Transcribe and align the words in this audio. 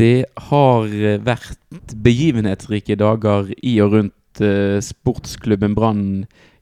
Det 0.00 0.24
har 0.48 0.86
vært 1.26 1.92
begivenhetsrike 2.00 2.96
dager 2.96 3.50
i 3.60 3.74
og 3.84 3.92
rundt 3.98 4.40
eh, 4.40 4.78
sportsklubben 4.80 5.74
Brann 5.76 6.04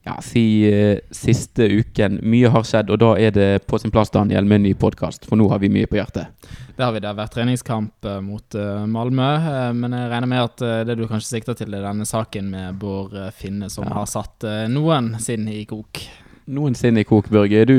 ja, 0.03 0.17
si 0.25 0.41
eh, 0.67 0.97
siste 1.15 1.63
uken. 1.71 2.17
Mye 2.27 2.51
har 2.51 2.65
skjedd, 2.67 2.91
og 2.91 2.99
da 2.99 3.13
er 3.21 3.31
det 3.35 3.47
på 3.69 3.79
sin 3.79 3.93
plass 3.95 4.11
Daniel 4.11 4.43
med 4.49 4.59
en 4.59 4.65
ny 4.67 4.73
podkast, 4.79 5.23
for 5.29 5.39
nå 5.39 5.47
har 5.53 5.61
vi 5.63 5.69
mye 5.71 5.87
på 5.87 5.99
hjertet. 6.01 6.33
Det 6.75 6.83
har 6.83 6.91
vi. 6.95 6.99
Det 7.03 7.07
har 7.11 7.15
vært 7.21 7.37
treningskamp 7.37 8.09
eh, 8.11 8.19
mot 8.27 8.59
Malmö, 8.91 9.29
men 9.77 9.95
jeg 9.95 10.11
regner 10.11 10.31
med 10.33 10.43
at 10.43 10.65
det 10.89 10.99
du 10.99 11.05
kanskje 11.07 11.37
sikter 11.37 11.55
til, 11.61 11.71
er 11.79 11.87
denne 11.87 12.07
saken 12.09 12.51
med 12.51 12.75
Bård 12.81 13.15
Finne, 13.39 13.71
som 13.71 13.87
Ja. 13.87 14.01
har 14.01 14.11
satt 14.11 14.43
noen 14.67 15.13
sinn 15.23 15.47
i 15.47 15.63
kok. 15.69 16.03
Noensinne 16.49 17.05
i 17.05 17.07
kok, 17.07 17.31
Børge. 17.31 17.61
Er 17.63 17.71
du 17.71 17.77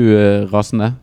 rasende? 0.49 0.95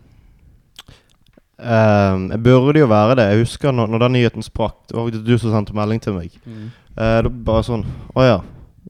Ehm, 1.58 2.28
jeg 2.30 2.42
burde 2.46 2.80
jo 2.80 2.86
være 2.90 3.18
det. 3.18 3.26
Jeg 3.32 3.44
husker 3.44 3.74
når, 3.74 3.90
når 3.90 4.04
den 4.04 4.16
nyheten 4.18 4.46
sprakk. 4.46 4.78
Det 4.88 4.96
var 4.96 5.10
du 5.10 5.34
som 5.38 5.54
sendte 5.54 5.76
melding 5.76 6.02
til 6.02 6.14
meg. 6.14 6.34
Eh, 6.46 7.18
det 7.24 7.32
bare 7.46 7.66
sånn 7.66 7.84
Å 8.14 8.26
ja. 8.26 8.38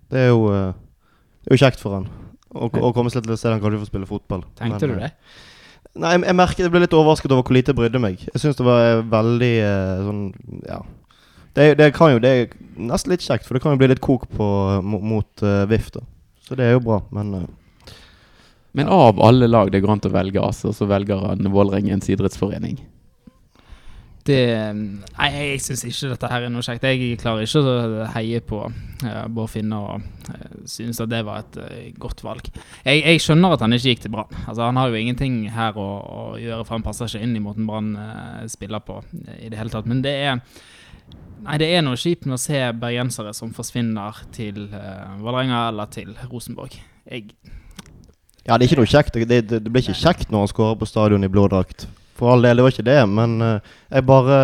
Det 0.08 0.22
er 0.22 0.30
jo 0.30 0.46
uh, 0.48 0.72
Det 1.44 1.50
er 1.50 1.56
jo 1.58 1.60
kjekt 1.60 1.82
for 1.82 1.98
han 1.98 2.06
å, 2.48 2.92
komme 2.96 3.10
seg 3.12 3.24
til 3.24 3.34
et 3.34 3.40
sted 3.40 3.52
han 3.52 3.62
kanskje 3.62 3.82
får 3.82 3.90
spille 3.90 4.08
fotball. 4.08 4.44
Tenkte 4.58 4.88
Men, 4.88 4.96
du 4.96 5.02
eh, 5.02 5.08
det? 5.08 5.38
Nei, 5.98 6.12
jeg, 6.14 6.22
jeg 6.28 6.38
merket 6.38 6.64
jeg 6.64 6.72
ble 6.74 6.82
litt 6.84 6.96
overrasket 6.96 7.34
over 7.34 7.44
hvor 7.46 7.56
lite 7.56 7.72
jeg 7.72 7.78
brydde 7.80 8.02
meg. 8.02 8.22
Jeg 8.28 8.42
syns 8.42 8.58
det 8.58 8.66
var 8.66 8.84
eh, 8.84 9.02
veldig 9.16 9.52
uh, 9.64 10.06
sånn 10.06 10.22
Ja. 10.68 10.80
Det, 11.56 11.72
det 11.80 11.88
kan 11.96 12.12
jo 12.12 12.20
Det 12.22 12.30
er 12.30 12.50
nesten 12.78 13.10
litt 13.10 13.24
kjekt, 13.24 13.48
for 13.48 13.56
det 13.56 13.64
kan 13.64 13.74
jo 13.74 13.80
bli 13.80 13.90
litt 13.90 14.02
kok 14.04 14.28
på, 14.30 14.48
mot, 14.84 15.02
mot 15.02 15.42
eh, 15.42 15.64
VIF, 15.70 15.88
da. 15.96 16.04
Så 16.46 16.58
det 16.58 16.68
er 16.68 16.76
jo 16.76 16.84
bra, 16.84 17.00
men 17.12 17.32
eh, 17.34 17.48
Men 18.76 18.90
av 18.92 19.20
alle 19.24 19.48
lag 19.48 19.72
det 19.72 19.80
går 19.82 19.94
an 19.94 20.04
å 20.04 20.12
velge, 20.12 20.44
altså, 20.44 20.72
så 20.76 20.86
velger 20.88 21.24
han 21.24 21.50
Vålerengens 21.52 22.08
idrettsforening. 22.12 22.78
Det 24.28 24.42
Nei, 24.76 25.28
jeg 25.32 25.60
syns 25.64 25.84
ikke 25.88 26.10
dette 26.12 26.28
her 26.28 26.44
er 26.44 26.52
noe 26.52 26.64
kjekt. 26.64 26.84
Jeg 26.84 27.16
klarer 27.22 27.46
ikke 27.46 27.62
å 27.64 28.06
heie 28.12 28.40
på 28.44 28.60
uh, 28.66 29.22
Bård 29.32 29.52
Finne 29.54 29.78
og 29.80 30.02
uh, 30.28 30.58
synes 30.68 31.00
at 31.00 31.10
det 31.12 31.22
var 31.26 31.46
et 31.46 31.58
uh, 31.62 31.78
godt 32.00 32.20
valg. 32.26 32.50
Jeg, 32.84 33.00
jeg 33.00 33.22
skjønner 33.24 33.56
at 33.56 33.64
han 33.64 33.76
ikke 33.76 33.94
gikk 33.94 34.04
til 34.04 34.12
Brann. 34.12 34.40
Altså, 34.44 34.66
han 34.66 34.80
har 34.80 34.90
jo 34.90 35.00
ingenting 35.00 35.40
her 35.54 35.78
å, 35.80 35.88
å 35.88 36.24
gjøre, 36.40 36.66
for 36.66 36.76
han 36.76 36.84
passer 36.84 37.08
ikke 37.08 37.24
inn 37.24 37.38
i 37.38 37.44
måten 37.44 37.68
Brann 37.68 37.94
uh, 37.96 38.42
spiller 38.52 38.84
på 38.84 39.00
i 39.38 39.48
det 39.48 39.60
hele 39.60 39.72
tatt. 39.72 39.88
Men 39.88 40.04
det 40.04 40.18
er 40.26 40.42
Nei, 41.38 41.54
det 41.62 41.68
er 41.70 41.84
noe 41.86 41.96
kjipt 41.96 42.26
med 42.26 42.34
å 42.34 42.40
se 42.42 42.58
bergensere 42.76 43.30
som 43.36 43.52
forsvinner 43.54 44.16
til 44.34 44.66
uh, 44.72 45.14
Vålerenga 45.22 45.68
eller 45.70 45.88
til 45.94 46.10
Rosenborg. 46.28 46.74
Jeg 47.08 47.30
Ja, 48.48 48.56
det 48.56 48.64
er 48.64 48.70
ikke 48.70 48.80
noe 48.80 48.88
kjekt. 48.88 49.16
Det, 49.20 49.42
det, 49.44 49.60
det 49.60 49.70
blir 49.72 49.84
ikke 49.84 49.98
kjekt 50.00 50.30
når 50.32 50.46
han 50.46 50.50
skårer 50.54 50.78
på 50.80 50.88
stadion 50.88 51.26
i 51.26 51.30
blå 51.30 51.44
drakt. 51.52 51.84
For 52.18 52.32
all 52.32 52.42
del, 52.42 52.58
det 52.58 52.64
var 52.64 52.74
ikke 52.74 52.88
det, 52.88 53.00
men 53.12 53.38
eh, 53.44 53.74
jeg 53.92 54.06
bare 54.08 54.38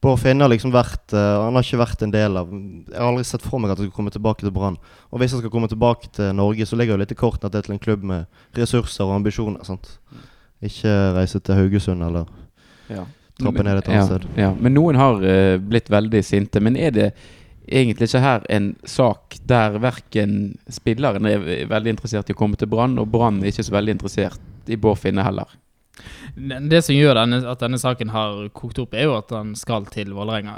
Bård 0.00 0.20
Finne 0.22 0.44
har 0.44 0.48
liksom 0.48 0.72
vært 0.72 1.12
uh, 1.12 1.42
Han 1.44 1.58
har 1.58 1.64
ikke 1.64 1.80
vært 1.82 2.02
en 2.06 2.12
del 2.12 2.38
av 2.40 2.52
Jeg 2.52 2.96
har 2.96 3.08
aldri 3.10 3.24
sett 3.28 3.44
for 3.44 3.60
meg 3.60 3.72
at 3.72 3.80
han 3.80 3.88
skal 3.88 3.96
komme 3.98 4.12
tilbake 4.14 4.44
til 4.44 4.52
Brann. 4.54 4.78
Og 5.12 5.20
hvis 5.20 5.34
han 5.34 5.42
skal 5.42 5.52
komme 5.52 5.68
tilbake 5.68 6.08
til 6.16 6.30
Norge, 6.36 6.66
så 6.66 6.78
ligger 6.78 6.96
jo 6.96 7.02
litt 7.02 7.12
i 7.12 7.18
kortene 7.20 7.50
at 7.50 7.56
det 7.56 7.60
er 7.60 7.68
til 7.68 7.76
en 7.76 7.82
klubb 7.82 8.06
med 8.08 8.40
ressurser 8.56 9.04
og 9.04 9.18
ambisjoner. 9.18 9.64
sant? 9.68 9.90
Ikke 10.64 10.94
reise 11.16 11.40
til 11.40 11.58
Haugesund 11.58 12.04
eller 12.06 12.28
Ja. 12.88 13.04
trappe 13.40 13.62
ned 13.64 13.78
et 13.78 13.88
annet 13.88 14.00
ja, 14.00 14.06
sted. 14.06 14.24
Ja. 14.36 14.50
Men 14.56 14.74
noen 14.74 14.96
har 15.00 15.20
uh, 15.20 15.58
blitt 15.60 15.92
veldig 15.92 16.24
sinte. 16.24 16.60
Men 16.64 16.76
er 16.76 16.96
det 16.96 17.10
egentlig 17.70 18.10
ikke 18.10 18.22
her 18.24 18.44
en 18.50 18.72
sak 18.84 19.38
der 19.48 19.78
verken 19.82 20.36
spilleren 20.70 21.28
er 21.30 21.44
veldig 21.70 21.96
interessert 21.96 22.30
i 22.30 22.36
å 22.36 22.38
komme 22.38 22.58
til 22.60 22.70
Brann, 22.70 22.98
og 22.98 23.10
Brann 23.12 23.40
er 23.42 23.52
ikke 23.52 23.66
så 23.66 23.76
veldig 23.76 23.96
interessert 23.98 24.70
i 24.70 24.78
Bård 24.80 25.00
Finne 25.02 25.24
heller? 25.26 25.48
Det 26.70 26.80
som 26.84 26.94
gjør 26.96 27.18
denne, 27.18 27.40
at 27.50 27.62
denne 27.62 27.80
saken 27.80 28.12
har 28.14 28.48
kokt 28.56 28.80
opp, 28.82 28.94
er 28.94 29.08
jo 29.08 29.16
at 29.18 29.32
han 29.34 29.52
skal 29.58 29.88
til 29.92 30.12
Vålerenga. 30.16 30.54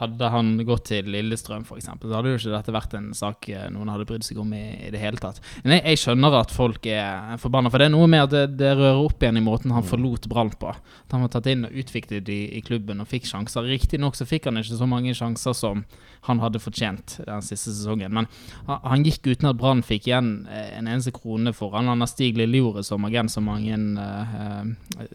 Hadde 0.00 0.30
han 0.32 0.52
gått 0.68 0.88
til 0.90 1.10
Lillestrøm 1.10 1.64
f.eks., 1.66 1.90
så 1.90 2.14
hadde 2.14 2.34
jo 2.34 2.40
ikke 2.40 2.54
dette 2.54 2.74
vært 2.74 2.96
en 2.98 3.10
sak 3.16 3.48
eh, 3.52 3.68
noen 3.72 3.90
hadde 3.92 4.06
brydd 4.08 4.26
seg 4.26 4.40
om 4.42 4.52
i, 4.56 4.64
i 4.88 4.92
det 4.92 5.02
hele 5.02 5.20
tatt. 5.20 5.40
Men 5.64 5.76
jeg, 5.76 5.84
jeg 5.92 6.02
skjønner 6.04 6.38
at 6.40 6.54
folk 6.54 6.86
er 6.90 7.36
forbanna, 7.42 7.72
for 7.72 7.82
det 7.82 7.90
er 7.90 7.94
noe 7.94 8.10
med 8.10 8.26
at 8.26 8.34
det, 8.34 8.44
det 8.60 8.74
rører 8.78 9.02
opp 9.04 9.22
igjen 9.22 9.40
i 9.40 9.44
måten 9.44 9.74
han 9.74 9.86
forlot 9.86 10.28
Brann 10.30 10.52
på. 10.60 10.72
At 10.72 11.16
han 11.16 11.24
var 11.24 11.32
tatt 11.34 11.48
inn 11.50 11.66
og 11.68 11.76
utviklet 11.82 12.30
i, 12.32 12.40
i 12.58 12.64
klubben 12.66 13.02
og 13.02 13.10
fikk 13.10 13.28
sjanser. 13.30 13.68
Riktignok 13.70 14.18
så 14.18 14.28
fikk 14.28 14.50
han 14.50 14.60
ikke 14.60 14.78
så 14.80 14.88
mange 14.90 15.14
sjanser 15.16 15.56
som 15.56 15.84
han 16.26 16.40
hadde 16.42 16.60
fortjent 16.60 17.16
den 17.24 17.44
siste 17.44 17.72
sesongen, 17.72 18.12
men 18.12 18.26
han, 18.66 18.80
han 18.84 19.04
gikk 19.06 19.24
uten 19.30 19.48
at 19.50 19.58
Brann 19.60 19.80
fikk 19.86 20.10
igjen 20.10 20.32
eh, 20.50 20.74
en 20.76 20.88
eneste 20.90 21.14
krone 21.16 21.54
for 21.56 21.72
han. 21.76 21.88
Han 21.88 22.04
har 22.04 22.10
Stig 22.10 22.36
Lillejordet 22.38 22.84
som 22.86 23.06
agent, 23.08 23.32
som 23.32 23.48
mange 23.48 23.76
eh, 23.76 24.34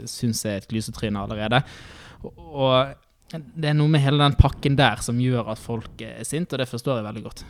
syns 0.09 0.46
er 0.46 0.62
et 0.62 0.69
glysetrinn 0.72 1.18
allerede. 1.19 1.62
Og, 2.23 2.96
det 3.35 3.69
er 3.72 3.78
noe 3.78 3.91
med 3.91 4.03
hele 4.03 4.22
den 4.22 4.38
pakken 4.38 4.78
der 4.78 5.01
som 5.03 5.19
gjør 5.19 5.50
at 5.53 5.62
folk 5.62 6.01
er 6.06 6.23
sinte, 6.28 6.56
og 6.56 6.62
det 6.62 6.69
forstår 6.69 7.00
jeg 7.00 7.07
veldig 7.07 7.23
godt. 7.25 7.45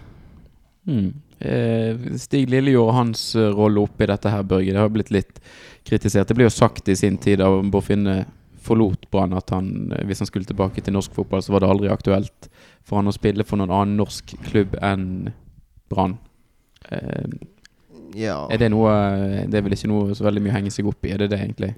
Mm. 0.85 1.09
Eh, 1.39 2.17
Stig 2.21 2.49
Lillejord 2.49 2.91
og 2.91 2.97
hans 2.99 3.27
eh, 3.35 3.51
rolle 3.53 3.81
oppi 3.83 4.07
dette 4.09 4.31
her, 4.31 4.45
Børge, 4.47 4.71
det 4.71 4.81
har 4.81 4.91
blitt 4.93 5.11
litt 5.13 5.41
kritisert. 5.85 6.29
Det 6.29 6.37
ble 6.37 6.47
jo 6.47 6.53
sagt 6.53 6.89
i 6.89 6.97
sin 6.97 7.17
tid 7.21 7.43
av 7.43 7.59
Borfinne 7.73 8.19
Finne 8.21 8.43
forlot 8.65 9.09
Brann 9.13 9.35
at 9.37 9.51
han, 9.53 9.91
eh, 9.91 10.05
hvis 10.05 10.23
han 10.23 10.29
skulle 10.29 10.47
tilbake 10.49 10.81
til 10.81 10.95
norsk 10.95 11.13
fotball, 11.13 11.43
så 11.43 11.53
var 11.53 11.63
det 11.63 11.71
aldri 11.73 11.91
aktuelt 11.93 12.49
for 12.85 12.99
han 12.99 13.09
å 13.09 13.15
spille 13.15 13.45
for 13.45 13.61
noen 13.61 13.73
annen 13.73 13.99
norsk 13.99 14.35
klubb 14.47 14.77
enn 14.81 15.33
Brann. 15.89 16.17
Eh, 18.15 18.21
Ja. 18.23 18.47
er 18.49 18.57
det 18.57 18.71
noe 18.71 18.91
Det 19.49 19.55
er 19.59 19.61
vel 19.61 19.73
ikke 19.75 19.87
noe 19.91 20.15
så 20.15 20.23
veldig 20.23 20.41
mye 20.41 20.51
å 20.53 20.55
henge 20.55 20.71
seg 20.71 20.87
opp 20.87 21.03
i, 21.05 21.11
er 21.11 21.17
det 21.17 21.29
det 21.33 21.39
egentlig? 21.41 21.73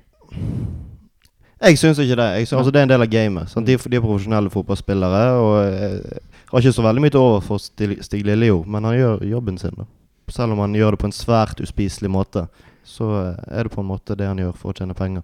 Jeg 1.62 1.78
syns 1.81 1.98
ikke 1.98 2.16
det. 2.20 2.48
Synes, 2.48 2.53
altså, 2.59 2.72
det 2.72 2.80
er 2.80 2.84
en 2.86 2.90
del 2.90 3.02
av 3.02 3.09
gamet. 3.09 3.53
De, 3.66 3.78
de 3.78 3.98
er 3.98 4.02
profesjonelle 4.03 4.50
fotballspillere. 4.53 5.22
Og 5.42 5.56
jeg 5.66 6.20
har 6.52 6.59
ikke 6.62 6.74
så 6.78 6.86
veldig 6.86 7.02
mye 7.02 7.09
til 7.16 7.20
over 7.24 7.42
for 7.42 7.58
Stig, 7.58 7.97
Stig 8.06 8.26
Lillejord, 8.28 8.68
men 8.70 8.84
han 8.86 8.94
gjør 8.97 9.24
jobben 9.26 9.58
sin. 9.58 9.74
da 9.78 9.88
Selv 10.30 10.53
om 10.53 10.59
han 10.59 10.76
gjør 10.78 10.92
det 10.94 11.00
på 11.02 11.09
en 11.09 11.16
svært 11.18 11.62
uspiselig 11.64 12.12
måte, 12.14 12.46
så 12.86 13.09
eh, 13.24 13.58
er 13.58 13.64
det 13.64 13.72
på 13.74 13.81
en 13.81 13.90
måte 13.90 14.16
det 14.16 14.28
han 14.30 14.38
gjør 14.38 14.53
for 14.56 14.72
å 14.72 14.78
tjene 14.78 14.94
penger. 14.94 15.24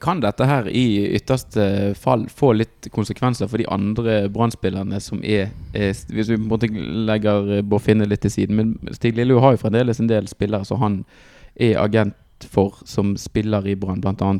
Kan 0.00 0.20
dette 0.20 0.46
her 0.48 0.68
i 0.68 1.08
ytterste 1.16 1.94
fall 1.98 2.26
få 2.28 2.52
litt 2.56 2.88
konsekvenser 2.94 3.48
for 3.48 3.60
de 3.60 3.66
andre 3.72 4.20
Brann-spillerne 4.32 5.00
som 5.00 5.22
er, 5.24 5.50
er 5.72 5.96
Hvis 6.12 6.30
vi 6.30 6.36
på 6.36 6.42
en 6.42 6.48
måte 6.50 6.70
legger 7.08 7.62
Bård 7.62 7.84
Finne 7.86 8.08
litt 8.08 8.22
til 8.26 8.34
siden. 8.34 8.56
Men 8.58 8.94
Stig 8.96 9.16
Lillejord 9.16 9.44
har 9.44 9.56
jo 9.56 9.62
fremdeles 9.64 10.00
en 10.00 10.10
del 10.10 10.28
spillere 10.28 10.68
som 10.68 10.82
han 10.82 11.02
er 11.56 11.78
agent 11.80 12.16
for, 12.46 12.76
som 12.84 13.16
spiller 13.18 13.66
i 13.66 13.76
Brann, 13.76 14.00
bl.a. 14.00 14.34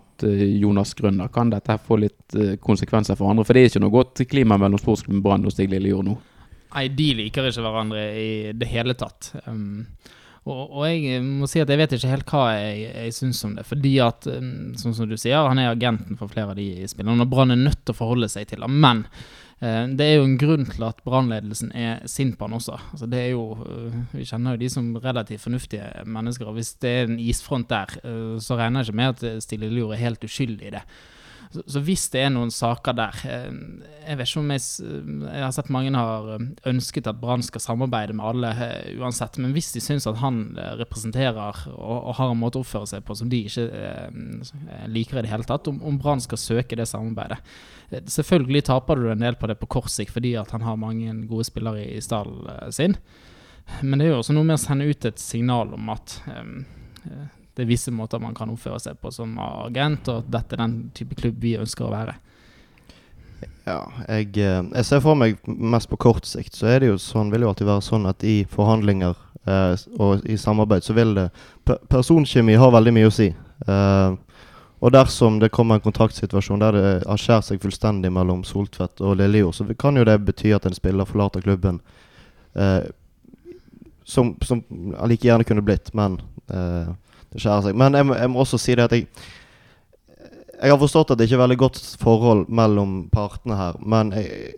Jonas 0.60 0.94
Grønner. 0.94 1.28
Kan 1.34 1.50
dette 1.50 1.72
her 1.72 1.80
få 1.82 1.98
litt 1.98 2.36
eh, 2.36 2.54
konsekvenser 2.62 3.18
for 3.18 3.30
andre? 3.30 3.46
For 3.46 3.56
det 3.56 3.64
er 3.64 3.72
ikke 3.72 3.82
noe 3.82 3.94
godt 3.94 4.22
klima 4.30 4.58
mellom 4.60 4.80
sportsklubben 4.80 5.24
Brann 5.24 5.46
og 5.48 5.54
Stig 5.54 5.72
Lillejord 5.72 6.06
nå. 6.06 6.18
Nei, 6.74 6.84
de 6.92 7.08
liker 7.16 7.48
ikke 7.48 7.64
hverandre 7.64 8.04
i 8.20 8.30
det 8.56 8.68
hele 8.68 8.94
tatt. 8.98 9.32
Um, 9.46 9.86
og, 10.48 10.62
og 10.80 10.84
jeg 10.88 11.22
må 11.24 11.48
si 11.50 11.60
at 11.62 11.70
jeg 11.70 11.80
vet 11.80 11.94
ikke 11.96 12.12
helt 12.12 12.30
hva 12.32 12.44
jeg, 12.56 12.86
jeg 12.88 13.16
syns 13.16 13.42
om 13.46 13.56
det. 13.58 13.66
Fordi 13.68 13.92
at, 14.04 14.28
um, 14.32 14.54
sånn 14.80 14.96
som 14.96 15.10
du 15.10 15.16
sier, 15.20 15.48
han 15.48 15.60
er 15.60 15.72
agenten 15.72 16.18
for 16.20 16.32
flere 16.32 16.54
av 16.54 16.60
de 16.60 16.88
spillerne. 16.90 17.24
Og 17.24 17.32
Brann 17.32 17.54
er 17.54 17.60
nødt 17.60 17.82
til 17.84 17.94
å 17.94 17.98
forholde 17.98 18.30
seg 18.32 18.48
til 18.50 18.64
ham. 18.64 18.78
Men 18.82 19.04
eh, 19.60 19.84
det 19.98 20.06
er 20.06 20.16
jo 20.16 20.28
en 20.28 20.38
grunn 20.40 20.64
til 20.70 20.86
at 20.88 21.04
brannledelsen 21.06 21.74
er 21.76 22.00
sint 22.10 22.38
på 22.38 22.48
han 22.48 22.56
også. 22.58 22.78
Altså, 22.94 23.10
det 23.12 23.20
er 23.26 23.30
jo, 23.34 23.44
vi 24.14 24.26
kjenner 24.28 24.56
jo 24.56 24.62
de 24.64 24.72
som 24.72 24.90
relativt 25.04 25.44
fornuftige 25.44 26.08
mennesker. 26.08 26.48
Og 26.48 26.58
hvis 26.58 26.74
det 26.82 26.94
er 26.94 27.06
en 27.06 27.20
isfront 27.20 27.68
der, 27.70 27.98
så 28.40 28.58
regner 28.58 28.82
jeg 28.82 28.90
ikke 28.90 29.02
med 29.02 29.14
at 29.14 29.44
Stille 29.44 29.70
Lur 29.72 29.92
er 29.92 30.04
helt 30.06 30.24
uskyldig 30.24 30.70
i 30.70 30.76
det. 30.78 30.84
Så, 31.52 31.62
så 31.64 31.80
hvis 31.80 32.02
det 32.12 32.20
er 32.20 32.32
noen 32.34 32.50
saker 32.52 32.92
der 32.92 33.20
eh, 33.24 33.52
Jeg 34.04 34.18
vet 34.20 34.28
ikke 34.28 34.40
om 34.42 34.50
jeg, 34.52 34.62
jeg 35.32 35.44
har 35.44 35.54
sett 35.56 35.70
mange 35.72 35.92
har 35.96 36.26
eh, 36.34 36.44
ønsket 36.68 37.08
at 37.08 37.20
Brann 37.22 37.44
skal 37.44 37.62
samarbeide 37.64 38.16
med 38.16 38.26
alle 38.28 38.50
eh, 38.52 38.90
uansett, 39.00 39.38
men 39.40 39.54
hvis 39.56 39.70
de 39.72 39.80
syns 39.84 40.08
at 40.10 40.20
han 40.20 40.42
eh, 40.60 40.74
representerer 40.82 41.62
og, 41.72 41.96
og 41.96 42.18
har 42.18 42.34
en 42.34 42.40
måte 42.40 42.60
å 42.60 42.66
oppføre 42.66 42.90
seg 42.90 43.06
på 43.06 43.16
som 43.16 43.32
de 43.32 43.40
ikke 43.48 43.64
eh, 43.64 44.52
liker 44.92 45.20
i 45.20 45.24
det 45.24 45.32
hele 45.32 45.48
tatt, 45.48 45.70
om, 45.72 45.80
om 45.88 45.96
Brann 46.00 46.20
skal 46.24 46.40
søke 46.42 46.76
det 46.78 46.88
samarbeidet. 46.90 47.40
Eh, 47.90 48.04
Selvfølgelig 48.18 48.66
taper 48.68 49.00
du 49.00 49.08
en 49.12 49.24
del 49.24 49.40
på 49.40 49.48
det 49.48 49.56
på 49.62 49.70
kort 49.78 49.92
sikt 49.92 50.12
fordi 50.16 50.34
at 50.40 50.52
han 50.52 50.66
har 50.66 50.80
mange 50.80 51.16
gode 51.30 51.48
spillere 51.48 51.86
i, 51.86 52.02
stallen 52.04 52.44
eh, 52.58 52.68
sin, 52.76 52.98
men 53.80 54.00
det 54.00 54.08
er 54.08 54.14
jo 54.14 54.20
også 54.22 54.36
noe 54.36 54.48
med 54.48 54.56
å 54.56 54.62
sende 54.62 54.88
ut 54.88 55.08
et 55.08 55.20
signal 55.20 55.72
om 55.76 55.90
at 55.92 56.20
eh, 56.28 56.54
eh, 57.08 57.26
det 57.58 57.64
er 57.64 57.72
visse 57.72 57.90
måter 57.90 58.22
man 58.22 58.36
kan 58.38 58.50
oppføre 58.52 58.78
seg 58.78 59.00
på 59.02 59.10
som 59.10 59.32
agent, 59.42 60.06
og 60.06 60.22
at 60.22 60.30
dette 60.30 60.54
er 60.54 60.60
den 60.62 60.76
type 60.94 61.18
klubb 61.18 61.40
vi 61.42 61.56
ønsker 61.58 61.88
å 61.88 61.94
være. 61.94 62.14
Ja, 63.66 63.80
jeg, 64.06 64.30
eh, 64.38 64.62
jeg 64.62 64.86
ser 64.86 65.02
for 65.02 65.18
meg 65.18 65.42
mest 65.44 65.90
på 65.90 65.98
kort 66.00 66.26
sikt, 66.26 66.54
så 66.54 66.70
er 66.70 66.80
det 66.80 66.92
jo 66.92 67.00
sånn, 67.02 67.32
vil 67.34 67.42
jo 67.44 67.50
alltid 67.50 67.68
være 67.68 67.84
sånn 67.84 68.06
at 68.08 68.22
i 68.22 68.38
forhandlinger 68.48 69.18
eh, 69.44 69.74
og 69.98 70.22
i 70.22 70.38
samarbeid, 70.38 70.86
så 70.86 70.94
vil 70.96 71.16
det 71.18 71.28
Personkjemi 71.66 72.54
har 72.56 72.72
veldig 72.72 72.94
mye 72.96 73.10
å 73.10 73.12
si. 73.12 73.26
Eh, 73.66 74.14
og 74.78 74.94
dersom 74.94 75.40
det 75.42 75.50
kommer 75.50 75.76
en 75.76 75.84
kontraktsituasjon 75.84 76.62
der 76.62 76.76
det 76.78 76.86
har 77.02 77.20
skjært 77.20 77.48
seg 77.48 77.60
fullstendig 77.62 78.12
mellom 78.14 78.44
Soltvedt 78.46 79.02
og 79.02 79.18
Lillejord, 79.18 79.58
så 79.58 79.66
kan 79.74 79.98
jo 79.98 80.06
det 80.06 80.16
bety 80.22 80.54
at 80.54 80.70
en 80.70 80.76
spiller 80.76 81.08
forlater 81.08 81.42
klubben. 81.42 81.82
Eh, 82.54 82.86
som, 84.08 84.36
som 84.40 84.62
like 85.10 85.26
gjerne 85.26 85.44
kunne 85.44 85.66
blitt, 85.66 85.90
men 85.98 86.16
eh, 86.48 86.94
det 87.32 87.42
skjærer 87.42 87.68
seg. 87.68 87.76
Men 87.78 87.98
jeg, 87.98 88.08
jeg 88.22 88.32
må 88.32 88.44
også 88.44 88.60
si 88.60 88.76
det 88.78 88.88
at 88.88 88.96
jeg 88.96 89.08
Jeg 90.58 90.72
har 90.72 90.78
forstått 90.80 91.12
at 91.12 91.18
det 91.18 91.28
ikke 91.28 91.36
er 91.36 91.44
veldig 91.44 91.56
godt 91.60 91.76
forhold 92.00 92.48
mellom 92.50 93.04
partene 93.14 93.54
her, 93.54 93.76
men 93.78 94.08
jeg, 94.10 94.56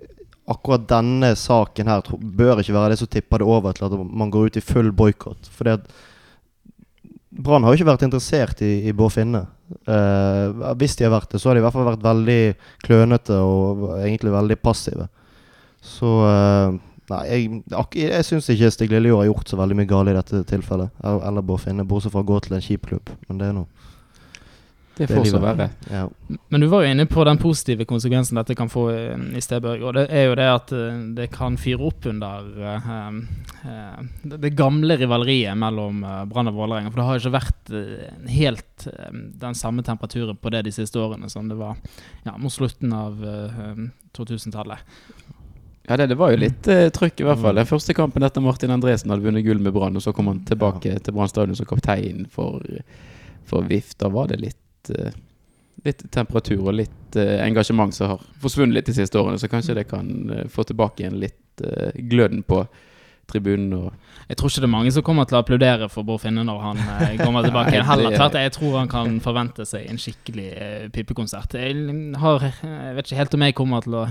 akkurat 0.49 0.87
denne 0.89 1.35
saken 1.37 1.91
her 1.91 2.07
bør 2.19 2.63
ikke 2.63 2.73
være 2.75 2.95
det 2.95 3.03
som 3.03 3.11
tipper 3.11 3.43
det 3.43 3.47
over 3.53 3.77
til 3.77 3.85
at 3.87 3.97
man 4.01 4.31
går 4.33 4.49
ut 4.49 4.57
i 4.57 4.65
full 4.65 4.91
boikott. 4.97 5.51
For 5.53 5.69
Brann 7.31 7.63
har 7.63 7.73
jo 7.73 7.79
ikke 7.79 7.91
vært 7.93 8.07
interessert 8.09 8.63
i, 8.67 8.73
i 8.91 8.95
Bård 8.97 9.15
Finne. 9.15 9.45
Eh, 9.87 10.73
hvis 10.81 10.97
de 10.99 11.07
har 11.07 11.15
vært 11.15 11.31
det, 11.31 11.39
så 11.39 11.51
har 11.51 11.57
de 11.57 11.63
i 11.63 11.65
hvert 11.65 11.77
fall 11.77 11.87
vært 11.87 12.03
veldig 12.05 12.41
klønete 12.83 13.39
og 13.39 13.85
egentlig 14.01 14.35
veldig 14.35 14.59
passive. 14.65 15.07
Så 15.81 16.11
eh, 16.27 16.81
Nei, 17.11 17.21
jeg, 17.27 17.61
jeg 17.99 18.27
syns 18.27 18.51
ikke 18.53 18.71
Stig 18.71 18.93
Lillejord 18.93 19.25
har 19.25 19.31
gjort 19.33 19.51
så 19.51 19.59
veldig 19.59 19.81
mye 19.81 19.91
galt 19.91 20.13
i 20.13 20.17
dette 20.17 20.43
tilfellet. 20.51 20.93
Eller 21.03 21.47
bør 21.47 21.63
Finne, 21.65 21.87
bortsett 21.89 22.15
fra 22.15 22.23
å 22.23 22.29
gå 22.29 22.39
til 22.45 22.57
en 22.57 22.65
kjip 22.65 22.91
klubb. 22.91 23.11
Men 23.29 23.41
det 23.41 23.49
er 23.51 23.57
noe. 23.57 23.89
Det 25.01 25.07
får 25.09 25.25
så 25.25 25.39
være. 25.41 25.69
Ja. 25.89 26.09
Men 26.53 26.61
du 26.61 26.67
var 26.69 26.85
jo 26.85 26.91
inne 26.93 27.07
på 27.09 27.25
den 27.25 27.39
positive 27.41 27.87
konsekvensen 27.89 28.37
dette 28.37 28.57
kan 28.59 28.69
få 28.69 28.83
eh, 28.93 29.23
i 29.39 29.41
Stebørg. 29.41 29.85
Og 29.87 29.95
det 29.97 30.03
er 30.13 30.27
jo 30.29 30.35
det 30.37 30.49
at 30.53 30.75
eh, 30.77 30.99
det 31.17 31.31
kan 31.33 31.57
fyre 31.61 31.87
opp 31.89 32.05
under 32.11 32.51
uh, 32.61 32.91
uh, 33.65 34.03
det 34.37 34.53
gamle 34.59 34.99
rivaleriet 35.01 35.57
mellom 35.57 36.05
Brann 36.29 36.53
og 36.53 36.59
Vålerenga. 36.59 36.93
For 36.93 37.01
det 37.01 37.09
har 37.09 37.23
ikke 37.23 37.39
vært 37.39 37.73
eh, 37.81 38.29
helt 38.35 38.89
den 39.41 39.57
samme 39.57 39.83
temperaturen 39.87 40.37
på 40.37 40.53
det 40.53 40.67
de 40.69 40.75
siste 40.75 41.01
årene 41.01 41.31
som 41.33 41.49
det 41.49 41.57
var 41.57 41.77
ja, 42.25 42.37
mot 42.37 42.53
slutten 42.53 42.93
av 42.97 43.25
eh, 43.25 43.83
2000-tallet. 44.17 44.85
Ja, 45.91 45.97
det, 45.97 46.07
det 46.07 46.15
var 46.21 46.31
jo 46.31 46.39
litt 46.39 46.69
eh, 46.71 46.87
trøkk, 46.95 47.19
i 47.19 47.25
hvert 47.27 47.41
fall. 47.41 47.57
Mm. 47.57 47.65
Den 47.65 47.67
første 47.67 47.95
kampen 47.99 48.23
etter 48.23 48.45
Martin 48.45 48.71
Andresen 48.71 49.11
hadde 49.11 49.27
vunnet 49.27 49.43
gull 49.43 49.59
med 49.59 49.75
Brann, 49.75 49.99
og 49.99 50.05
så 50.05 50.13
kom 50.15 50.29
han 50.31 50.45
tilbake 50.47 50.93
til 51.03 51.17
Brann 51.17 51.33
stadion 51.33 51.59
som 51.59 51.67
kaptein 51.67 52.29
for, 52.31 52.63
for 53.51 53.67
VIF. 53.67 53.97
Da 53.99 54.07
var 54.15 54.29
det 54.31 54.39
litt, 54.39 54.93
eh, 54.95 55.17
litt 55.83 56.05
temperatur 56.15 56.63
og 56.63 56.77
litt 56.79 57.19
eh, 57.19 57.41
engasjement 57.43 57.97
som 57.97 58.13
har 58.13 58.23
forsvunnet 58.39 58.79
litt 58.79 58.93
de 58.93 58.95
siste 59.01 59.19
årene, 59.19 59.43
så 59.43 59.51
kanskje 59.51 59.81
det 59.81 59.89
kan 59.91 60.13
eh, 60.31 60.47
få 60.47 60.63
tilbake 60.69 61.03
igjen 61.03 61.19
litt 61.25 61.65
uh, 61.67 61.91
gløden 62.07 62.47
på 62.47 62.63
tribunen. 63.31 63.73
Og 63.75 64.29
Jeg 64.29 64.39
tror 64.39 64.51
ikke 64.51 64.63
det 64.63 64.69
er 64.69 64.75
mange 64.75 64.93
som 64.95 65.07
kommer 65.07 65.27
til 65.29 65.39
å 65.39 65.43
applaudere 65.43 65.89
for 65.93 66.07
Bård 66.07 66.23
Finne 66.25 66.45
når 66.47 66.63
han 66.65 66.83
eh, 66.85 67.17
kommer 67.21 67.43
tilbake. 67.49 67.75
Nei. 67.75 67.87
Heller 67.89 68.15
tvert 68.17 68.39
jeg 68.39 68.55
tror 68.57 68.79
han 68.79 68.93
kan 68.93 69.19
forvente 69.25 69.67
seg 69.69 69.89
en 69.91 70.01
skikkelig 70.01 70.47
eh, 70.53 70.87
pipekonsert. 70.95 71.59
Jeg, 71.59 71.99
har, 72.23 72.47
jeg 72.47 72.95
vet 72.99 73.11
ikke 73.11 73.21
helt 73.25 73.37
om 73.39 73.47
jeg 73.47 73.59
kommer 73.59 73.87
til 73.87 73.99
å 74.03 74.07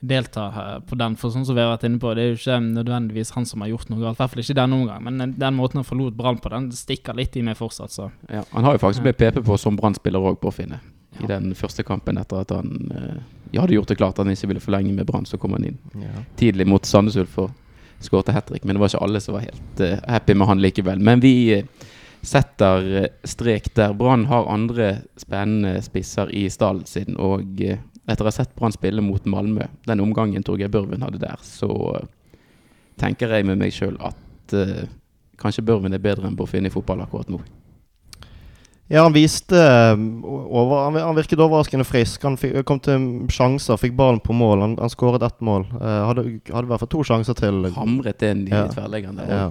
delta 0.00 0.80
på 0.88 0.96
den, 0.96 1.16
for 1.20 1.28
sånn 1.30 1.44
som 1.44 1.54
vi 1.54 1.60
har 1.60 1.74
vært 1.76 1.84
inne 1.84 1.98
på, 2.00 2.14
det 2.16 2.22
er 2.22 2.30
jo 2.30 2.38
ikke 2.38 2.58
nødvendigvis 2.64 3.30
han 3.36 3.44
som 3.46 3.60
har 3.60 3.68
gjort 3.68 3.90
noe 3.92 4.00
galt. 4.00 4.16
I 4.16 4.22
hvert 4.22 4.30
fall 4.32 4.42
ikke 4.44 4.54
i 4.54 4.60
denne 4.60 4.78
omgang, 4.78 5.02
men 5.04 5.20
eh, 5.20 5.34
den 5.42 5.54
måten 5.58 5.80
han 5.82 5.84
forlot 5.88 6.16
Brann 6.16 6.38
på, 6.40 6.48
den 6.54 6.70
stikker 6.72 7.14
litt 7.18 7.36
i 7.36 7.42
meg 7.44 7.58
fortsatt, 7.58 7.92
så. 7.92 8.10
ja, 8.32 8.44
han 8.54 8.64
har 8.64 8.78
jo 8.78 8.82
faktisk 8.86 9.04
blitt 9.04 9.18
PP 9.20 9.42
på 9.44 9.58
som 9.60 9.76
Brann-spiller 9.76 10.18
òg, 10.32 10.40
å 10.40 10.52
Finne. 10.54 10.80
I 11.20 11.24
Ja. 11.24 11.26
den 11.36 11.52
første 11.58 11.82
kampen 11.84 12.16
etter 12.16 12.40
at 12.40 12.50
han 12.54 12.70
eh, 12.94 13.16
ja, 13.52 13.60
hadde 13.64 13.74
gjort 13.74 13.88
det 13.90 13.96
klart 13.98 14.14
at 14.18 14.24
han 14.24 14.32
ikke 14.32 14.46
ville 14.54 14.60
forlenge 14.62 14.92
med 14.94 15.04
Brann, 15.06 15.26
så 15.26 15.36
kom 15.38 15.52
han 15.52 15.64
inn 15.64 15.78
Ja. 16.00 16.22
tidlig 16.36 16.66
mot 16.70 16.86
Sandnes 16.86 17.16
Ulf 17.20 17.36
og 17.38 17.50
skårte 18.00 18.32
hat 18.32 18.46
trick. 18.46 18.64
Men 18.64 18.76
det 18.76 18.80
var 18.80 18.88
ikke 18.94 19.02
alle 19.04 19.20
som 19.20 19.34
var 19.34 19.42
helt 19.44 19.80
uh, 19.84 19.98
happy 20.08 20.32
med 20.34 20.46
han 20.48 20.62
likevel. 20.62 20.98
Men 21.02 21.20
vi 21.20 21.62
setter 22.22 23.08
strek 23.24 23.74
der. 23.74 23.92
Brann 23.92 24.24
har 24.30 24.48
andre 24.48 25.02
spennende 25.20 25.82
spisser 25.84 26.30
i 26.32 26.46
stallen 26.52 26.86
sin. 26.88 27.16
Og 27.20 27.60
etter 28.10 28.26
å 28.26 28.30
ha 28.30 28.34
sett 28.34 28.54
Brann 28.56 28.74
spille 28.74 29.02
mot 29.04 29.24
Malmö, 29.28 29.68
den 29.86 30.02
omgangen 30.02 30.44
Torgeir 30.46 30.72
Børven 30.72 31.04
hadde 31.06 31.22
der, 31.22 31.40
så 31.46 31.70
eh, 31.96 32.08
tenker 33.00 33.32
jeg 33.32 33.46
med 33.48 33.60
meg 33.60 33.72
sjøl 33.72 33.96
at 34.04 34.54
uh, 34.56 34.84
kanskje 35.40 35.64
Børven 35.64 35.94
er 35.96 36.02
bedre 36.02 36.28
enn 36.28 36.36
Finne 36.50 36.68
i 36.68 36.74
fotball 36.74 37.00
akkurat 37.06 37.30
nå. 37.32 37.40
Ja, 38.90 39.04
han 39.06 39.14
viste 39.14 39.54
eh, 39.54 40.00
over, 40.26 40.90
han, 40.90 41.14
virket 41.14 41.38
overraskende 41.38 41.86
frisk. 41.86 42.24
Han 42.26 42.34
fikk, 42.36 42.56
kom 42.66 42.80
til 42.82 43.04
sjanser, 43.30 43.78
fikk 43.78 43.94
ballen 43.94 44.18
på 44.24 44.34
mål. 44.34 44.64
Han, 44.64 44.74
han 44.82 44.90
skåret 44.90 45.22
ett 45.22 45.38
mål. 45.46 45.68
Uh, 45.76 46.08
hadde, 46.08 46.24
hadde 46.50 46.66
i 46.66 46.70
hvert 46.72 46.82
fall 46.82 46.90
to 46.96 47.04
sjanser 47.06 47.38
til. 47.38 47.68
Hamret 47.76 48.24
inn 48.26 48.48
i 48.48 48.50
Ja. 48.50 48.64
tverrleggeren 48.74 49.22
der. 49.22 49.30
Ja. 49.30 49.44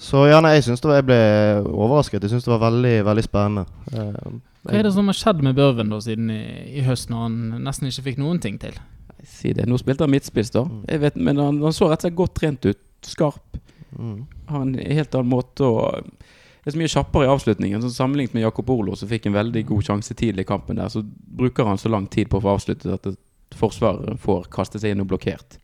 Så 0.00 0.26
ja, 0.28 0.40
nei, 0.44 0.54
jeg 0.56 0.66
syns 0.66 0.80
jeg 0.84 1.04
ble 1.08 1.20
overrasket. 1.68 2.24
Jeg 2.24 2.32
syns 2.32 2.48
det 2.48 2.52
var 2.52 2.64
veldig 2.64 2.96
veldig 3.04 3.24
spennende. 3.24 3.66
Eh, 3.92 4.32
Hva 4.66 4.80
er 4.80 4.86
det 4.88 4.94
som 4.96 5.08
har 5.10 5.16
skjedd 5.16 5.42
med 5.46 5.56
Børven 5.58 5.92
da 5.92 6.00
siden 6.02 6.30
i, 6.32 6.42
i 6.78 6.84
høst, 6.86 7.10
når 7.12 7.26
han 7.26 7.36
nesten 7.66 7.90
ikke 7.90 8.08
fikk 8.10 8.22
noen 8.22 8.40
ting 8.42 8.58
til? 8.62 8.78
Si 9.26 9.52
det. 9.56 9.66
Nå 9.66 9.78
spilte 9.80 10.06
han 10.06 10.12
midtspiss, 10.12 10.52
da. 10.54 10.64
Mm. 10.68 10.80
Jeg 10.90 11.02
vet, 11.02 11.20
men 11.28 11.40
han, 11.42 11.60
han 11.64 11.74
så 11.74 11.90
rett 11.90 12.02
og 12.02 12.08
slett 12.08 12.18
godt 12.18 12.34
trent 12.38 12.68
ut. 12.68 12.82
Skarp. 13.06 13.58
mm. 13.98 14.26
har 14.48 14.62
en 14.62 14.74
helt 14.74 15.14
annen 15.14 15.30
måte 15.30 15.62
å 15.62 15.76
Det 16.00 16.72
er 16.72 16.74
så 16.74 16.80
mye 16.80 16.90
kjappere 16.90 17.26
i 17.26 17.30
avslutningen. 17.30 17.82
Så 17.82 17.92
sammenlignet 17.94 18.34
med 18.34 18.42
Jakob 18.42 18.70
Olo, 18.74 18.96
som 18.98 19.10
fikk 19.10 19.28
en 19.28 19.36
veldig 19.36 19.62
god 19.68 19.86
sjanse 19.86 20.14
tidlig 20.18 20.42
i 20.42 20.48
kampen 20.48 20.80
der, 20.80 20.90
så 20.90 21.04
bruker 21.06 21.68
han 21.68 21.78
så 21.78 21.92
lang 21.92 22.08
tid 22.10 22.26
på 22.32 22.40
å 22.40 22.42
få 22.42 22.56
avsluttet 22.56 22.90
at 22.90 23.06
et 23.12 23.20
forsvaret 23.54 24.18
får 24.18 24.48
kaste 24.50 24.80
seg 24.82 24.94
inn 24.94 25.04
og 25.04 25.12
blokkert. 25.12 25.60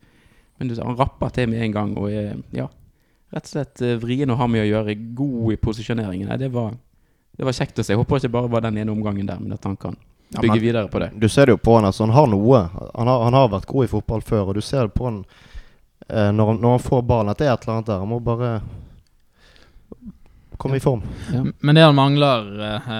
Men 0.58 0.70
du, 0.70 0.76
han 0.78 0.94
rapper 0.94 1.34
til 1.34 1.50
med 1.50 1.64
en 1.64 1.74
gang 1.74 1.96
og 1.98 2.06
er 2.06 2.36
ja, 2.54 2.68
rett 3.34 3.48
og 3.48 3.50
slett 3.50 3.82
eh, 3.82 3.98
vrien 3.98 4.30
å 4.30 4.38
ha 4.38 4.46
med 4.46 4.62
å 4.62 4.68
gjøre. 4.68 4.94
God 5.18 5.56
i 5.56 5.58
posisjoneringen. 5.58 6.30
Nei, 6.30 6.38
det 6.38 6.52
var, 6.54 6.76
det 7.42 7.48
var 7.48 7.56
kjekt 7.58 7.80
å 7.80 7.84
se. 7.84 7.92
Jeg 7.92 7.98
håper 7.98 8.20
ikke 8.22 8.30
bare 8.36 8.50
var 8.52 8.62
den 8.68 8.78
ene 8.78 8.92
omgangen 8.94 9.26
der, 9.26 9.40
men 9.42 9.52
at 9.56 9.64
han 9.66 9.74
kan 9.76 9.96
Ja, 10.32 10.40
bygge 10.40 10.54
men- 10.54 10.62
videre 10.62 10.88
på 10.88 11.00
det. 11.02 11.10
Du 11.18 11.26
ser 11.28 11.46
det 11.50 11.56
jo 11.56 11.58
på 11.58 11.74
han, 11.76 11.84
altså, 11.90 12.06
han 12.06 12.14
har 12.14 12.26
noe. 12.30 12.60
Han 12.94 13.06
har, 13.10 13.24
han 13.26 13.34
har 13.34 13.48
vært 13.52 13.66
god 13.66 13.84
i 13.84 13.90
fotball 13.90 14.22
før, 14.22 14.48
og 14.48 14.54
du 14.54 14.60
ser 14.62 14.86
det 14.86 14.94
på 14.94 15.04
han 15.10 15.24
eh, 16.08 16.30
når, 16.32 16.54
når 16.62 16.76
han 16.78 16.84
får 16.86 17.02
ballen, 17.02 17.30
at 17.34 17.38
det 17.42 17.48
er 17.50 17.52
et 17.56 17.66
eller 17.66 17.74
annet 17.80 17.90
der. 17.90 17.98
Han 18.04 18.08
må 18.08 18.20
bare 18.24 18.52
komme 20.62 20.76
i 20.76 20.80
form. 20.80 21.02
Ja. 21.32 21.42
Men 21.60 21.74
det 21.74 21.82
han 21.82 21.94
mangler, 21.98 22.46
eh, 22.62 22.90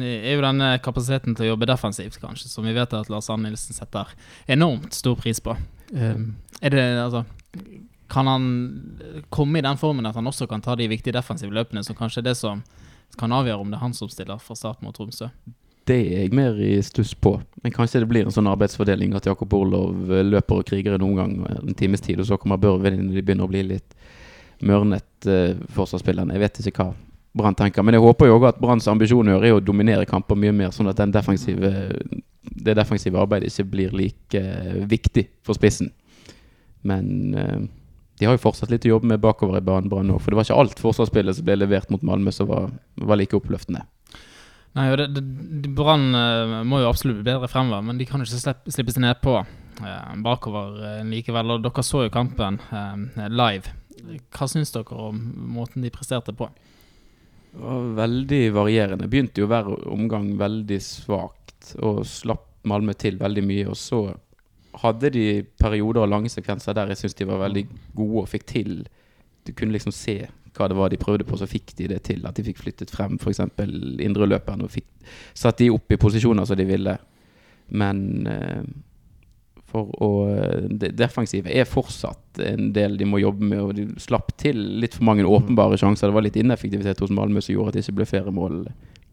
er 0.00 0.34
jo 0.34 0.40
denne 0.44 0.72
kapasiteten 0.82 1.36
til 1.36 1.44
å 1.46 1.50
jobbe 1.52 1.68
defensivt, 1.68 2.16
kanskje, 2.22 2.48
som 2.48 2.64
vi 2.64 2.72
vet 2.72 2.94
at 2.96 3.10
Lars 3.12 3.28
Arne 3.30 3.50
Nilsen 3.50 3.76
setter 3.76 4.08
enormt 4.48 4.94
stor 4.96 5.16
pris 5.20 5.40
på. 5.44 5.56
Em, 5.94 6.36
er 6.62 6.70
det, 6.70 6.84
altså 7.04 7.24
Kan 8.12 8.26
han 8.26 9.22
komme 9.30 9.58
i 9.58 9.62
den 9.64 9.76
formen 9.80 10.04
at 10.06 10.14
han 10.14 10.24
også 10.28 10.46
kan 10.48 10.60
ta 10.60 10.74
de 10.76 10.84
viktige 10.88 11.12
defensive 11.16 11.52
løpene, 11.52 11.82
som 11.84 11.96
kanskje 11.96 12.18
er 12.20 12.22
det 12.30 12.36
som 12.36 12.62
kan 13.18 13.34
avgjøre 13.34 13.64
om 13.64 13.72
det 13.72 13.78
er 13.78 13.84
han 13.84 13.96
som 13.96 14.10
stiller 14.12 14.40
fra 14.42 14.56
start 14.58 14.82
mot 14.84 14.94
Tromsø? 14.96 15.28
Det 15.88 15.98
er 15.98 16.24
jeg 16.24 16.34
mer 16.36 16.58
i 16.62 16.76
stuss 16.86 17.12
på. 17.18 17.34
Men 17.62 17.74
kanskje 17.74 18.02
det 18.02 18.08
blir 18.10 18.26
en 18.26 18.34
sånn 18.34 18.50
arbeidsfordeling 18.50 19.16
at 19.18 19.26
Jakob 19.26 19.54
Orlov 19.58 20.12
eh, 20.12 20.24
løper 20.26 20.62
og 20.62 20.68
kriger 20.68 20.96
en 20.96 21.06
omgang 21.08 21.38
eh, 21.48 21.62
en 21.62 21.78
times 21.78 22.04
tid, 22.04 22.22
og 22.22 22.28
så 22.28 22.38
kommer 22.38 22.60
Børven 22.62 22.98
inn 22.98 23.08
når 23.08 23.18
de 23.18 23.24
begynner 23.26 23.48
å 23.48 23.52
bli 23.52 23.64
litt 23.74 23.96
mørnet 24.62 25.26
uh, 25.26 25.56
forsvarsspillerne. 25.74 26.36
Jeg 26.36 26.42
vet 26.44 26.60
ikke 26.70 26.84
hva 26.86 26.92
Brann 27.32 27.56
tenker. 27.56 27.82
Men 27.82 27.96
jeg 27.96 28.04
håper 28.04 28.28
jo 28.28 28.36
også 28.36 28.50
at 28.50 28.60
Branns 28.60 28.88
ambisjoner 28.92 29.44
er 29.44 29.56
å 29.56 29.64
dominere 29.64 30.08
kamper 30.08 30.36
mye 30.38 30.52
mer, 30.52 30.72
sånn 30.74 30.90
at 30.90 31.00
defensive, 31.14 31.70
det 32.42 32.74
defensive 32.76 33.20
arbeidet 33.20 33.48
ikke 33.48 33.70
blir 33.72 33.94
like 33.96 34.40
eh, 34.40 34.82
viktig 34.88 35.24
for 35.46 35.56
spissen. 35.56 35.88
Men 36.84 37.08
eh, 37.38 37.62
de 38.22 38.28
har 38.28 38.36
jo 38.36 38.44
fortsatt 38.44 38.70
litt 38.70 38.84
å 38.86 38.92
jobbe 38.92 39.08
med 39.10 39.18
bakover 39.18 39.58
i 39.58 39.64
banen 39.66 39.90
Brann 39.90 40.06
nå. 40.06 40.20
For 40.22 40.30
det 40.30 40.36
var 40.38 40.46
ikke 40.46 40.58
alt 40.62 40.78
forsvarsspillet 40.78 41.34
som 41.34 41.46
ble 41.48 41.56
levert 41.58 41.88
mot 41.90 42.04
Malmö 42.06 42.30
som 42.30 42.46
var, 42.46 42.68
var 43.02 43.18
like 43.18 43.34
oppløftende. 43.34 43.80
Nei, 44.78 44.84
og 44.94 45.16
Brann 45.74 46.04
eh, 46.14 46.52
må 46.62 46.78
jo 46.78 46.92
absolutt 46.92 47.18
bli 47.18 47.26
bedre 47.26 47.50
fremover, 47.50 47.82
men 47.88 47.98
de 47.98 48.06
kan 48.06 48.22
jo 48.22 48.28
ikke 48.28 48.38
slippe, 48.44 48.74
slippe 48.76 48.94
seg 48.94 49.02
nedpå 49.08 49.34
eh, 49.40 50.12
bakover 50.22 50.78
eh, 50.86 51.00
likevel. 51.10 51.56
Og 51.56 51.66
dere 51.66 51.84
så 51.88 52.04
jo 52.04 52.14
kampen 52.14 52.60
eh, 52.70 53.26
live. 53.26 53.74
Hva 54.30 54.48
syns 54.54 54.70
dere 54.76 55.08
om 55.10 55.18
måten 55.56 55.82
de 55.82 55.90
presterte 55.90 56.30
på? 56.38 56.46
Det 57.50 57.66
var 57.66 57.90
veldig 57.98 58.42
varierende. 58.54 59.10
Begynte 59.10 59.42
jo 59.42 59.50
hver 59.50 59.74
omgang 59.90 60.30
veldig 60.38 60.78
svakt 60.78 61.74
og 61.82 62.04
slapp 62.06 62.46
Malmö 62.70 62.94
til 62.94 63.18
veldig 63.18 63.42
mye. 63.50 63.66
Og 63.74 63.82
så 63.82 64.04
hadde 64.80 65.10
de 65.12 65.26
perioder 65.60 66.04
og 66.04 66.12
lange 66.12 66.30
sekvenser 66.32 66.76
der 66.76 66.92
jeg 66.92 67.02
syns 67.02 67.16
de 67.18 67.28
var 67.28 67.42
veldig 67.44 67.66
gode 67.96 68.24
og 68.24 68.30
fikk 68.30 68.46
til 68.48 68.86
Du 69.46 69.52
kunne 69.52 69.74
liksom 69.74 69.92
se 69.92 70.28
hva 70.54 70.68
det 70.68 70.76
var 70.76 70.92
de 70.92 71.00
prøvde 71.00 71.24
på, 71.24 71.36
så 71.36 71.48
fikk 71.48 71.72
de 71.78 71.88
det 71.88 72.02
til. 72.06 72.26
At 72.28 72.36
de 72.36 72.44
fikk 72.44 72.60
flyttet 72.60 72.90
frem 72.92 73.16
f.eks. 73.16 73.40
indreløperen 74.04 74.62
og 74.62 74.70
fikk 74.70 74.86
satt 75.34 75.58
de 75.58 75.70
opp 75.72 75.90
i 75.90 75.98
posisjoner 75.98 76.46
som 76.46 76.58
de 76.60 76.66
ville. 76.68 76.94
Men 77.72 78.26
eh, 78.28 78.60
for 79.72 79.88
å 80.04 80.10
Det 80.68 80.92
defensive 80.98 81.50
er 81.50 81.68
fortsatt 81.68 82.40
en 82.44 82.70
del 82.76 82.98
de 83.00 83.08
må 83.08 83.22
jobbe 83.22 83.48
med, 83.48 83.60
og 83.60 83.74
de 83.78 83.86
slapp 84.00 84.34
til 84.40 84.58
litt 84.82 84.98
for 84.98 85.08
mange 85.08 85.24
åpenbare 85.24 85.78
sjanser. 85.80 86.08
Det 86.10 86.16
var 86.16 86.26
litt 86.26 86.38
ineffektivitet 86.40 87.00
hos 87.02 87.14
Malmö 87.14 87.40
som 87.40 87.56
gjorde 87.56 87.72
at 87.72 87.78
det 87.78 87.86
ikke 87.86 87.98
ble 88.02 88.08
flere 88.12 88.34
mål. 88.34 88.60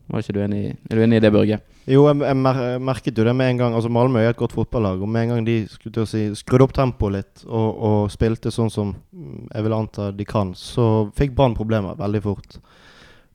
Var 0.10 0.24
ikke 0.24 0.34
du 0.34 0.40
enig, 0.42 0.62
er 0.90 0.98
du 0.98 1.04
enig 1.04 1.20
i 1.20 1.22
det, 1.22 1.30
Børge? 1.34 1.60
Jo, 1.90 2.08
jeg, 2.08 2.18
jeg 2.26 2.38
mer, 2.38 2.60
jeg 2.66 2.82
merket 2.82 3.20
jo 3.20 3.26
det 3.28 3.34
med 3.38 3.52
en 3.52 3.60
gang. 3.62 3.76
Altså 3.78 3.92
Malmö 3.94 4.24
er 4.24 4.32
et 4.32 4.40
godt 4.40 4.56
fotballag. 4.58 5.02
Og 5.06 5.10
med 5.10 5.28
en 5.28 5.34
gang 5.36 5.46
de 5.46 5.58
skulle 5.70 6.06
si, 6.10 6.24
skrudde 6.38 6.66
opp 6.66 6.74
tempoet 6.74 7.14
litt 7.14 7.44
og, 7.46 7.70
og 7.70 7.98
spilte 8.14 8.54
sånn 8.54 8.74
som 8.74 8.96
mm, 8.98 9.52
jeg 9.54 9.66
vil 9.68 9.76
anta 9.78 10.10
de 10.16 10.26
kan, 10.26 10.56
så 10.58 11.10
fikk 11.18 11.36
Brann 11.38 11.58
problemer 11.58 11.98
veldig 12.00 12.22
fort. 12.26 12.58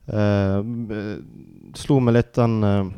Eh, 0.05 0.59
slo 1.79 2.01
meg 2.03 2.17
litt 2.17 2.33
den 2.37 2.57
eh, 2.67 2.91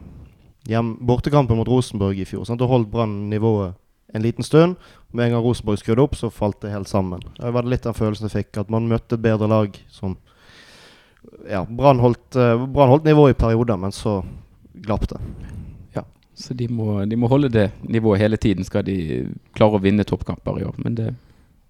hjem, 0.74 0.96
bortekampen 1.08 1.62
mot 1.62 1.70
Rosenborg 1.70 2.18
i 2.18 2.26
fjor. 2.28 2.48
Sant? 2.50 2.62
Da 2.62 2.70
holdt 2.70 2.90
Brann 2.94 3.28
nivået 3.30 3.78
en 4.18 4.26
liten 4.26 4.46
stund. 4.46 4.78
Med 5.14 5.28
en 5.28 5.38
gang 5.38 5.46
Rosenborg 5.46 5.84
skrudde 5.84 6.08
opp, 6.08 6.18
så 6.18 6.32
falt 6.34 6.64
det 6.66 6.74
helt 6.74 6.90
sammen. 6.90 7.22
Det 7.38 7.54
var 7.54 7.70
litt 7.70 7.86
den 7.86 7.98
følelsen 7.98 8.26
jeg 8.26 8.40
fikk, 8.40 8.64
at 8.64 8.74
man 8.74 8.90
møtte 8.90 9.20
et 9.20 9.24
bedre 9.24 9.50
lag 9.52 9.78
som 9.94 10.18
Ja, 11.50 11.66
Brann 11.70 12.00
holdt, 12.00 12.36
eh, 12.36 12.66
holdt 12.76 13.06
nivået 13.08 13.36
i 13.36 13.40
perioder, 13.40 13.78
men 13.80 13.92
så 13.96 14.20
glapp 14.84 15.08
det. 15.12 15.20
Ja, 15.96 16.04
Så 16.36 16.54
de 16.54 16.68
må, 16.68 17.06
de 17.10 17.16
må 17.20 17.28
holde 17.28 17.50
det 17.50 17.72
nivået 17.88 18.20
hele 18.20 18.38
tiden, 18.38 18.64
skal 18.68 18.84
de 18.88 19.28
klare 19.56 19.80
å 19.80 19.82
vinne 19.84 20.04
toppkamper 20.08 20.60
i 20.62 20.68
år. 20.68 20.76
Men 20.84 20.96
det 20.96 21.10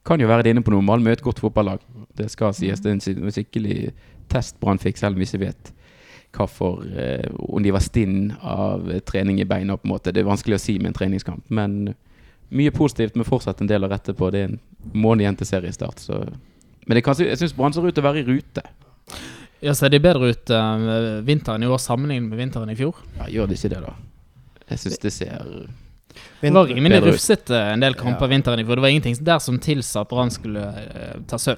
kan 0.06 0.20
jo 0.20 0.28
være 0.28 0.44
de 0.44 0.50
inne 0.56 0.64
på 0.64 0.72
noe. 0.72 0.82
Malmö 0.86 1.10
er 1.12 1.18
et 1.20 1.24
godt 1.26 1.40
fotballag. 1.40 1.80
Det 2.18 2.30
skal 2.32 2.54
sies. 2.54 2.80
Det 2.80 2.90
er 2.90 2.96
en 2.98 3.04
skik- 3.04 3.34
skikkelig 3.34 3.92
test 4.30 4.60
Brann 4.60 4.80
fikk, 4.82 4.98
selv 4.98 5.16
om 5.16 5.22
vi 5.22 5.26
ikke 5.30 5.46
vet 5.48 5.74
hva 6.38 6.46
for 6.52 6.84
eh, 6.94 7.24
Om 7.40 7.64
de 7.64 7.72
var 7.74 7.82
stinn 7.82 8.34
av 8.44 8.90
eh, 8.92 9.00
trening 9.00 9.40
i 9.42 9.46
beina, 9.48 9.78
på 9.78 9.88
en 9.88 9.94
måte. 9.96 10.12
Det 10.14 10.22
er 10.22 10.28
vanskelig 10.28 10.58
å 10.58 10.62
si 10.62 10.78
med 10.78 10.92
en 10.92 10.98
treningskamp. 11.00 11.44
Men 11.50 11.96
mye 12.52 12.72
positivt, 12.72 13.16
men 13.16 13.26
fortsatt 13.26 13.62
en 13.62 13.68
del 13.72 13.84
å 13.88 13.90
rette 13.90 14.14
på. 14.14 14.30
Det 14.32 14.40
er 14.44 14.52
en 14.52 14.60
måned 14.94 15.24
igjen 15.26 15.38
til 15.40 15.48
seriestart, 15.50 16.00
så 16.04 16.20
Men 16.88 16.96
jeg, 16.96 17.04
kan 17.04 17.16
jeg 17.20 17.38
syns 17.40 17.56
Brann 17.56 17.74
ser 17.74 17.84
ut 17.88 17.94
til 17.96 18.04
å 18.04 18.08
være 18.12 18.22
i 18.22 18.28
rute. 18.28 18.62
Ja, 19.62 19.74
Ser 19.74 19.90
de 19.90 20.00
bedre 20.00 20.30
ut 20.34 20.50
uh, 20.54 21.22
vinteren 21.26 21.64
i 21.64 21.68
år 21.68 21.80
sammenlignet 21.82 22.30
med 22.30 22.38
vinteren 22.38 22.70
i 22.70 22.76
fjor? 22.78 22.96
Ja, 23.18 23.26
gjør 23.34 23.48
de 23.50 23.58
ikke 23.58 23.72
det, 23.74 23.82
da? 23.88 23.94
Jeg 24.70 24.80
syns 24.84 25.00
det 25.02 25.12
ser 25.16 25.44
Det 26.42 26.52
var 26.54 26.68
rimelig 26.70 26.92
bedre 27.00 27.10
ut. 27.10 27.14
rufsete 27.16 27.58
en 27.74 27.82
del 27.82 27.96
kamper 27.98 28.28
Ja. 28.28 28.34
vinteren 28.36 28.60
i 28.62 28.66
fjor. 28.68 28.76
Det 28.78 28.82
var 28.86 28.94
ingenting 28.94 29.18
der 29.26 29.40
som 29.40 29.58
tilsa 29.60 30.02
at 30.02 30.10
Brann 30.10 30.30
skulle 30.34 30.62
uh, 30.62 31.22
ta 31.28 31.38
sølv. 31.42 31.58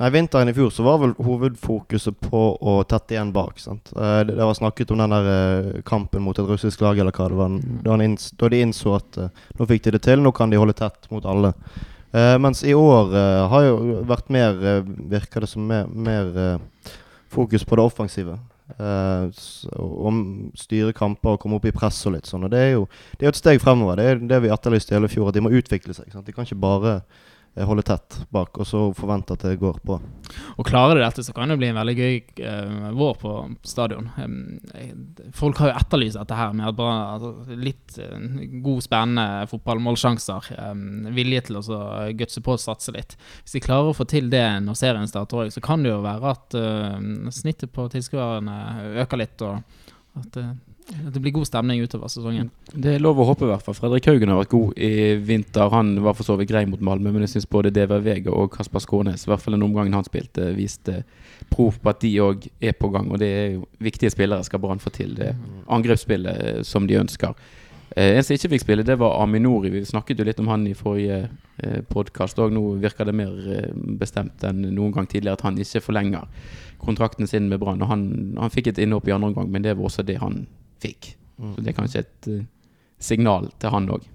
Nei, 0.00 0.08
Vinteren 0.14 0.48
i 0.48 0.52
fjor 0.56 0.70
så 0.72 0.80
var 0.84 0.96
vel 1.02 1.10
hovedfokuset 1.20 2.14
på 2.24 2.40
å 2.56 2.78
tette 2.88 3.12
igjen 3.12 3.32
bak. 3.36 3.58
sant? 3.60 3.90
Eh, 3.92 4.22
Det, 4.24 4.32
det 4.38 4.46
var 4.48 4.54
snakket 4.56 4.90
om 4.94 4.98
den 5.02 5.10
der 5.12 5.26
eh, 5.28 5.82
kampen 5.84 6.22
mot 6.24 6.38
et 6.40 6.48
russisk 6.48 6.80
lag, 6.80 6.96
eller 6.98 7.12
hva 7.12 7.26
det 7.28 7.36
var. 7.36 7.58
Da, 7.84 7.90
han 7.90 8.00
inns, 8.06 8.30
da 8.40 8.48
de 8.48 8.62
innså 8.64 8.94
at 8.96 9.18
eh, 9.20 9.28
nå 9.58 9.66
fikk 9.68 9.82
de 9.84 9.90
det 9.98 10.00
til, 10.06 10.22
nå 10.24 10.32
kan 10.32 10.48
de 10.48 10.56
holde 10.56 10.72
tett 10.78 11.04
mot 11.12 11.26
alle. 11.28 11.52
Eh, 12.16 12.38
mens 12.40 12.64
i 12.64 12.72
år 12.72 13.12
eh, 13.12 13.42
har 13.52 13.66
jo 13.68 13.76
vært 14.08 14.32
mer, 14.32 14.56
eh, 14.72 14.80
virker 15.12 15.44
det 15.44 15.50
som, 15.52 15.68
mer, 15.68 15.84
mer 15.92 16.32
eh, 16.46 16.94
fokus 17.30 17.64
på 17.64 17.78
det 17.78 17.84
offensive. 17.84 18.38
Uh, 18.78 19.26
om 19.74 20.20
styre 20.54 20.92
kamper 20.94 21.34
og 21.34 21.40
komme 21.42 21.58
opp 21.58 21.66
i 21.66 21.74
press 21.74 21.98
og 22.06 22.14
litt 22.14 22.28
sånn. 22.30 22.46
Og 22.46 22.52
det 22.52 22.60
er 22.62 22.72
jo 22.76 22.84
det 23.18 23.26
er 23.26 23.32
et 23.32 23.40
steg 23.40 23.62
fremover. 23.62 23.98
Det 23.98 24.06
er 24.06 24.22
det 24.30 24.42
vi 24.44 24.52
etterlyste 24.54 24.94
i 24.94 24.98
hele 24.98 25.10
fjor, 25.10 25.30
at 25.30 25.38
de 25.38 25.42
må 25.44 25.52
utvikle 25.54 25.96
seg. 25.96 26.10
sant? 26.12 26.26
De 26.26 26.34
kan 26.36 26.46
ikke 26.46 26.60
bare 26.62 26.94
eh, 27.00 27.28
holde 27.66 27.82
tett 27.82 28.20
bak 28.30 28.60
og 28.62 28.66
så 28.68 28.82
forvente 28.96 29.34
at 29.34 29.42
det 29.44 29.56
går 29.60 29.80
bra. 29.86 29.98
Og 30.56 30.66
klarer 30.66 30.96
de 30.96 31.02
dette, 31.02 31.24
så 31.26 31.34
kan 31.34 31.50
det 31.50 31.58
bli 31.58 31.70
en 31.70 31.78
veldig 31.80 31.94
gøy 31.98 32.14
eh, 32.46 32.86
vår 32.96 33.16
på 33.20 33.34
stadion. 33.66 34.06
Eh, 34.20 34.92
folk 35.36 35.58
har 35.58 35.72
jo 35.72 35.78
etterlyst 35.80 36.20
dette 36.20 36.38
her 36.38 36.54
med 36.56 36.78
bare 36.78 37.00
altså, 37.16 37.58
litt 37.58 37.98
uh, 37.98 38.16
god, 38.62 38.84
spennende 38.86 39.26
fotballmålsjanser. 39.50 40.52
Um, 40.70 41.10
vilje 41.16 41.42
til 41.48 41.60
å 41.60 41.80
gutse 42.16 42.44
på 42.44 42.54
og 42.54 42.62
satse 42.62 42.94
litt. 42.94 43.16
Hvis 43.42 43.58
de 43.58 43.64
klarer 43.64 43.90
å 43.90 43.98
få 43.98 44.06
til 44.10 44.30
det 44.32 44.46
når 44.64 44.78
serien 44.78 45.10
starter 45.10 45.44
òg, 45.44 45.52
så 45.54 45.62
kan 45.64 45.82
det 45.82 45.92
jo 45.92 46.00
være 46.06 46.34
at 46.36 46.58
uh, 46.58 47.30
snittet 47.34 47.74
på 47.74 47.90
tilskuerne 47.92 48.60
øker 49.02 49.20
litt, 49.20 49.42
og 49.42 49.60
at, 50.18 50.36
eh, 50.36 50.50
at 50.90 51.14
det 51.14 51.22
blir 51.22 51.34
god 51.36 51.46
stemning 51.48 51.82
utover 51.82 52.10
sesongen. 52.10 52.50
Det 52.72 52.96
er 52.96 53.02
lov 53.02 53.20
å 53.20 53.26
håpe, 53.28 53.46
i 53.46 53.50
hvert 53.50 53.64
fall. 53.64 53.76
Fredrik 53.78 54.08
Haugen 54.10 54.32
har 54.32 54.40
vært 54.40 54.52
god 54.52 54.80
i 54.80 54.90
vinter. 55.26 55.70
Han 55.74 55.94
var 56.04 56.16
for 56.18 56.26
så 56.26 56.36
vidt 56.40 56.50
grei 56.50 56.64
mot 56.68 56.82
Malmö, 56.82 57.12
men 57.14 57.24
jeg 57.26 57.34
syns 57.36 57.48
både 57.50 57.72
DV 57.74 57.96
Vega 58.04 58.34
og 58.34 58.50
Kasper 58.54 58.82
Skånes, 58.82 59.26
i 59.26 59.30
hvert 59.30 59.44
fall 59.44 59.56
den 59.56 59.66
omgangen 59.66 59.96
han 59.96 60.06
spilte, 60.06 60.50
viste 60.56 61.02
prov 61.50 61.78
på 61.80 61.92
at 61.92 62.02
de 62.02 62.12
òg 62.24 62.46
er 62.60 62.76
på 62.78 62.92
gang. 62.94 63.10
Og 63.10 63.22
det 63.22 63.30
er 63.30 63.48
jo 63.56 63.64
viktige 63.82 64.12
spillere, 64.12 64.46
skal 64.46 64.62
Brann 64.62 64.82
få 64.82 64.92
til 64.94 65.16
det 65.18 65.32
angrepsspillet 65.70 66.46
eh, 66.46 66.62
som 66.66 66.86
de 66.90 67.00
ønsker. 67.00 67.34
Eh, 67.96 68.16
en 68.16 68.22
som 68.22 68.36
ikke 68.36 68.52
fikk 68.52 68.62
spille, 68.62 68.86
det 68.86 68.98
var 69.00 69.18
Aminori. 69.22 69.72
Vi 69.74 69.82
snakket 69.86 70.20
jo 70.20 70.26
litt 70.26 70.38
om 70.42 70.50
han 70.52 70.66
i 70.70 70.76
forrige 70.78 71.24
eh, 71.58 71.80
podkast 71.90 72.38
òg. 72.38 72.54
Nå 72.54 72.62
virker 72.82 73.08
det 73.08 73.16
mer 73.18 73.34
eh, 73.50 73.72
bestemt 73.98 74.44
enn 74.46 74.62
noen 74.76 74.94
gang 74.94 75.10
tidligere 75.10 75.40
at 75.40 75.46
han 75.48 75.58
ikke 75.58 75.82
forlenger 75.88 76.28
kontrakten 76.80 77.26
sin 77.26 77.48
med 77.50 77.58
Brann. 77.60 77.82
Han, 77.90 78.04
han 78.38 78.54
fikk 78.54 78.70
et 78.70 78.80
innhopp 78.82 79.10
i 79.10 79.14
andre 79.16 79.32
omgang, 79.32 79.50
men 79.50 79.66
det 79.66 79.74
var 79.76 79.90
også 79.90 80.06
det 80.06 80.20
han 80.22 80.44
fikk. 80.82 81.12
Så 81.40 81.64
det 81.64 81.72
er 81.72 81.76
kanskje 81.76 82.02
et 82.04 82.30
uh, 82.30 82.40
signal 83.00 83.48
til 83.60 83.72
han 83.72 83.88
òg. 83.96 84.08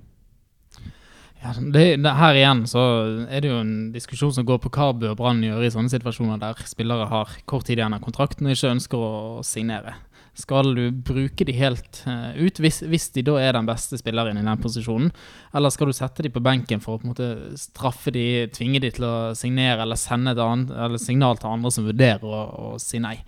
Ja, 1.45 1.51
det, 1.59 1.83
det, 2.01 2.11
her 2.17 2.37
igjen 2.37 2.63
så 2.69 2.81
er 3.29 3.43
det 3.43 3.51
jo 3.51 3.59
en 3.61 3.75
diskusjon 3.93 4.33
som 4.33 4.47
går 4.47 4.63
på 4.63 4.71
hva 4.73 4.89
bør 4.97 5.13
Brann 5.19 5.43
gjøre 5.45 5.67
i 5.67 5.73
sånne 5.73 5.93
situasjoner 5.93 6.41
der 6.41 6.61
spillere 6.65 7.05
har 7.11 7.35
kort 7.45 7.67
tid 7.67 7.77
igjen 7.77 7.93
av 7.93 8.01
kontrakten 8.01 8.49
og 8.49 8.55
ikke 8.55 8.71
ønsker 8.73 9.03
å 9.05 9.43
signere. 9.45 9.93
Skal 10.35 10.73
du 10.75 10.89
bruke 11.05 11.45
de 11.47 11.53
helt 11.55 12.01
eh, 12.09 12.41
ut 12.41 12.57
hvis, 12.59 12.81
hvis 12.89 13.07
de 13.15 13.23
da 13.23 13.37
er 13.39 13.53
den 13.55 13.67
beste 13.69 13.95
spilleren 14.01 14.41
i 14.41 14.43
den 14.43 14.63
posisjonen? 14.63 15.13
Eller 15.55 15.71
skal 15.71 15.91
du 15.91 15.95
sette 15.95 16.25
de 16.25 16.33
på 16.33 16.43
benken 16.43 16.81
for 16.83 16.97
å 16.97 16.99
på 16.99 17.07
en 17.07 17.13
måte 17.13 17.29
straffe 17.61 18.11
de, 18.11 18.25
tvinge 18.55 18.81
de 18.83 18.91
til 18.97 19.05
å 19.07 19.15
signere 19.37 19.85
eller 19.85 19.99
sende 20.01 20.33
et 20.33 20.41
annet, 20.41 20.73
eller 20.75 20.99
signal 20.99 21.39
til 21.39 21.53
andre 21.53 21.71
som 21.71 21.87
vurderer 21.87 22.25
å, 22.25 22.41
å 22.73 22.73
si 22.81 22.99
nei? 23.03 23.19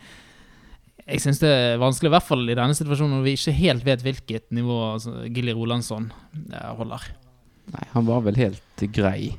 Jeg 1.08 1.22
syns 1.24 1.40
det 1.40 1.50
er 1.50 1.78
vanskelig, 1.80 2.10
i 2.10 2.16
hvert 2.18 2.28
fall 2.28 2.44
i 2.52 2.56
denne 2.58 2.76
situasjonen 2.76 3.14
når 3.18 3.24
vi 3.24 3.34
ikke 3.38 3.54
helt 3.56 3.86
vet 3.88 4.02
hvilket 4.04 4.50
nivå 4.56 4.78
altså, 4.94 5.14
Gilly 5.32 5.54
Rolandsson 5.56 6.10
eh, 6.52 6.72
holder. 6.76 7.06
Nei, 7.72 7.86
han 7.94 8.08
var 8.08 8.26
vel 8.26 8.36
helt 8.40 8.84
grei 8.96 9.34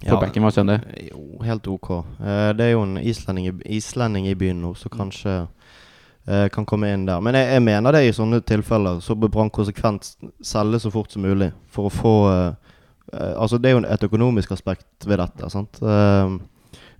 på 0.00 0.08
Ja. 0.08 0.16
bekken, 0.20 0.42
var 0.44 0.52
ikke 0.52 0.62
han 0.64 0.70
det? 0.72 1.08
Jo, 1.10 1.22
helt 1.44 1.66
ok. 1.68 1.88
Uh, 2.20 2.50
det 2.56 2.66
er 2.66 2.70
jo 2.74 2.84
en 2.86 2.96
islending 3.00 3.50
i, 3.50 3.54
islending 3.76 4.28
i 4.28 4.36
byen 4.36 4.60
nå, 4.64 4.74
så 4.76 4.88
kanskje 4.92 5.34
uh, 5.44 6.46
kan 6.52 6.64
komme 6.68 6.88
inn 6.92 7.04
der. 7.08 7.20
Men 7.24 7.36
jeg, 7.36 7.50
jeg 7.56 7.64
mener 7.66 7.92
det 7.96 8.06
i 8.06 8.14
sånne 8.16 8.40
tilfeller 8.48 9.00
så 9.04 9.16
bør 9.16 9.32
Brann 9.34 9.52
konsekvent 9.52 10.14
selge 10.44 10.80
så 10.80 10.92
fort 10.92 11.12
som 11.12 11.24
mulig 11.24 11.50
for 11.68 11.88
å 11.88 11.92
få 11.92 12.14
uh, 12.28 12.76
Altså, 13.10 13.58
det 13.58 13.66
er 13.66 13.72
jo 13.74 13.80
et 13.90 14.04
økonomisk 14.06 14.52
aspekt 14.54 15.02
ved 15.02 15.18
dette. 15.18 15.48
sant? 15.50 15.80
Eh, 15.82 16.34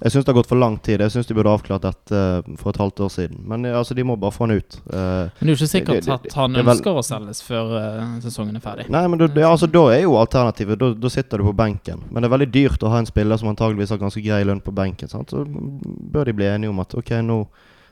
jeg 0.03 0.13
syns 0.13 0.25
det 0.25 0.33
har 0.33 0.37
gått 0.41 0.49
for 0.49 0.57
lang 0.57 0.79
tid. 0.81 1.01
Jeg 1.05 1.13
syns 1.13 1.27
de 1.29 1.35
burde 1.37 1.51
avklart 1.53 1.83
dette 1.85 2.17
eh, 2.17 2.55
for 2.57 2.71
et 2.73 2.79
halvt 2.81 3.01
år 3.05 3.11
siden. 3.13 3.43
Men 3.47 3.65
eh, 3.69 3.77
altså, 3.77 3.95
de 3.95 4.05
må 4.09 4.17
bare 4.17 4.33
få 4.33 4.47
han 4.47 4.57
ut. 4.57 4.79
Eh, 4.93 4.97
Men 4.97 5.31
det 5.41 5.49
er 5.49 5.53
jo 5.53 5.59
ikke 5.59 5.69
sikkert 5.75 5.95
Det- 6.01 6.07
det- 6.07 6.15
at 6.31 6.33
han 6.39 6.53
det 6.53 6.61
er 6.61 6.65
vel- 6.65 6.77
ønsker 6.79 6.97
å 7.01 7.05
selges 7.05 7.43
før 7.45 7.75
sesongen 8.25 8.57
er 8.57 8.61
ferdig. 8.65 8.89
Nei, 8.91 9.07
men 9.07 9.19
da, 9.19 9.27
det, 9.27 9.45
altså, 9.45 9.67
da 9.71 9.83
er 9.93 10.03
jo 10.03 10.17
alternativet 10.17 10.79
da, 10.79 10.93
da 10.95 11.09
sitter 11.09 11.39
du 11.39 11.45
på 11.45 11.57
benken. 11.57 12.01
Men 12.11 12.23
det 12.23 12.31
er 12.33 12.37
veldig 12.39 12.51
dyrt 12.53 12.81
å 12.83 12.91
ha 12.91 12.99
en 12.99 13.07
spiller 13.07 13.37
som 13.37 13.49
antageligvis 13.53 13.91
har 13.91 13.99
ganske 13.99 14.23
grei 14.25 14.43
lønn 14.45 14.61
på 14.65 14.73
benken. 14.75 15.09
Sant? 15.09 15.31
Så 15.31 15.45
bør 15.45 16.25
de 16.25 16.33
bli 16.33 16.47
enige 16.47 16.71
om 16.71 16.81
at 16.81 16.95
ok, 16.95 17.11
nå 17.23 17.47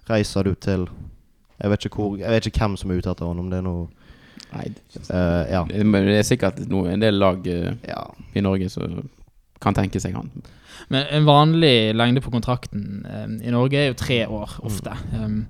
reiser 0.09 0.45
du 0.45 0.55
til 0.55 0.89
Jeg 1.61 1.71
vet 1.71 1.85
ikke, 1.87 1.97
hvor, 1.99 2.17
jeg 2.17 2.31
vet 2.31 2.47
ikke 2.47 2.61
hvem 2.61 2.77
som 2.79 2.91
er 2.91 2.99
ute 3.03 3.11
etter 3.11 3.27
han, 3.27 3.39
om 3.41 3.51
det 3.51 3.59
er 3.59 3.63
noe 3.67 3.89
Nei, 4.55 4.69
eh, 5.11 5.51
Ja. 5.51 5.65
Men 5.65 6.07
det 6.07 6.21
er 6.21 6.23
sikkert 6.37 6.61
noe, 6.71 6.89
en 6.93 7.01
del 7.01 7.19
lag 7.19 7.45
uh, 7.47 7.75
ja. 7.87 8.05
i 8.35 8.41
Norge 8.41 8.71
som 8.71 9.09
kan 9.63 9.77
tenke 9.77 10.01
seg 10.03 10.17
han. 10.19 10.31
Men 10.93 11.09
en 11.15 11.27
vanlig 11.27 11.95
lengde 11.97 12.23
på 12.25 12.33
kontrakten 12.35 13.07
eh, 13.09 13.27
i 13.49 13.55
Norge 13.55 13.81
er 13.81 13.91
jo 13.91 13.99
tre 13.99 14.21
år, 14.27 14.59
ofte. 14.67 14.95
Um, 15.13 15.41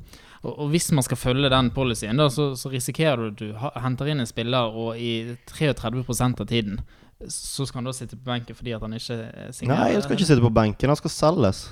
og, 0.43 0.53
og 0.53 0.71
hvis 0.73 0.91
man 0.95 1.05
skal 1.05 1.21
følge 1.21 1.51
den 1.53 1.73
policyen, 1.75 2.21
da, 2.21 2.29
så, 2.33 2.53
så 2.59 2.71
risikerer 2.73 3.21
du 3.21 3.29
at 3.29 3.43
du 3.43 3.51
ha, 3.61 3.73
henter 3.85 4.11
inn 4.11 4.23
en 4.23 4.31
spiller, 4.31 4.73
og 4.73 4.97
i 4.99 5.37
33 5.51 6.05
av 6.29 6.47
tiden 6.47 6.81
så 7.27 7.67
skal 7.67 7.81
han 7.81 7.89
da 7.89 7.93
sitte 7.97 8.15
på 8.15 8.29
benken 8.29 8.55
fordi 8.55 8.77
at 8.77 8.85
han 8.85 8.95
ikke 8.95 9.17
eh, 9.27 9.51
signerer. 9.51 9.81
Nei, 9.81 9.95
han 9.97 10.05
skal 10.05 10.15
ikke 10.15 10.29
sitte 10.29 10.45
på 10.45 10.55
benken. 10.55 10.93
Han 10.93 11.01
skal 11.01 11.13
selges. 11.13 11.63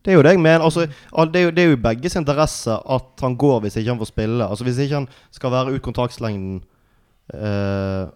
Det 0.00 0.12
er 0.12 0.16
jo 0.16 0.24
det 0.24 0.32
jeg 0.34 0.40
mener. 0.40 0.64
Altså, 0.64 0.88
det, 0.88 1.38
er 1.38 1.44
jo, 1.44 1.52
det 1.54 1.62
er 1.62 1.70
jo 1.70 1.76
i 1.76 1.84
begges 1.84 2.16
interesse 2.18 2.74
at 2.74 3.22
han 3.22 3.36
går 3.38 3.60
hvis 3.64 3.76
ikke 3.78 3.92
han 3.92 4.00
får 4.00 4.10
spille. 4.10 4.48
Altså 4.48 4.66
Hvis 4.66 4.80
ikke 4.82 5.02
han 5.02 5.08
skal 5.30 5.54
være 5.54 5.76
ut 5.76 5.84
kontraktslengden 5.84 6.62
eh, 7.34 8.08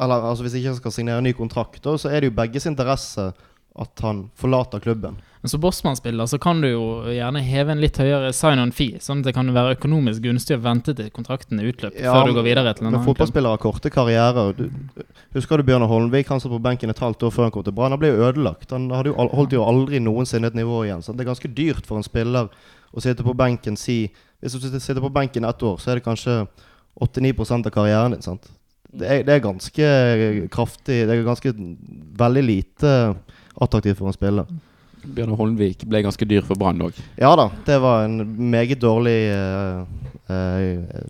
Eller 0.00 0.28
altså 0.30 0.46
hvis 0.46 0.56
ikke 0.58 0.72
han 0.72 0.80
skal 0.80 0.94
signere 0.94 1.24
ny 1.24 1.32
kontrakt, 1.36 1.84
så 1.84 2.10
er 2.10 2.20
det 2.20 2.32
jo 2.32 2.38
begges 2.38 2.66
interesse 2.70 3.32
at 3.74 4.00
han 4.06 4.28
forlater 4.38 4.78
klubben. 4.78 5.16
Men 5.42 5.50
som 5.50 5.60
Bossmann-spiller 5.60 6.28
så 6.30 6.38
kan 6.38 6.60
du 6.62 6.68
jo 6.70 6.82
gjerne 7.10 7.40
heve 7.42 7.74
en 7.74 7.80
litt 7.82 7.96
høyere 7.98 8.30
sign-on 8.32 8.70
fee, 8.72 9.00
sånn 9.02 9.20
at 9.20 9.26
det 9.28 9.34
kan 9.36 9.50
være 9.52 9.74
økonomisk 9.74 10.22
gunstig 10.24 10.56
å 10.56 10.62
vente 10.62 10.94
til 10.96 11.10
kontrakten 11.12 11.58
er 11.60 11.72
utløpt 11.72 11.98
Ja, 11.98 12.14
før 12.14 12.30
du 12.30 12.36
går 12.38 12.46
videre 12.46 12.72
til 12.72 12.86
en 12.86 12.86
Men 12.86 12.94
annen 12.94 13.02
klubb. 13.02 13.16
fotballspillere 13.16 13.56
har 13.56 13.62
korte 13.64 13.90
karrierer. 13.92 14.54
Du, 14.56 15.02
husker 15.34 15.58
du 15.58 15.66
Bjørnar 15.66 15.90
Holmvik? 15.90 16.30
Han 16.30 16.40
satt 16.40 16.54
på 16.54 16.62
benken 16.64 16.94
et 16.94 17.02
halvt 17.02 17.26
år 17.26 17.34
før 17.34 17.48
han 17.48 17.52
kom 17.56 17.66
til 17.66 17.74
Brann. 17.76 17.92
Han 17.92 18.00
ble 18.00 18.14
jo 18.14 18.22
ødelagt. 18.28 18.70
Han 18.70 18.88
jo, 18.88 19.16
holdt 19.34 19.58
jo 19.58 19.66
aldri 19.66 20.00
noensinne 20.00 20.48
et 20.48 20.56
nivå 20.56 20.84
igjen. 20.86 21.02
Så 21.02 21.12
det 21.12 21.26
er 21.26 21.32
ganske 21.34 21.50
dyrt 21.50 21.84
for 21.84 21.98
en 21.98 22.06
spiller 22.06 22.48
å 22.94 23.02
sitte 23.02 23.26
på 23.26 23.34
benken 23.36 23.76
si 23.76 24.06
Hvis 24.40 24.54
du 24.60 24.78
sitter 24.78 25.00
på 25.02 25.12
benken 25.12 25.44
ett 25.44 25.62
år, 25.62 25.78
så 25.80 25.90
er 25.90 25.98
det 25.98 26.04
kanskje 26.04 26.46
89 27.00 27.66
av 27.66 27.70
karrieren 27.74 28.12
din. 28.12 28.22
sant? 28.22 28.48
Det 28.94 29.08
er, 29.10 29.24
det 29.26 29.34
er 29.34 29.42
ganske 29.42 29.88
kraftig 30.54 31.00
Det 31.08 31.14
er 31.14 31.26
ganske 31.26 31.52
veldig 32.18 32.44
lite 32.46 32.92
attraktivt 33.54 33.98
for 33.98 34.10
en 34.10 34.16
spiller. 34.16 34.48
Bjørnar 35.04 35.38
Holmvik 35.38 35.84
ble 35.86 36.00
ganske 36.06 36.26
dyr 36.26 36.42
for 36.46 36.58
Brann 36.58 36.82
òg. 36.82 36.96
Ja 37.20 37.34
da, 37.38 37.50
det 37.66 37.76
var 37.82 38.06
en 38.06 38.22
meget 38.50 38.80
dårlig 38.82 39.18
uh, 39.30 39.84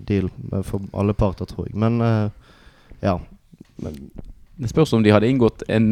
deal 0.05 0.29
for 0.67 0.85
alle 0.93 1.15
parter, 1.17 1.49
tror 1.49 1.69
jeg. 1.69 1.77
Men 1.79 2.01
uh, 2.03 2.29
ja. 3.05 3.19
Men, 3.83 3.97
Det 4.55 4.71
spørs 4.71 4.93
om 4.95 5.03
de 5.03 5.11
hadde 5.11 5.27
inngått 5.27 5.65
en 5.67 5.89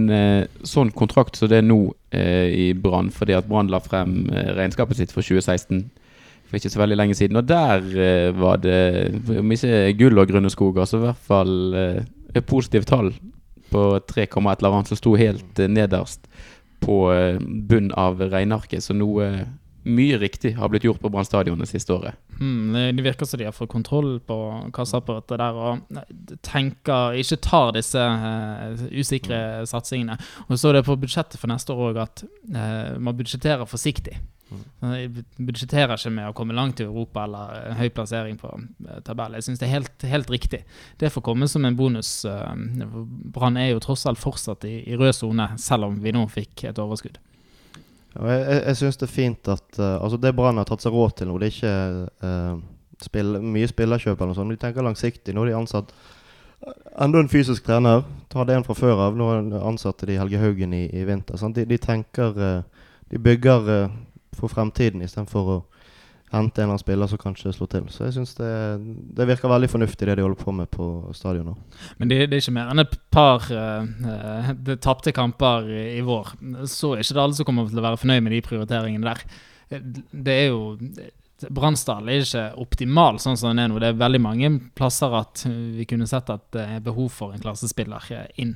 sånn 0.63 0.93
kontrakt 0.95 1.35
som 1.35 1.49
det 1.51 1.57
er 1.59 1.65
nå 1.67 1.81
i 2.15 2.69
Brann, 2.79 3.09
fordi 3.11 3.35
at 3.35 3.49
Brann 3.49 3.73
la 3.73 3.81
frem 3.83 4.29
regnskapet 4.31 5.01
sitt 5.01 5.11
for 5.11 5.19
2016 5.19 5.81
for 6.53 6.61
ikke 6.61 6.75
så 6.75 6.83
veldig 6.83 6.99
lenge 7.01 7.17
siden. 7.17 7.41
Og 7.41 7.49
der 7.49 7.87
eh, 7.97 8.29
var 8.37 8.61
det, 8.61 8.81
om 9.41 9.55
ikke 9.55 9.95
gull 9.97 10.21
og 10.21 10.29
grønne 10.29 10.53
skoger, 10.53 10.85
så 10.85 11.01
i 11.01 11.07
hvert 11.07 11.25
fall 11.29 11.55
eh, 11.81 12.03
et 12.37 12.45
positivt 12.45 12.91
tall 12.93 13.09
på 13.73 13.87
3, 14.05 14.27
et 14.29 14.37
eller 14.37 14.69
annet 14.69 14.93
som 14.93 15.01
sto 15.01 15.15
helt 15.17 15.59
eh, 15.59 15.71
nederst 15.73 16.29
på 16.83 17.07
bunn 17.71 17.93
av 17.95 18.19
regnearket. 18.19 18.83
Så 18.83 18.93
noe 18.93 19.47
mye 19.87 20.19
riktig 20.19 20.57
har 20.59 20.69
blitt 20.69 20.83
gjort 20.85 21.01
på 21.01 21.09
Brann 21.15 21.25
stadion 21.25 21.63
det 21.63 21.69
siste 21.71 21.95
året. 21.95 22.19
Hmm, 22.41 22.75
det 22.75 23.05
virker 23.07 23.27
som 23.27 23.39
de 23.39 23.47
har 23.47 23.55
fått 23.55 23.71
kontroll 23.71 24.17
på 24.27 24.37
kassaapparatet 24.75 25.39
der 25.39 25.61
og 25.63 26.03
tenker 26.43 27.15
Ikke 27.23 27.39
tar 27.43 27.71
disse 27.79 28.03
uh, 28.03 28.83
usikre 28.91 29.63
satsingene. 29.71 30.19
Og 30.49 30.59
så 30.59 30.73
er 30.73 30.81
det 30.81 30.87
på 30.91 30.99
budsjettet 30.99 31.39
for 31.39 31.55
neste 31.55 31.75
år 31.75 31.93
òg 31.93 32.03
at 32.03 32.25
uh, 32.27 32.99
man 32.99 33.15
budsjetterer 33.15 33.71
forsiktig. 33.71 34.19
Jeg 34.83 35.25
budsjetterer 35.39 35.97
ikke 35.97 36.15
med 36.15 36.31
å 36.31 36.37
komme 36.37 36.57
langt 36.57 36.81
i 36.83 36.87
Europa 36.87 37.25
eller 37.27 37.59
en 37.71 37.79
høy 37.79 37.89
plassering 37.95 38.39
på 38.41 38.53
eh, 38.53 39.01
tabell. 39.07 39.37
Jeg 39.39 39.49
syns 39.49 39.63
det 39.63 39.69
er 39.69 39.75
helt, 39.77 40.07
helt 40.09 40.33
riktig. 40.33 40.63
Det 41.01 41.13
får 41.13 41.27
komme 41.27 41.49
som 41.51 41.65
en 41.69 41.77
bonus. 41.79 42.15
eh, 42.29 42.97
Brann 43.35 43.61
er 43.61 43.73
jo 43.73 43.83
tross 43.85 44.07
alt 44.11 44.23
fortsatt 44.23 44.67
i, 44.69 44.79
i 44.91 44.99
rød 44.99 45.15
sone, 45.19 45.53
selv 45.59 45.91
om 45.91 46.01
vi 46.03 46.15
nå 46.15 46.27
fikk 46.33 46.67
et 46.71 46.83
overskudd. 46.83 47.21
Jeg 48.13 48.41
jeg, 48.45 48.77
syns 48.77 48.99
det 49.01 49.07
er 49.07 49.13
fint 49.13 49.49
at 49.49 49.79
eh, 49.81 49.97
Altså, 49.97 50.19
det 50.21 50.35
Brann 50.37 50.61
har 50.61 50.69
tatt 50.69 50.85
seg 50.85 50.93
råd 50.93 51.17
til 51.17 51.31
nå, 51.31 51.39
det 51.41 51.49
er 51.49 51.55
ikke 51.57 51.77
uh, 52.27 52.59
spill, 53.03 53.39
mye 53.41 53.71
spillerkjøp 53.71 54.19
eller 54.19 54.33
noe 54.33 54.39
sånt. 54.39 54.53
De 54.53 54.61
tenker 54.61 54.85
langsiktig. 54.85 55.35
Nå 55.35 55.45
har 55.45 55.53
de 55.53 55.57
ansatt 55.63 55.95
enda 57.01 57.23
en 57.23 57.31
fysisk 57.33 57.65
trener. 57.67 58.05
Ta 58.31 58.45
det 58.47 58.59
en 58.59 58.67
fra 58.67 58.77
før 58.77 59.07
av. 59.09 59.17
Nå 59.19 59.31
ansatte 59.63 60.07
de 60.07 60.19
Helge 60.21 60.43
Haugen 60.43 60.77
i, 60.77 60.85
i 60.93 61.07
vinter. 61.09 61.41
De, 61.57 61.65
de 61.69 61.81
tenker 61.81 62.37
uh, 62.37 62.87
De 63.13 63.21
bygger 63.21 63.73
for 64.37 64.53
fremtiden 64.53 65.05
istedenfor 65.05 65.51
å 65.53 65.59
hente 66.33 66.63
en 66.63 66.65
eller 66.65 66.73
annen 66.73 66.81
spiller 66.81 67.11
som 67.11 67.21
kanskje 67.21 67.53
slår 67.53 67.71
til. 67.75 67.89
Så 67.93 68.07
jeg 68.07 68.17
syns 68.17 68.35
det, 68.39 68.51
det 69.19 69.29
virker 69.29 69.53
veldig 69.53 69.69
fornuftig 69.69 70.09
det 70.09 70.17
de 70.17 70.25
holder 70.25 70.41
på 70.41 70.55
med 70.57 70.71
på 70.73 70.87
stadion 71.17 71.51
nå. 71.51 71.57
Men 72.01 72.09
det, 72.09 72.23
det 72.31 72.39
er 72.39 72.45
ikke 72.45 72.57
mer 72.57 72.71
enn 72.73 72.85
et 72.85 72.95
par 73.13 73.49
uh, 73.53 74.63
tapte 74.81 75.13
kamper 75.17 75.69
i, 75.69 76.01
vår. 76.07 76.33
Så 76.71 76.95
er 76.95 77.05
ikke 77.05 77.19
det 77.19 77.25
alle 77.27 77.37
som 77.39 77.49
kommer 77.49 77.69
til 77.69 77.83
å 77.83 77.85
være 77.85 78.01
fornøyd 78.01 78.25
med 78.25 78.37
de 78.37 78.45
prioriteringene 78.47 79.13
der. 79.13 79.27
Det 80.13 80.39
er 80.39 80.49
jo 80.53 80.63
Bransdal 81.51 82.07
er 82.07 82.23
ikke 82.23 82.43
optimal 82.63 83.17
sånn 83.19 83.35
som 83.35 83.51
den 83.51 83.65
er 83.65 83.71
nå. 83.73 83.81
Det 83.83 83.89
er 83.91 83.99
veldig 83.99 84.21
mange 84.23 84.51
plasser 84.79 85.13
at 85.19 85.43
vi 85.49 85.87
kunne 85.91 86.07
sett 86.07 86.31
at 86.31 86.45
det 86.55 86.67
er 86.77 86.85
behov 86.85 87.11
for 87.11 87.35
en 87.35 87.43
klassespiller 87.43 88.07
inn. 88.39 88.55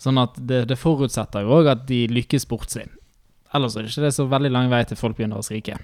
Sånn 0.00 0.20
at 0.20 0.36
det, 0.36 0.66
det 0.68 0.76
forutsetter 0.80 1.46
jo 1.46 1.54
òg 1.58 1.70
at 1.72 1.86
de 1.88 2.02
lykkes 2.12 2.44
sportslig. 2.44 2.90
Ellers 3.54 3.76
er 3.76 3.82
det 3.82 3.90
ikke 3.90 4.04
det 4.06 4.14
så 4.14 4.26
veldig 4.30 4.50
lang 4.54 4.68
vei 4.70 4.84
til 4.86 4.96
folk 5.00 5.16
begynner 5.18 5.40
å 5.40 5.44
skrike. 5.46 5.78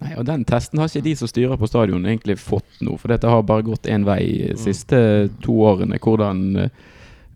Nei, 0.00 0.14
og 0.16 0.24
Den 0.24 0.44
testen 0.48 0.78
har 0.80 0.88
ikke 0.88 1.02
de 1.04 1.14
som 1.18 1.28
styrer 1.28 1.58
på 1.60 1.68
stadion 1.68 2.06
egentlig 2.08 2.38
fått 2.40 2.78
nå. 2.80 2.94
For 3.00 3.08
dette 3.12 3.28
har 3.28 3.42
bare 3.44 3.66
gått 3.66 3.88
én 3.90 4.04
vei 4.06 4.20
de 4.48 4.54
siste 4.56 4.96
to 5.44 5.52
årene. 5.66 5.98
Hvordan 6.00 6.44
eh, 6.56 6.70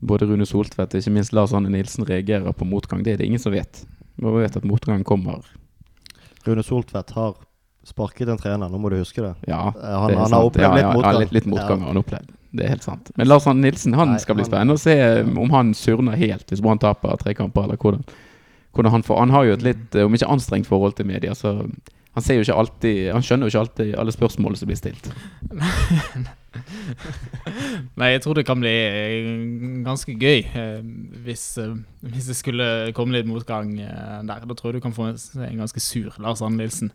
både 0.01 0.29
Rune 0.31 0.47
Soltvedt 0.49 0.95
og 0.95 1.03
ikke 1.03 1.13
minst 1.13 1.35
Lars 1.37 1.53
Anne 1.53 1.69
Nilsen 1.75 2.07
reagerer 2.09 2.53
på 2.57 2.65
motgang, 2.69 3.03
det 3.05 3.13
er 3.13 3.21
det 3.21 3.27
ingen 3.29 3.43
som 3.43 3.53
vet. 3.53 3.83
Man 4.17 4.37
vet 4.39 4.57
at 4.57 4.65
motgang 4.65 5.03
kommer. 5.05 5.43
Rune 6.47 6.63
Soltvedt 6.65 7.11
har 7.19 7.35
sparket 7.85 8.29
en 8.33 8.39
trener, 8.41 8.71
nå 8.73 8.79
må 8.81 8.89
du 8.93 8.97
huske 8.97 9.21
det. 9.21 9.35
Ja, 9.51 9.67
Eh, 9.77 9.99
Han, 10.01 10.09
det 10.09 10.15
er 10.17 10.21
han 10.21 10.29
sant. 10.31 10.35
har 10.39 10.49
opplevd 10.49 10.65
ja, 10.65 10.75
litt 10.79 10.95
motgang. 10.95 11.13
Ja, 11.13 11.19
litt, 11.21 11.33
litt 11.37 11.47
motgang 11.51 11.79
Ja. 11.79 11.85
har 11.85 11.93
han 11.93 12.01
opplevd. 12.05 12.31
Det 12.55 12.65
er 12.65 12.69
helt 12.71 12.83
sant. 12.87 13.11
Men 13.19 13.29
Lars 13.29 13.47
Anne 13.51 13.61
Nilsen 13.67 13.95
han 13.99 14.13
Nei, 14.15 14.19
skal 14.23 14.37
bli 14.39 14.45
spennende 14.47 14.77
å 14.79 14.81
se 14.81 14.95
eh, 14.95 15.27
om 15.27 15.51
han 15.51 15.75
surner 15.75 16.17
helt 16.17 16.47
hvis 16.49 16.63
Brann 16.63 16.79
taper 16.79 17.17
tre 17.21 17.35
kamper, 17.35 17.65
eller 17.67 17.77
hvordan. 17.77 18.05
Hvordan 18.75 18.93
han, 18.93 19.03
får, 19.07 19.21
han 19.23 19.35
har 19.35 19.49
jo 19.49 19.57
et 19.57 19.67
litt, 19.67 19.95
eh, 19.95 20.07
om 20.07 20.15
ikke 20.17 20.31
anstrengt 20.31 20.71
forhold 20.71 20.97
til 20.99 21.07
media, 21.09 21.35
så 21.39 21.61
han 22.15 22.23
ser 22.23 22.39
jo 22.39 22.45
ikke 22.45 22.55
alltid 22.63 22.99
Han 23.11 23.25
skjønner 23.27 23.49
jo 23.49 23.51
ikke 23.51 23.65
alltid 23.65 23.95
alle 23.99 24.13
spørsmålene 24.15 24.61
som 24.61 24.71
blir 24.71 24.79
stilt. 24.79 25.09
Nei, 27.99 28.13
jeg 28.13 28.21
tror 28.23 28.39
det 28.39 28.45
kan 28.47 28.61
bli 28.63 28.71
eh, 28.71 29.25
ganske 29.83 30.15
gøy 30.15 30.45
eh, 30.47 30.85
hvis, 31.27 31.43
hvis 32.07 32.29
det 32.31 32.37
skulle 32.39 32.69
komme 32.95 33.17
litt 33.17 33.27
motgang 33.27 33.75
der. 33.75 34.47
Da 34.47 34.55
tror 34.55 34.71
jeg 34.71 34.79
du 34.79 34.85
kan 34.85 34.95
få 34.95 35.09
en 35.11 35.59
ganske 35.59 35.83
sur 35.83 36.15
Lars 36.23 36.45
Arne 36.47 36.63
Nilsen. 36.63 36.93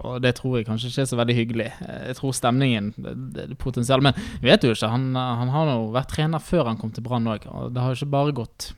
Og 0.00 0.16
det 0.24 0.32
tror 0.40 0.56
jeg 0.56 0.68
kanskje 0.70 0.88
ikke 0.88 1.04
er 1.04 1.12
så 1.12 1.20
veldig 1.20 1.38
hyggelig. 1.42 1.68
Jeg 1.84 2.16
tror 2.16 2.40
stemningen 2.40 2.94
det, 2.96 3.14
det 3.36 3.60
potensial. 3.60 4.00
Men 4.04 4.16
vet 4.40 4.64
jo 4.64 4.72
ikke. 4.72 4.88
Han, 4.88 5.12
han 5.12 5.52
har 5.52 5.74
jo 5.74 5.92
vært 5.92 6.14
trener 6.16 6.40
før 6.40 6.72
han 6.72 6.80
kom 6.80 6.96
til 6.96 7.04
Brann 7.04 7.28
òg, 7.28 7.44
og 7.52 7.76
det 7.76 7.84
har 7.84 7.92
jo 7.92 8.00
ikke 8.00 8.16
bare 8.16 8.38
gått 8.40 8.72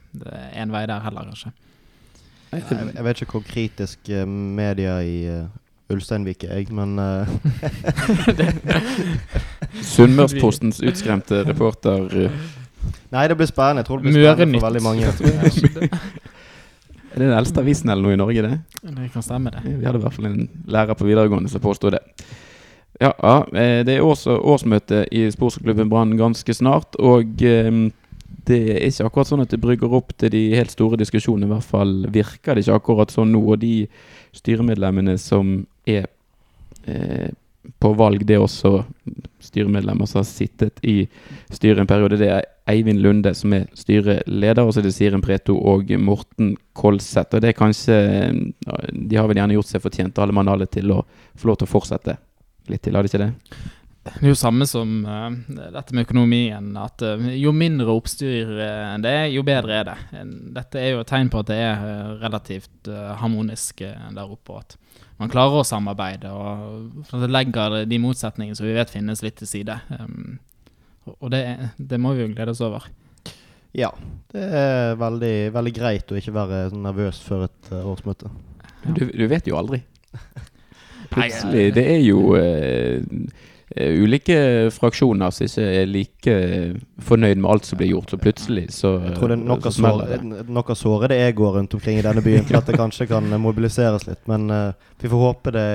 én 0.51 0.75
vei 0.75 0.83
der 0.91 1.07
heller, 1.07 1.31
kanskje. 1.31 1.55
Jeg, 2.51 2.63
jeg 2.95 3.03
vet 3.05 3.21
ikke 3.21 3.37
hvor 3.37 3.47
kritisk 3.47 4.09
eh, 4.11 4.27
media 4.27 4.97
i 4.99 5.17
uh, 5.31 5.45
Ulsteinvik 5.91 6.43
er, 6.43 6.57
jeg, 6.61 6.71
men 6.75 6.99
eh, 6.99 7.27
Sunnmørspostens 9.93 10.81
utskremte 10.83 11.43
reporter 11.47 12.07
eh, 12.25 12.41
Nei, 13.11 13.27
det 13.29 13.35
blir 13.37 13.45
spennende. 13.45 13.83
Jeg 13.83 13.87
tror 13.87 13.99
det 14.01 14.07
blir 14.07 14.15
spennende 14.23 14.59
for 14.59 14.67
veldig 14.67 14.83
mange. 14.83 15.11
Er 17.11 17.19
det 17.19 17.27
den 17.27 17.35
eldste 17.35 17.59
avisen 17.59 17.89
eller 17.91 18.05
noe 18.05 18.15
i 18.15 18.19
Norge, 18.21 18.41
det? 18.45 18.57
Det 18.87 19.09
kan 19.11 19.23
stemme, 19.25 19.51
det. 19.51 19.65
Vi 19.67 19.83
hadde 19.83 19.99
i 19.99 20.03
hvert 20.05 20.15
fall 20.15 20.29
en 20.29 20.45
lærer 20.71 20.95
på 20.95 21.03
videregående 21.03 21.51
som 21.51 21.59
påstod 21.61 21.97
det. 21.97 21.99
Ja, 23.01 23.11
ja 23.11 23.33
eh, 23.51 23.81
det 23.83 23.97
er 23.97 24.05
års, 24.07 24.23
årsmøte 24.31 25.03
i 25.11 25.25
sportsklubben 25.33 25.91
Brann 25.91 26.15
ganske 26.17 26.55
snart, 26.55 26.95
og 27.03 27.43
eh, 27.43 27.67
det 28.47 28.59
er 28.73 28.87
ikke 28.87 29.07
akkurat 29.09 29.29
sånn 29.29 29.43
at 29.43 29.51
det 29.53 29.61
brygger 29.61 29.93
opp 29.97 30.15
til 30.19 30.31
de 30.33 30.41
helt 30.55 30.73
store 30.73 30.99
diskusjonene. 31.01 31.49
I 31.49 31.53
hvert 31.55 31.69
fall 31.73 31.93
virker 32.13 32.55
det 32.55 32.65
ikke 32.65 32.79
akkurat 32.79 33.13
sånn 33.13 33.33
nå. 33.33 33.43
Og 33.53 33.61
de 33.61 33.75
styremedlemmene 34.37 35.17
som 35.21 35.59
er 35.89 36.07
eh, 36.89 37.29
på 37.81 37.91
valg, 37.97 38.23
det 38.25 38.37
er 38.37 38.43
også 38.43 38.81
styremedlemmer 39.41 40.09
som 40.09 40.21
har 40.21 40.29
sittet 40.29 40.81
i 40.85 41.03
styret 41.53 41.83
en 41.83 41.89
periode. 41.89 42.17
Det 42.21 42.31
er 42.33 42.47
Eivind 42.71 43.01
Lunde 43.03 43.33
som 43.37 43.53
er 43.57 43.67
styreleder, 43.77 44.63
og 44.63 44.73
så 44.73 44.81
er 44.81 44.87
det 44.87 44.95
Siren 44.95 45.23
Preto 45.23 45.57
og 45.57 45.91
Morten 46.01 46.55
Kolseth. 46.77 47.35
Og 47.35 47.43
det 47.43 47.51
er 47.51 47.57
kanskje 47.57 47.99
De 48.91 49.17
har 49.17 49.29
vel 49.29 49.41
gjerne 49.41 49.57
gjort 49.59 49.69
seg 49.69 49.83
fortjent, 49.83 50.17
alle 50.21 50.35
mann 50.35 50.49
alle, 50.49 50.69
til 50.71 50.93
å 50.95 51.03
få 51.37 51.51
lov 51.51 51.61
til 51.61 51.69
å 51.69 51.73
fortsette 51.75 52.17
litt 52.69 52.83
til, 52.85 52.95
har 52.95 53.03
de 53.03 53.11
ikke 53.11 53.23
det? 53.23 53.31
Det 54.17 54.27
er 54.27 54.33
jo 54.33 54.37
samme 54.37 54.65
som 54.69 54.89
uh, 55.07 55.31
dette 55.73 55.95
med 55.95 56.05
økonomien. 56.05 56.69
At 56.79 57.03
uh, 57.05 57.25
jo 57.37 57.53
mindre 57.55 57.93
oppstyr 57.93 58.51
uh, 58.57 58.93
det 59.01 59.13
er, 59.23 59.25
jo 59.33 59.43
bedre 59.47 59.79
er 59.79 59.89
det. 59.89 59.97
Dette 60.57 60.81
er 60.81 60.93
jo 60.95 61.01
et 61.03 61.09
tegn 61.11 61.31
på 61.31 61.41
at 61.41 61.49
det 61.51 61.57
er 61.63 62.15
relativt 62.21 62.91
harmonisk 63.21 63.83
der 63.85 64.23
oppe. 64.25 64.55
og 64.55 64.63
At 64.63 64.77
man 65.21 65.31
klarer 65.31 65.61
å 65.61 65.67
samarbeide. 65.67 66.31
og 66.31 67.05
at 67.07 67.19
Det 67.23 67.31
legger 67.31 67.81
de 67.89 68.01
motsetningene 68.01 68.57
som 68.57 68.67
vi 68.67 68.77
vet 68.77 68.93
finnes, 68.93 69.23
litt 69.25 69.39
til 69.41 69.49
side. 69.49 69.79
Um, 69.99 70.39
og- 71.17 71.31
det, 71.33 71.43
det 71.77 71.99
må 71.99 72.13
vi 72.13 72.25
jo 72.25 72.33
glede 72.33 72.53
oss 72.53 72.61
over. 72.61 72.87
Ja. 73.73 73.89
Det 74.31 74.41
er 74.43 74.95
veldig, 74.99 75.35
veldig 75.55 75.73
greit 75.73 76.11
å 76.11 76.17
ikke 76.19 76.35
være 76.35 76.63
nervøs 76.75 77.21
før 77.23 77.47
et 77.47 77.71
årsmøte. 77.79 78.29
Du, 78.85 79.05
du 79.07 79.25
vet 79.29 79.47
jo 79.47 79.57
aldri. 79.59 79.81
Plutselig. 81.11 81.73
Det 81.75 81.83
er 81.91 82.01
jo 82.03 82.35
eh, 82.39 83.01
ulike 83.75 84.35
fraksjoner 84.75 85.31
som 85.31 85.45
ikke 85.47 85.67
er 85.81 85.87
like 85.89 86.33
fornøyd 87.07 87.39
med 87.39 87.51
alt 87.53 87.69
som 87.69 87.79
blir 87.79 87.93
gjort, 87.93 88.11
så 88.11 88.19
plutselig 88.19 88.65
så, 88.75 88.97
Jeg 89.05 89.15
tror 89.17 89.31
det 89.31 89.37
er 89.39 89.45
nok 89.47 89.63
så 89.63 89.71
av 89.71 89.77
smeller 89.77 90.11
sår- 90.11 90.27
det. 90.27 90.49
nok 90.57 90.69
av 90.73 90.79
sårede 90.81 91.21
egoer 91.27 91.57
rundt 91.59 91.73
omkring 91.77 91.99
i 92.01 92.05
denne 92.05 92.23
byen 92.25 92.45
til 92.45 92.59
at 92.59 92.67
det 92.67 92.79
kanskje 92.79 93.07
kan 93.07 93.31
eh, 93.31 93.41
mobiliseres 93.41 94.07
litt. 94.09 94.21
Men 94.27 94.49
uh, 94.51 94.73
vi 94.99 95.11
får 95.11 95.25
håpe 95.27 95.55
det 95.55 95.67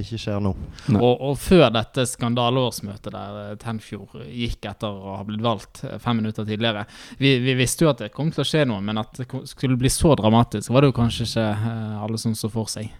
ikke 0.00 0.18
skjer 0.18 0.40
nå. 0.42 0.50
Og, 0.96 1.12
og 1.22 1.36
før 1.38 1.68
dette 1.74 2.02
skandaleårsmøtet 2.10 3.12
der 3.14 3.36
eh, 3.44 3.52
Tenfjord 3.62 4.24
gikk 4.26 4.66
etter 4.66 4.90
å 4.90 5.20
ha 5.20 5.26
blitt 5.26 5.44
valgt 5.44 5.84
eh, 5.86 6.00
fem 6.02 6.18
minutter 6.18 6.46
tidligere 6.48 6.82
Vi, 7.20 7.36
vi 7.44 7.54
visste 7.54 7.86
jo 7.86 7.92
at 7.92 8.02
det 8.02 8.10
kom 8.14 8.32
til 8.34 8.42
å 8.42 8.48
skje 8.48 8.64
noe, 8.66 8.82
men 8.82 8.98
at 8.98 9.14
det 9.20 9.28
skulle 9.46 9.78
bli 9.78 9.92
så 9.92 10.16
dramatisk, 10.18 10.72
var 10.74 10.82
det 10.82 10.90
jo 10.90 10.96
kanskje 10.98 11.28
ikke 11.28 11.46
eh, 11.46 12.02
alle 12.08 12.18
som 12.18 12.34
så 12.34 12.50
for 12.50 12.70
seg. 12.72 12.90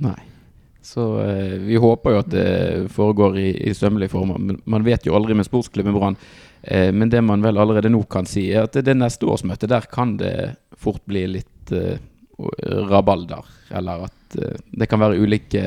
Nei. 0.00 0.20
Så 0.82 1.06
eh, 1.22 1.56
vi 1.60 1.76
håper 1.80 2.14
jo 2.14 2.20
at 2.22 2.30
det 2.32 2.92
foregår 2.94 3.38
i, 3.38 3.48
i 3.68 3.74
sømmelige 3.76 4.14
former. 4.14 4.38
Men 4.38 4.60
man 4.64 4.84
vet 4.86 5.06
jo 5.06 5.16
aldri 5.16 5.36
med 5.36 5.48
sportsklubben 5.48 5.96
Brann. 5.96 6.16
Eh, 6.62 6.92
men 6.92 7.10
det 7.12 7.20
man 7.24 7.42
vel 7.44 7.60
allerede 7.60 7.92
nå 7.92 8.02
kan 8.10 8.28
si, 8.28 8.48
er 8.52 8.64
at 8.64 8.76
det, 8.76 8.86
det 8.88 8.96
neste 8.96 9.28
årsmøtet, 9.28 9.68
der 9.70 9.88
kan 9.92 10.16
det 10.20 10.54
fort 10.80 11.04
bli 11.08 11.26
litt 11.36 11.74
eh, 11.76 12.00
rabalder. 12.90 13.44
Eller 13.70 14.06
at 14.08 14.38
eh, 14.40 14.60
det 14.70 14.88
kan 14.90 15.02
være 15.02 15.20
ulike 15.20 15.64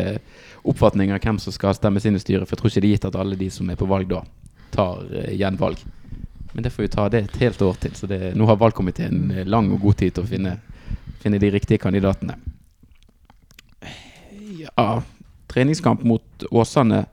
oppfatninger 0.64 1.16
av 1.16 1.24
hvem 1.24 1.40
som 1.40 1.54
skal 1.54 1.76
stemmes 1.78 2.06
inn 2.08 2.18
i 2.18 2.24
styret. 2.24 2.48
For 2.48 2.56
jeg 2.56 2.62
tror 2.62 2.72
ikke 2.72 2.84
det 2.84 2.90
er 2.90 2.96
gitt 2.98 3.10
at 3.12 3.20
alle 3.20 3.40
de 3.40 3.50
som 3.54 3.70
er 3.70 3.80
på 3.80 3.90
valg 3.90 4.10
da, 4.12 4.24
tar 4.74 5.04
eh, 5.12 5.36
gjenvalg. 5.38 5.82
Men 6.54 6.66
det 6.66 6.74
får 6.74 6.86
vi 6.86 6.94
ta 6.94 7.08
det 7.10 7.24
et 7.24 7.40
helt 7.42 7.62
år 7.62 7.78
til. 7.82 7.96
Så 7.98 8.10
det, 8.10 8.34
nå 8.38 8.48
har 8.50 8.62
valgkomiteen 8.62 9.32
eh, 9.32 9.46
lang 9.50 9.72
og 9.74 9.82
god 9.88 10.02
tid 10.02 10.16
til 10.16 10.26
å 10.26 10.30
finne, 10.30 10.58
finne 11.24 11.42
de 11.42 11.54
riktige 11.54 11.82
kandidatene. 11.82 12.38
Ja, 14.80 15.02
treningskamp 15.54 16.04
mot 16.04 16.46
Åsane 16.52 17.06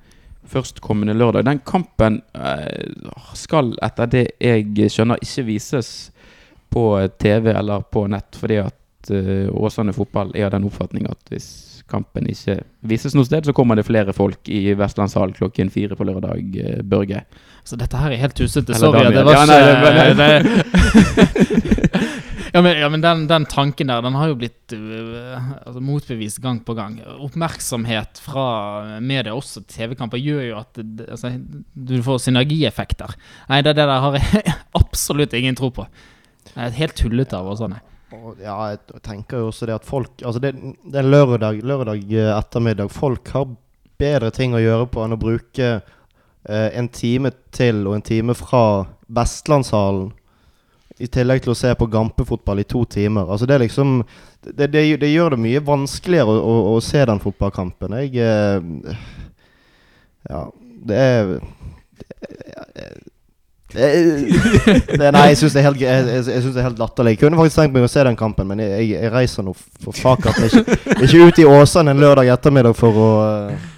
førstkommende 0.51 1.14
lørdag. 1.14 1.44
Den 1.46 1.61
kampen 1.66 2.20
eh, 2.35 2.88
skal 3.38 3.75
etter 3.85 4.09
det 4.11 4.27
jeg 4.42 4.90
skjønner 4.90 5.20
ikke 5.23 5.44
vises 5.46 5.90
på 6.73 6.85
TV 7.20 7.53
eller 7.53 7.85
på 7.92 8.07
nett, 8.11 8.38
fordi 8.38 8.61
at 8.64 9.11
eh, 9.14 9.46
Åsane 9.53 9.94
fotball 9.94 10.33
er 10.35 10.49
av 10.49 10.55
den 10.57 10.66
oppfatning 10.70 11.07
at 11.11 11.31
hvis 11.31 11.51
kampen 11.90 12.29
ikke 12.31 12.61
vises 12.87 13.14
noe 13.18 13.27
sted, 13.27 13.46
så 13.46 13.55
kommer 13.55 13.79
det 13.79 13.87
flere 13.88 14.14
folk 14.14 14.49
i 14.51 14.75
Vestlandshall 14.79 15.33
klokken 15.35 15.70
fire 15.75 15.99
på 15.99 16.07
lørdag, 16.07 16.59
eh, 16.62 16.83
Børge. 16.87 17.25
Så 17.66 17.77
dette 17.79 17.99
her 18.01 18.14
er 18.14 18.23
helt 18.23 18.37
tussete. 18.38 18.75
Sorry, 18.79 19.05
det 19.12 19.25
var 19.27 19.35
Ja, 19.37 19.42
ikke 19.44 20.14
nei, 20.18 20.37
Ja, 22.53 22.63
men, 22.63 22.79
ja, 22.79 22.89
men 22.91 23.03
den, 23.03 23.27
den 23.31 23.47
tanken 23.51 23.91
der, 23.91 24.03
den 24.03 24.17
har 24.19 24.31
jo 24.31 24.39
blitt 24.41 24.75
uh, 24.75 25.51
altså, 25.67 25.83
motbevist 25.85 26.41
gang 26.43 26.61
på 26.67 26.75
gang. 26.79 26.99
Oppmerksomhet 27.23 28.23
fra 28.25 28.47
media, 28.99 29.35
også 29.37 29.63
TV-kamper, 29.71 30.19
gjør 30.19 30.43
jo 30.49 30.57
at 30.63 30.81
altså, 31.07 31.35
du 31.75 32.01
får 32.07 32.25
synergieffekter. 32.27 33.15
Nei, 33.51 33.63
det, 33.67 33.77
det 33.79 33.87
der 33.87 34.07
har 34.07 34.19
jeg 34.19 34.57
absolutt 34.83 35.37
ingen 35.39 35.59
tro 35.59 35.71
på. 35.75 35.87
Jeg 36.51 36.67
er 36.67 36.79
helt 36.81 36.99
tullete 36.99 37.39
av 37.39 37.53
og 37.53 37.61
sånn. 37.61 37.79
Ja, 38.43 38.57
jeg 38.73 39.03
tenker 39.07 39.39
jo 39.39 39.51
også 39.53 39.69
det 39.69 39.77
at 39.77 39.87
folk 39.87 40.23
Altså, 40.27 40.41
det, 40.43 40.57
det 40.83 40.99
er 40.99 41.07
lørdag, 41.07 41.61
lørdag 41.63 42.01
eh, 42.11 42.33
ettermiddag. 42.35 42.91
Folk 42.91 43.31
har 43.37 43.47
bedre 44.01 44.33
ting 44.35 44.57
å 44.57 44.63
gjøre 44.63 44.89
på 44.91 45.05
enn 45.05 45.15
å 45.15 45.21
bruke 45.21 45.69
uh, 45.79 46.69
en 46.75 46.89
time 46.91 47.31
til 47.55 47.85
og 47.87 47.99
en 47.99 48.07
time 48.07 48.35
fra 48.35 48.63
Vestlandshallen 49.13 50.11
i 51.01 51.09
tillegg 51.09 51.43
til 51.45 51.55
å 51.55 51.59
se 51.59 51.73
på 51.77 51.89
gampefotball 51.91 52.61
i 52.61 52.69
to 52.69 52.85
timer. 52.85 53.29
Altså 53.31 53.49
det 53.49 53.57
er 53.57 53.65
liksom 53.65 54.03
Det, 54.41 54.71
det, 54.73 54.83
det 55.01 55.11
gjør 55.13 55.35
det 55.35 55.43
mye 55.45 55.61
vanskeligere 55.61 56.33
å, 56.33 56.41
å, 56.41 56.75
å 56.77 56.81
se 56.85 57.05
den 57.05 57.21
fotballkampen. 57.21 57.97
Jeg 58.05 58.17
eh, 58.25 58.95
Ja, 60.31 60.45
det 60.87 60.97
er 60.97 61.33
det, 63.71 63.87
det, 64.99 65.11
nei, 65.15 65.27
jeg 65.31 65.39
syns 65.39 65.55
det 65.55 65.61
er 65.61 65.67
helt, 65.69 65.83
jeg, 65.83 66.07
jeg, 66.11 66.41
det 66.43 66.59
er 66.59 66.67
helt 66.67 66.81
latterlig. 66.81 67.13
Jeg 67.15 67.21
kunne 67.23 67.39
faktisk 67.39 67.61
tenkt 67.61 67.77
meg 67.77 67.85
å 67.87 67.91
se 67.91 68.03
den 68.07 68.19
kampen, 68.19 68.49
men 68.51 68.63
jeg, 68.65 68.89
jeg 68.97 69.13
reiser 69.15 69.47
nå 69.47 69.55
for 69.55 69.95
fakat 69.95 70.41
ikke, 70.49 70.79
ikke 71.07 71.29
ut 71.29 71.39
i 71.39 71.47
Åsane 71.47 71.95
en 71.95 72.03
lørdag 72.03 72.33
ettermiddag 72.35 72.75
for 72.79 72.99
å 72.99 73.11
uh, 73.23 73.69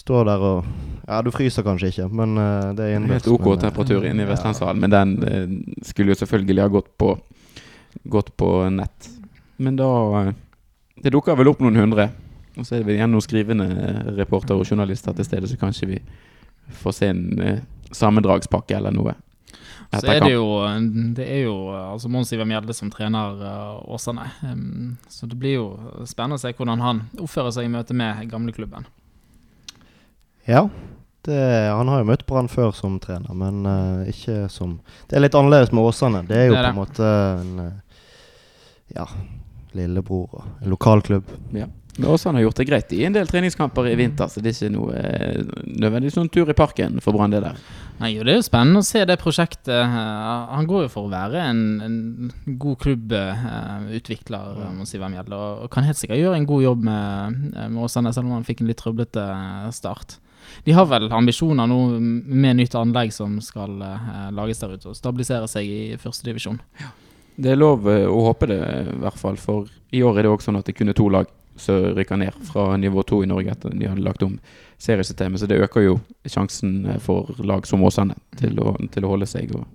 stå 0.00 0.24
der 0.30 0.46
og 0.52 0.70
Ja, 1.10 1.18
du 1.26 1.32
fryser 1.34 1.64
kanskje 1.66 1.88
ikke, 1.90 2.04
men 2.14 2.36
uh, 2.38 2.70
det 2.78 2.84
er 2.86 2.92
innendørs. 2.94 3.24
Helt 3.24 3.32
OK 3.34 3.46
men, 3.48 3.62
temperatur 3.64 4.04
inne 4.06 4.22
i 4.22 4.28
Vestlandshallen, 4.28 4.78
ja. 4.78 4.82
men 4.84 4.92
den 4.94 5.14
uh, 5.26 5.80
skulle 5.82 6.14
jo 6.14 6.20
selvfølgelig 6.20 6.62
ha 6.62 6.70
gått 6.70 6.90
på, 7.02 7.08
gått 8.14 8.30
på 8.38 8.50
nett. 8.70 9.08
Men 9.58 9.74
da 9.80 9.88
Det 11.02 11.10
dukker 11.10 11.34
vel 11.34 11.50
opp 11.50 11.64
noen 11.64 11.80
hundre. 11.80 12.10
Og 12.58 12.66
så 12.66 12.76
er 12.76 12.82
det 12.82 12.86
vel 12.90 13.00
igjen 13.00 13.10
noen 13.10 13.24
skrivende 13.24 13.66
reportere 14.20 14.60
og 14.60 14.68
journalister 14.68 15.16
til 15.16 15.26
stede, 15.26 15.50
så 15.50 15.58
kanskje 15.58 15.88
vi 15.88 15.98
får 16.78 16.94
se 16.94 17.10
en 17.10 17.24
sammendragspakke 17.90 18.76
eller 18.76 18.94
noe. 18.94 19.16
Så 19.90 20.06
er 20.12 20.20
det 20.22 20.30
jo, 20.36 20.46
det 21.16 21.26
er 21.26 21.40
jo 21.48 21.56
altså 21.74 22.10
Mons 22.12 22.30
Iver 22.30 22.46
Mjelde 22.46 22.74
som 22.76 22.92
trener 22.94 23.42
uh, 23.42 23.80
Åsane. 23.90 24.28
Um, 24.46 24.94
så 25.10 25.26
det 25.26 25.38
blir 25.40 25.56
jo 25.56 25.66
spennende 26.06 26.38
å 26.38 26.42
se 26.42 26.54
hvordan 26.54 26.84
han 26.84 27.02
oppfører 27.18 27.56
seg 27.56 27.66
i 27.66 27.72
møte 27.72 27.96
med 27.98 28.22
gamleklubben. 28.30 28.86
Ja, 30.46 30.68
det, 31.28 31.40
han 31.68 31.90
har 31.92 32.02
jo 32.02 32.08
møtt 32.08 32.24
Brann 32.28 32.48
før 32.48 32.72
som 32.76 32.98
trener, 33.02 33.34
men 33.36 33.66
uh, 33.68 34.08
ikke 34.08 34.46
som 34.52 34.78
Det 35.08 35.18
er 35.18 35.24
litt 35.26 35.36
annerledes 35.36 35.74
med 35.74 35.84
Åsane. 35.84 36.24
Det 36.28 36.38
er 36.38 36.48
jo 36.48 36.56
det 36.56 36.62
er 36.62 36.70
på 36.70 36.72
en 36.72 36.80
måte 36.80 37.10
en 37.40 37.52
uh, 37.60 38.00
ja, 38.96 39.06
lillebror 39.76 40.40
og 40.40 40.48
en 40.62 40.72
lokalklubb. 40.72 41.28
Ja. 41.56 41.68
Men 41.96 42.10
Åsane 42.10 42.38
har 42.38 42.42
gjort 42.42 42.56
det 42.56 42.64
greit 42.64 42.92
i 42.96 43.02
en 43.04 43.14
del 43.14 43.28
treningskamper 43.28 43.88
i 43.90 43.96
vinter, 43.98 44.30
så 44.30 44.40
det 44.40 44.52
er 44.52 44.56
ikke 44.56 44.72
noe 44.72 44.96
eh, 44.96 45.40
nødvendigvis 45.66 46.16
noen 46.16 46.30
tur 46.32 46.48
i 46.48 46.56
parken 46.56 47.00
for 47.04 47.16
Brann, 47.16 47.34
det 47.34 47.42
der. 47.44 47.58
Nei, 48.00 48.14
jo, 48.14 48.24
Det 48.24 48.32
er 48.32 48.38
jo 48.38 48.46
spennende 48.46 48.80
å 48.80 48.86
se 48.86 49.02
det 49.04 49.18
prosjektet. 49.20 49.96
Han 50.54 50.68
går 50.70 50.86
jo 50.86 50.92
for 50.94 51.08
å 51.08 51.12
være 51.12 51.42
en, 51.50 51.60
en 51.84 52.56
god 52.62 52.78
klubbutvikler, 52.86 54.62
uh, 54.62 54.70
må 54.78 54.88
si 54.88 55.00
hvem 55.02 55.18
gjelder, 55.18 55.64
og 55.66 55.72
kan 55.74 55.84
helt 55.84 56.00
sikkert 56.00 56.22
gjøre 56.22 56.40
en 56.40 56.48
god 56.48 56.64
jobb 56.64 56.88
med, 56.88 57.38
eh, 57.52 57.68
med 57.68 57.84
Åsane, 57.84 58.14
selv 58.16 58.30
om 58.30 58.38
han 58.38 58.48
fikk 58.48 58.62
en 58.62 58.70
litt 58.70 58.80
trøblete 58.80 59.26
start. 59.76 60.16
De 60.64 60.74
har 60.76 60.88
vel 60.90 61.08
ambisjoner 61.12 61.68
nå 61.70 61.80
med 62.00 62.60
nytt 62.60 62.74
anlegg 62.78 63.12
som 63.14 63.38
skal 63.44 63.76
uh, 63.80 64.28
lages 64.36 64.62
der 64.62 64.76
ute, 64.76 64.92
og 64.92 64.98
stabilisere 64.98 65.48
seg 65.50 65.68
i 65.68 65.82
førstedivisjon. 66.00 66.60
Ja. 66.80 66.92
Det 67.40 67.54
er 67.54 67.60
lov 67.60 67.86
å 67.88 68.24
håpe 68.26 68.50
det, 68.50 68.58
i 68.60 68.98
hvert 69.00 69.16
fall. 69.16 69.38
For 69.40 69.68
i 69.96 70.02
år 70.04 70.18
er 70.18 70.26
det 70.26 70.32
også 70.34 70.50
sånn 70.50 70.60
at 70.60 70.66
det 70.68 70.74
kun 70.76 70.92
er 70.92 70.98
to 70.98 71.06
lag 71.08 71.28
som 71.60 71.94
rykker 71.96 72.16
ned 72.16 72.32
fra 72.52 72.76
nivå 72.76 73.02
to 73.02 73.22
i 73.24 73.28
Norge 73.28 73.52
etter 73.52 73.72
de 73.74 73.88
hadde 73.88 74.04
lagt 74.04 74.22
om 74.22 74.38
seriesystemet. 74.78 75.40
Så 75.40 75.46
det 75.46 75.60
øker 75.60 75.84
jo 75.84 75.98
sjansen 76.24 76.86
eh, 76.86 76.98
for 77.02 77.32
lag 77.44 77.66
som 77.68 77.84
Åsane 77.84 78.16
til, 78.38 78.60
til, 78.92 79.06
å 79.06 79.12
holde 79.14 79.28
seg 79.28 79.52
og 79.56 79.66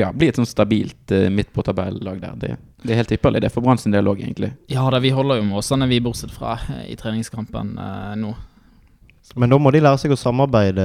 ja, 0.00 0.10
bli 0.16 0.30
et 0.30 0.38
sånn 0.40 0.48
stabilt 0.48 1.12
midt 1.32 1.52
på 1.52 1.64
tabellag 1.64 2.20
der. 2.22 2.36
Det, 2.40 2.54
det, 2.82 2.92
er 2.92 3.02
helt 3.02 3.12
ypperlig 3.12 3.44
det 3.44 3.52
for 3.52 3.64
Brann 3.64 3.80
sin 3.80 3.92
del 3.92 4.08
òg, 4.08 4.22
egentlig. 4.24 4.54
Ja 4.72 4.86
da, 4.92 5.00
vi 5.04 5.12
holder 5.12 5.40
jo 5.42 5.48
med 5.48 5.60
Åsane, 5.60 5.88
vi, 5.90 6.00
bortsett 6.04 6.32
fra 6.32 6.56
i 6.88 6.96
treningskampen 6.96 7.76
uh, 7.76 8.14
nå. 8.16 8.32
Men 9.34 9.50
da 9.50 9.58
må 9.58 9.72
de 9.72 9.82
lære 9.82 10.00
seg 10.02 10.12
å 10.14 10.20
samarbeide 10.20 10.84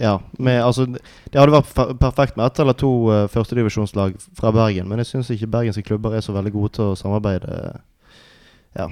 ja, 0.00 0.14
med, 0.38 0.62
altså, 0.64 0.86
det 0.88 1.36
hadde 1.36 1.52
vært 1.52 1.98
perfekt 2.00 2.38
med 2.38 2.46
ett 2.46 2.60
eller 2.62 2.76
to 2.78 2.88
uh, 3.12 3.26
førstedivisjonslag 3.28 4.14
fra 4.38 4.52
Bergen, 4.54 4.88
men 4.88 5.02
jeg 5.02 5.10
syns 5.10 5.28
ikke 5.34 5.50
bergenske 5.52 5.84
klubber 5.84 6.16
er 6.16 6.24
så 6.24 6.32
veldig 6.32 6.52
gode 6.54 6.72
til 6.78 6.92
å 6.92 6.96
samarbeide 6.98 7.58
ja. 8.74 8.88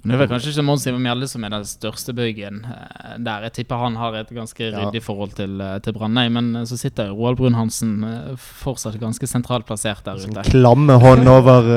Det 0.00 0.14
er 0.14 0.20
vel 0.22 0.28
kanskje 0.30 0.52
ikke 0.54 0.64
Mons 0.64 0.86
Ivar 0.88 1.00
Mjelde 1.02 1.26
som 1.28 1.44
er 1.44 1.52
den 1.52 1.66
største 1.68 2.14
bøygen 2.16 2.62
eh, 2.64 3.16
der. 3.20 3.44
Jeg 3.48 3.56
tipper 3.58 3.82
han 3.82 3.98
har 4.00 4.16
et 4.16 4.30
ganske 4.32 4.70
ryddig 4.70 5.02
ja. 5.02 5.04
forhold 5.04 5.34
til, 5.36 5.58
eh, 5.60 5.76
til 5.84 5.96
Brandøy, 5.96 6.30
men 6.32 6.48
eh, 6.62 6.64
så 6.68 6.78
sitter 6.80 7.12
Roald 7.12 7.36
Brun-Hansen 7.40 7.98
fortsatt 8.40 8.96
ganske 9.02 9.28
sentralt 9.28 9.68
plassert 9.68 10.06
der 10.06 10.22
ute. 10.22 10.46
Klamme 10.48 10.96
hånd 11.02 11.28
over, 11.28 11.68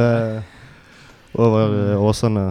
over 1.48 1.76
Åsane. 2.00 2.46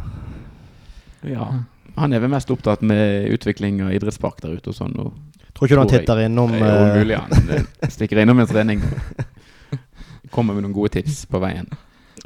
Ja. 1.25 1.49
Han 1.98 2.14
er 2.14 2.22
vel 2.22 2.32
mest 2.32 2.50
opptatt 2.54 2.84
med 2.87 3.32
utvikling 3.34 3.82
av 3.87 3.92
idrettspark 3.96 4.42
der 4.44 4.56
ute 4.58 4.72
og 4.72 4.76
sånn. 4.76 4.94
Og 5.02 5.12
tror 5.54 5.68
ikke 5.68 5.78
du 5.78 5.82
han 5.82 5.90
titter 5.90 6.22
innom 6.26 6.54
Det 6.54 6.62
jo 6.62 6.87
mulig 7.00 7.18
han 7.18 7.66
stikker 7.96 8.22
innom 8.22 8.40
en 8.42 8.50
trening. 8.50 8.84
Kommer 10.34 10.54
med 10.56 10.66
noen 10.66 10.76
gode 10.76 10.94
tips 10.98 11.24
på 11.30 11.40
veien. 11.42 11.68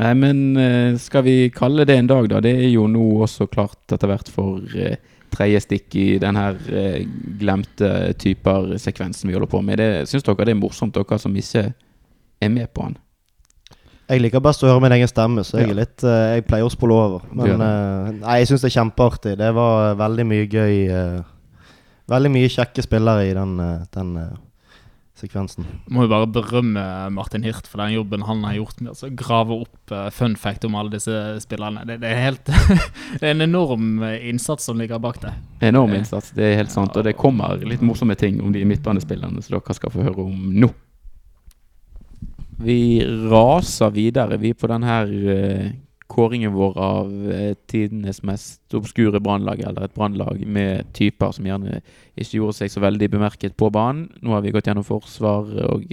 Nei, 0.01 0.13
men 0.17 0.39
eh, 0.57 0.99
skal 1.01 1.25
vi 1.27 1.37
kalle 1.55 1.85
det 1.89 1.99
en 1.99 2.09
dag, 2.09 2.29
da? 2.31 2.41
Det 2.45 2.53
er 2.65 2.71
jo 2.73 2.87
nå 2.91 3.05
også 3.27 3.47
klart 3.53 3.93
etter 3.93 4.09
hvert 4.09 4.31
for 4.33 4.63
eh, 4.79 4.97
tredje 5.33 5.63
stikk 5.65 5.97
i 6.01 6.07
den 6.23 6.39
her 6.39 6.59
eh, 6.73 7.03
glemte 7.41 8.13
typer-sekvensen 8.21 9.29
vi 9.29 9.37
holder 9.37 9.51
på 9.53 9.63
med. 9.65 9.81
Det, 9.81 10.09
Syns 10.11 10.27
dere 10.27 10.49
det 10.49 10.57
er 10.57 10.61
morsomt, 10.61 10.97
dere 10.97 11.21
som 11.21 11.37
ikke 11.37 11.67
er 12.43 12.53
med 12.53 12.73
på 12.73 12.89
den? 12.89 12.97
Jeg 14.13 14.23
liker 14.23 14.45
best 14.45 14.63
å 14.65 14.69
høre 14.69 14.85
min 14.85 14.95
egen 14.99 15.09
stemme, 15.09 15.45
så 15.47 15.63
jeg, 15.63 15.73
er 15.73 15.79
litt, 15.79 15.99
uh, 16.05 16.37
jeg 16.37 16.47
pleier 16.49 16.69
å 16.69 16.73
spole 16.73 16.97
over. 16.97 17.27
Men 17.33 17.57
uh, 17.65 18.13
nei, 18.19 18.39
jeg 18.43 18.53
syns 18.53 18.65
det 18.67 18.69
er 18.69 18.77
kjempeartig. 18.77 19.37
Det 19.41 19.51
var 19.57 19.97
veldig 20.01 20.27
mye 20.29 20.49
gøy. 20.53 20.79
Uh, 20.93 21.69
veldig 22.13 22.33
mye 22.35 22.51
kjekke 22.53 22.85
spillere 22.85 23.31
i 23.31 23.37
den, 23.37 23.57
den 23.95 24.17
sekvensen. 25.23 25.67
Må 25.93 26.07
jo 26.07 26.11
bare 26.11 26.29
berømme 26.31 26.83
Martin 27.15 27.45
Hirt 27.47 27.69
for 27.71 27.83
den 27.83 27.95
jobben 27.95 28.25
han 28.27 28.43
har 28.47 28.57
gjort 28.59 28.83
med 28.83 28.93
å 28.93 29.11
grave 29.19 29.59
opp 29.65 29.95
uh, 29.95 30.09
fun 30.15 30.37
fact 30.41 30.67
om 30.69 30.77
alle 30.79 30.97
disse 30.97 31.17
spillerne. 31.45 31.85
Det, 31.89 32.01
det 32.03 32.11
er 32.11 32.23
helt 32.27 32.53
Det 33.21 33.23
er 33.23 33.35
en 33.35 33.45
enorm 33.45 34.03
eh, 34.07 34.29
innsats 34.31 34.67
som 34.69 34.81
ligger 34.81 35.03
bak 35.03 35.21
det. 35.23 35.35
Enorm 35.69 35.95
innsats, 35.97 36.33
det 36.37 36.49
er 36.49 36.59
helt 36.63 36.75
sant. 36.75 36.97
Og 36.97 37.07
det 37.07 37.17
kommer 37.19 37.61
litt 37.67 37.85
morsomme 37.85 38.17
ting 38.19 38.41
om 38.43 38.55
de 38.55 38.65
midtbanespillerne 38.69 39.43
som 39.45 39.59
dere 39.59 39.79
skal 39.79 39.95
få 39.95 40.07
høre 40.09 40.27
om 40.27 40.49
nå. 40.65 40.73
Vi 42.61 43.01
raser 43.31 43.95
videre, 43.95 44.37
vi, 44.39 44.53
på 44.55 44.69
denne 44.71 44.99
uh, 45.09 45.71
kåringen 46.13 46.53
vår 46.53 46.79
av 46.79 47.33
eh, 47.33 47.55
tidenes 47.67 48.23
mest 48.23 48.75
obskure 48.77 49.21
brannlag, 49.21 49.63
eller 49.65 49.87
et 49.87 49.95
brannlag 49.97 50.43
med 50.45 50.91
typer 50.93 51.33
som 51.33 51.47
gjerne 51.49 51.79
ikke 52.13 52.37
gjorde 52.37 52.59
seg 52.59 52.73
så 52.75 52.83
veldig 52.85 53.09
bemerket 53.15 53.57
på 53.57 53.71
banen. 53.73 54.11
Nå 54.21 54.35
har 54.35 54.45
vi 54.45 54.53
gått 54.53 54.69
gjennom 54.69 54.85
forsvar 54.85 55.49
og 55.71 55.87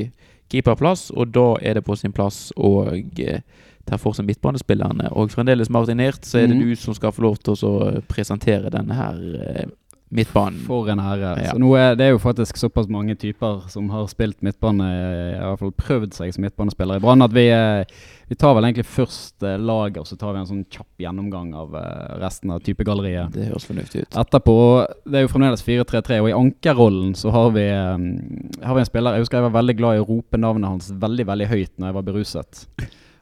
keeperplass, 0.51 1.07
og 1.15 1.31
da 1.31 1.47
er 1.63 1.79
det 1.79 1.85
på 1.87 1.95
sin 1.99 2.11
plass 2.15 2.49
å 2.57 2.89
eh, 2.91 3.39
ta 3.87 3.99
for 4.01 4.17
seg 4.17 4.27
midtbanespillerne. 4.27 5.13
Og 5.15 5.31
fremdeles, 5.31 5.71
Martin 5.71 6.03
Hirt, 6.03 6.27
så 6.27 6.41
er 6.41 6.49
det 6.49 6.59
mm. 6.59 6.65
du 6.67 6.75
som 6.83 6.97
skal 6.97 7.15
få 7.15 7.23
lov 7.29 7.39
til 7.43 7.55
å 7.69 7.75
presentere 8.11 8.73
denne 8.73 8.97
her 8.99 9.21
eh, 9.39 9.69
midtbanen. 10.09 10.59
For 10.65 10.89
en 10.89 10.99
ære. 10.99 11.33
Ja. 11.43 11.51
Så 11.53 11.61
nå 11.61 11.69
er 11.77 11.97
det 11.97 12.07
er 12.07 12.15
jo 12.15 12.21
faktisk 12.21 12.57
såpass 12.57 12.87
mange 12.89 13.13
typer 13.19 13.67
som 13.69 13.89
har 13.93 14.07
spilt 14.09 14.41
midtbane, 14.45 14.87
i 15.35 15.41
hvert 15.41 15.61
fall 15.61 15.73
prøvd 15.77 16.15
seg 16.17 16.33
som 16.33 16.45
midtbanespiller 16.45 16.97
i 16.97 17.03
Brann, 17.03 17.21
at 17.21 17.35
vi, 17.35 17.45
eh, 17.53 17.83
vi, 18.29 18.37
tar 18.39 18.55
vel 18.57 18.65
egentlig 18.65 18.87
først 18.89 19.45
eh, 19.45 19.59
laget, 19.61 20.01
og 20.01 20.07
så 20.09 20.17
tar 20.17 20.33
vi 20.33 20.41
en 20.41 20.49
sånn 20.49 20.63
kjapp 20.65 21.05
gjennomgang 21.05 21.51
av 21.57 21.77
eh, 21.77 22.15
resten 22.23 22.55
av 22.55 22.63
typegalleriet. 22.65 23.35
Det 23.35 23.51
høres 23.51 23.69
fornuftig 23.69 24.05
ut. 24.05 24.19
Etterpå, 24.23 24.57
det 25.05 25.21
er 25.21 25.27
jo 25.27 25.33
fremdeles 25.33 25.65
4-3-3, 25.67 26.21
og 26.23 26.31
i 26.31 26.37
ankerrollen 26.39 27.13
så 27.19 27.33
har 27.35 27.53
vi, 27.57 27.67
har 27.69 28.79
vi 28.79 28.81
en 28.81 28.89
spiller 28.89 29.17
Jeg 29.17 29.27
husker 29.27 29.39
jeg 29.39 29.49
var 29.49 29.59
veldig 29.59 29.77
glad 29.77 29.99
i 29.99 30.01
å 30.01 30.09
rope 30.09 30.41
navnet 30.41 30.73
hans 30.73 30.89
veldig, 30.89 31.29
veldig 31.29 31.51
høyt 31.53 31.71
når 31.77 31.91
jeg 31.91 31.99
var 31.99 32.09
beruset. 32.09 32.65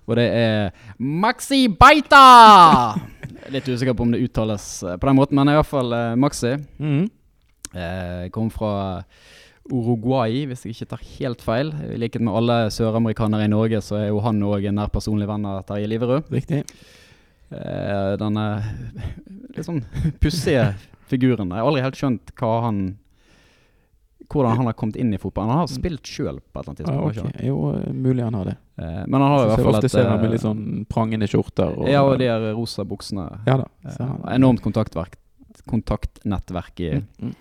Og 0.08 0.16
det 0.16 0.30
er 0.32 0.72
Maxi 1.04 1.66
Baita! 1.68 2.96
Litt 3.54 3.68
usikker 3.70 3.96
på 3.96 4.04
om 4.04 4.12
det 4.12 4.24
uttales 4.26 4.84
eh, 4.84 4.98
på 5.00 5.10
den 5.10 5.18
måten, 5.20 5.40
men 5.40 5.54
iallfall 5.54 5.92
hvert 5.92 6.12
fall 6.12 6.20
Maxi. 6.20 6.54
Mm. 6.84 7.06
Eh, 7.74 8.30
kom 8.36 8.50
fra 8.52 9.04
Uruguay, 9.68 10.46
hvis 10.48 10.64
jeg 10.66 10.76
ikke 10.76 10.90
tar 10.94 11.04
helt 11.18 11.44
feil. 11.44 11.72
I 11.92 12.00
likhet 12.00 12.24
med 12.24 12.36
alle 12.36 12.58
søramerikanere 12.72 13.48
i 13.48 13.52
Norge, 13.52 13.82
så 13.84 14.00
er 14.00 14.08
jo 14.10 14.22
han 14.24 14.40
òg 14.44 14.70
en 14.70 14.80
nær 14.80 14.92
personlig 14.94 15.28
venn 15.30 15.48
av 15.48 15.66
Terje 15.68 15.90
Liverud. 15.92 16.30
Riktig. 16.32 16.64
Eh, 17.52 18.14
denne 18.20 18.46
litt 19.56 19.68
sånn 19.68 19.84
pussige 20.24 20.72
figuren. 21.12 21.52
Jeg 21.52 21.62
har 21.62 21.68
aldri 21.68 21.84
helt 21.86 22.00
skjønt 22.00 22.34
hva 22.40 22.54
han 22.68 22.82
hvordan 24.30 24.58
han 24.58 24.66
har 24.66 24.74
kommet 24.74 24.96
inn 25.00 25.14
i 25.14 25.18
fotballen. 25.18 25.50
Han 25.54 25.60
har 25.64 25.68
spilt 25.72 26.04
sjøl 26.04 26.40
på 26.42 26.60
et 26.60 26.68
eller 26.68 26.70
annet 26.74 26.82
tidspunkt. 26.82 27.16
Ja, 27.16 27.24
okay. 27.24 27.48
Jo, 27.48 27.58
eh, 27.76 27.94
mulig 27.94 28.24
han 28.24 28.34
har 28.34 28.46
det. 28.46 28.58
Eh, 28.78 29.04
Men 29.08 29.22
han 29.22 29.32
har 29.32 29.46
i 29.46 29.48
hvert 29.54 29.64
fall 29.68 29.76
et 29.80 29.92
ser 29.92 30.10
han 30.10 30.20
med 30.20 30.26
eh, 30.30 30.32
litt 30.36 30.42
sånn 30.44 30.86
prangende 30.90 31.28
skjorter. 31.32 31.78
Og, 31.78 31.88
Ja, 31.90 32.04
og 32.04 32.18
de 32.20 32.28
her 32.28 32.52
rosa 32.54 32.84
buksene. 32.84 33.28
Ja 33.48 33.58
da. 33.64 33.68
Så 33.90 34.04
han- 34.04 34.22
Enormt 34.36 34.62
kontaktverk, 34.62 35.16
kontaktnettverk 35.68 36.80
i 36.80 36.90
Mm, 36.96 37.06
mm. 37.22 37.34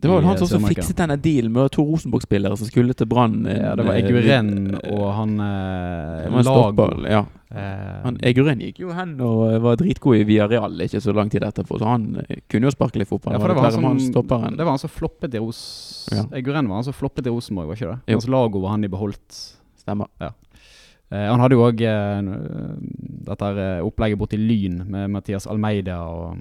Det 0.00 0.08
var 0.08 0.20
vel 0.20 0.28
han 0.30 0.38
som 0.40 0.46
eh, 0.46 0.54
også 0.56 0.70
fikset 0.72 0.96
denne 0.96 1.16
dealen 1.20 1.52
med 1.52 1.68
to 1.74 1.84
Rosenborg-spillere 1.84 2.56
som 2.56 2.68
skulle 2.70 2.96
til 2.96 3.08
Brann. 3.10 3.42
Ja, 3.44 3.74
det 3.76 3.84
var 3.84 3.98
eh, 3.98 4.06
Eguren 4.08 4.50
eh, 4.78 4.94
og 4.94 5.04
han 5.18 5.34
eh, 5.44 6.24
han 6.24 6.46
Lago. 6.48 6.86
Ja. 7.04 7.20
Eh, 7.50 8.08
Eguren 8.30 8.62
gikk 8.64 8.80
jo 8.84 8.94
hen 8.96 9.16
og 9.26 9.44
eh, 9.50 9.58
var 9.60 9.76
dritgod 9.80 10.16
i 10.16 10.24
Villarreal 10.28 10.86
ikke 10.86 11.02
så 11.04 11.12
lang 11.16 11.32
tid 11.32 11.44
etterpå, 11.44 11.80
så 11.82 11.92
han 11.92 12.08
eh, 12.24 12.40
kunne 12.48 12.70
jo 12.70 12.74
sparke 12.74 13.02
litt 13.02 13.10
fotball. 13.10 13.36
ja, 13.36 13.42
for 13.42 13.52
det 13.52 13.58
var, 13.58 13.68
han 13.68 13.76
Klerremann 13.76 14.04
som, 14.06 14.56
det 14.56 14.68
var 14.68 14.76
han 14.76 14.84
som 14.86 14.94
floppet 14.94 15.36
i 15.36 15.42
Ros... 15.42 15.62
Ja. 16.14 16.24
Eguren 16.40 16.70
var 16.70 16.80
han 16.80 16.88
som 16.88 16.96
floppet 16.96 17.28
i 17.28 17.34
Rosenborg, 17.34 17.72
var 17.72 17.80
ikke 17.80 17.92
det? 17.92 18.00
Jo. 18.06 18.20
Hans 18.20 18.30
Lago 18.32 18.64
var 18.64 18.78
han 18.78 18.86
de 18.86 18.92
beholdt. 18.92 19.42
Stemmer. 19.80 20.08
Eh, 21.10 21.26
han 21.26 21.42
hadde 21.42 21.56
jo 21.58 21.66
òg 21.66 21.80
eh, 21.82 22.32
dette 23.26 23.52
eh, 23.58 23.82
opplegget 23.82 24.20
borti 24.20 24.38
Lyn 24.38 24.84
med 24.86 25.10
Mathias 25.10 25.48
Almeida 25.50 25.98
og 26.06 26.38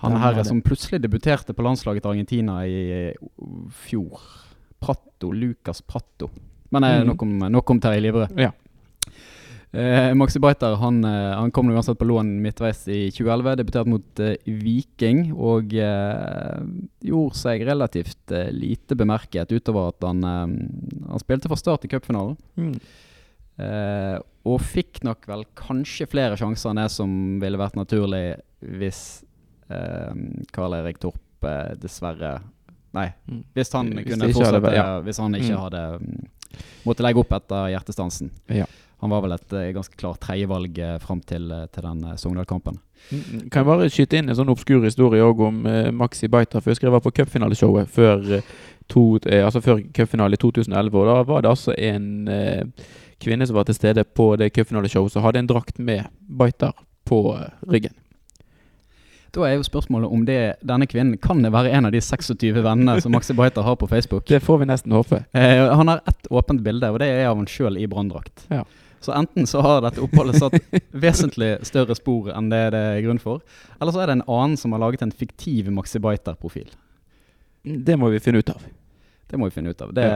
han 0.00 0.18
her 0.20 0.42
som 0.46 0.62
plutselig 0.64 1.02
debuterte 1.04 1.54
på 1.54 1.64
landslaget 1.64 2.04
til 2.04 2.14
Argentina 2.14 2.58
i 2.66 2.80
eh, 3.10 3.70
fjor. 3.84 4.20
Prato. 4.80 5.32
Lucas 5.32 5.80
Prato. 5.82 6.30
Men 6.70 6.84
mm. 6.84 6.98
Mhm. 6.98 7.06
nok, 7.08 7.22
om, 7.22 7.38
nok 7.52 7.70
om 7.70 7.80
Terje 7.80 8.04
Livre. 8.04 8.28
Ja. 8.36 8.52
Eh, 9.74 10.12
Maxi 10.14 10.38
Breiter 10.38 10.76
han, 10.78 11.00
eh, 11.04 11.32
han 11.34 11.50
kom 11.50 11.70
uansett 11.70 11.98
på 11.98 12.06
lån 12.06 12.28
midtveis 12.42 12.84
i 12.88 13.08
2011. 13.10 13.56
Debuterte 13.58 13.90
mot 13.90 14.20
eh, 14.22 14.36
Viking 14.46 15.32
og 15.34 15.74
eh, 15.74 16.60
gjorde 17.02 17.40
seg 17.40 17.64
relativt 17.66 18.30
eh, 18.30 18.52
lite 18.54 18.94
bemerket 18.94 19.50
utover 19.50 19.90
at 19.90 20.06
han, 20.06 20.22
eh, 20.22 20.54
han 21.08 21.22
spilte 21.22 21.50
fra 21.50 21.58
start 21.58 21.88
i 21.88 21.90
cupfinalen. 21.90 22.38
Mm. 22.54 22.76
Eh, 23.64 24.16
og 24.46 24.62
fikk 24.62 25.02
nok 25.06 25.26
vel 25.30 25.42
kanskje 25.58 26.06
flere 26.10 26.38
sjanser 26.38 26.70
enn 26.70 26.82
det 26.84 26.88
som 26.94 27.10
ville 27.42 27.58
vært 27.58 27.78
naturlig 27.78 28.24
hvis 28.62 29.02
eh, 29.22 29.33
Karl 30.52 30.74
Erik 30.80 30.98
Torp 31.00 31.20
dessverre 31.80 32.40
Nei, 32.94 33.08
Mm. 33.26 33.40
hvis 33.56 33.72
han 33.74 33.88
Hvis 33.90 34.04
kunne 34.06 34.26
det 34.28 34.34
hadde 34.36 34.60
fortsette 34.60 34.74
ja. 34.76 35.00
Hvis 35.02 35.18
han 35.18 35.34
ikke 35.34 35.50
Mm. 35.56 35.62
hadde 35.64 35.98
mm, 35.98 36.26
måtte 36.86 37.02
legge 37.02 37.18
opp 37.18 37.32
etter 37.32 37.68
hjertestansen. 37.72 38.30
Ja. 38.48 38.66
Han 39.00 39.10
var 39.10 39.20
vel 39.24 39.32
et 39.32 39.52
eh, 39.52 39.72
ganske 39.74 39.96
klart 39.98 40.20
tredjevalg 40.20 40.78
eh, 40.78 40.98
fram 41.02 41.20
til, 41.20 41.50
eh, 41.50 41.66
til 41.74 41.82
den 41.82 42.04
Sogndal-kampen. 42.16 42.78
Mm, 43.10 43.50
Kan 43.50 43.64
jeg 43.64 43.66
bare 43.66 43.88
skyte 43.90 44.16
inn 44.20 44.28
en 44.30 44.36
sånn 44.36 44.48
obskur 44.48 44.84
historie 44.86 45.20
òg 45.26 45.40
om 45.48 45.66
eh, 45.66 45.90
Maxi 45.90 46.28
Baita? 46.28 46.60
For 46.62 46.70
jeg 46.70 46.92
var 46.94 47.00
på 47.00 47.10
cupfinaleshowet 47.12 47.88
før, 47.88 48.40
to, 48.88 49.18
eh, 49.26 49.42
altså 49.44 49.60
før 49.60 49.82
cupfinale 49.92 50.34
i 50.34 50.36
2011. 50.40 50.94
Og 50.94 51.06
da 51.10 51.22
var 51.24 51.42
det 51.42 51.50
altså 51.50 51.74
en 51.76 52.28
eh, 52.28 52.62
kvinne 53.20 53.44
som 53.46 53.56
var 53.56 53.64
til 53.64 53.74
stede 53.74 54.04
på 54.04 54.36
det 54.38 54.52
cupfinaleshowet, 54.54 55.10
som 55.10 55.22
hadde 55.26 55.38
en 55.42 55.48
drakt 55.50 55.78
med 55.80 56.06
Baiter 56.30 56.72
på 57.04 57.24
ryggen. 57.68 57.92
Da 59.34 59.42
er 59.48 59.56
jo 59.56 59.66
spørsmålet 59.66 60.12
om 60.14 60.22
det, 60.28 60.38
denne 60.62 60.86
kvinnen 60.86 61.18
kan 61.18 61.42
det 61.42 61.50
være 61.54 61.72
en 61.74 61.88
av 61.88 61.94
de 61.94 62.00
26 62.04 62.54
vennene 62.62 63.00
som 63.02 63.14
Maxi 63.14 63.34
Baiter 63.34 63.66
har 63.66 63.74
på 63.80 63.88
Facebook. 63.90 64.28
Det 64.30 64.38
får 64.44 64.60
vi 64.62 64.68
nesten 64.70 64.94
håpe. 64.94 65.24
Eh, 65.34 65.62
han 65.74 65.90
har 65.90 66.04
ett 66.06 66.30
åpent 66.30 66.62
bilde, 66.62 66.92
og 66.94 67.00
det 67.02 67.08
er 67.10 67.26
av 67.32 67.40
han 67.40 67.50
sjøl 67.50 67.80
i 67.80 67.88
branndrakt. 67.90 68.46
Ja. 68.52 68.62
Så 69.04 69.12
enten 69.12 69.46
så 69.50 69.60
har 69.60 69.82
dette 69.84 70.00
oppholdet 70.00 70.38
satt 70.38 70.54
vesentlig 71.04 71.58
større 71.66 71.96
spor 71.98 72.30
enn 72.32 72.46
det 72.52 72.62
det 72.72 72.84
er 72.94 73.02
grunn 73.04 73.20
for, 73.20 73.42
eller 73.80 73.92
så 73.92 74.04
er 74.04 74.08
det 74.08 74.16
en 74.20 74.28
annen 74.30 74.56
som 74.56 74.72
har 74.72 74.80
laget 74.86 75.02
en 75.04 75.12
fiktiv 75.12 75.68
Maxi 75.74 76.00
Baiter-profil. 76.00 76.70
Det 77.64 77.98
må 78.00 78.08
vi 78.14 78.22
finne 78.22 78.40
ut 78.40 78.54
av. 78.54 78.62
Det 79.28 79.40
må 79.40 79.48
vi 79.50 79.56
finne 79.56 79.74
ut 79.74 79.82
av. 79.82 79.92
Det, 79.96 80.06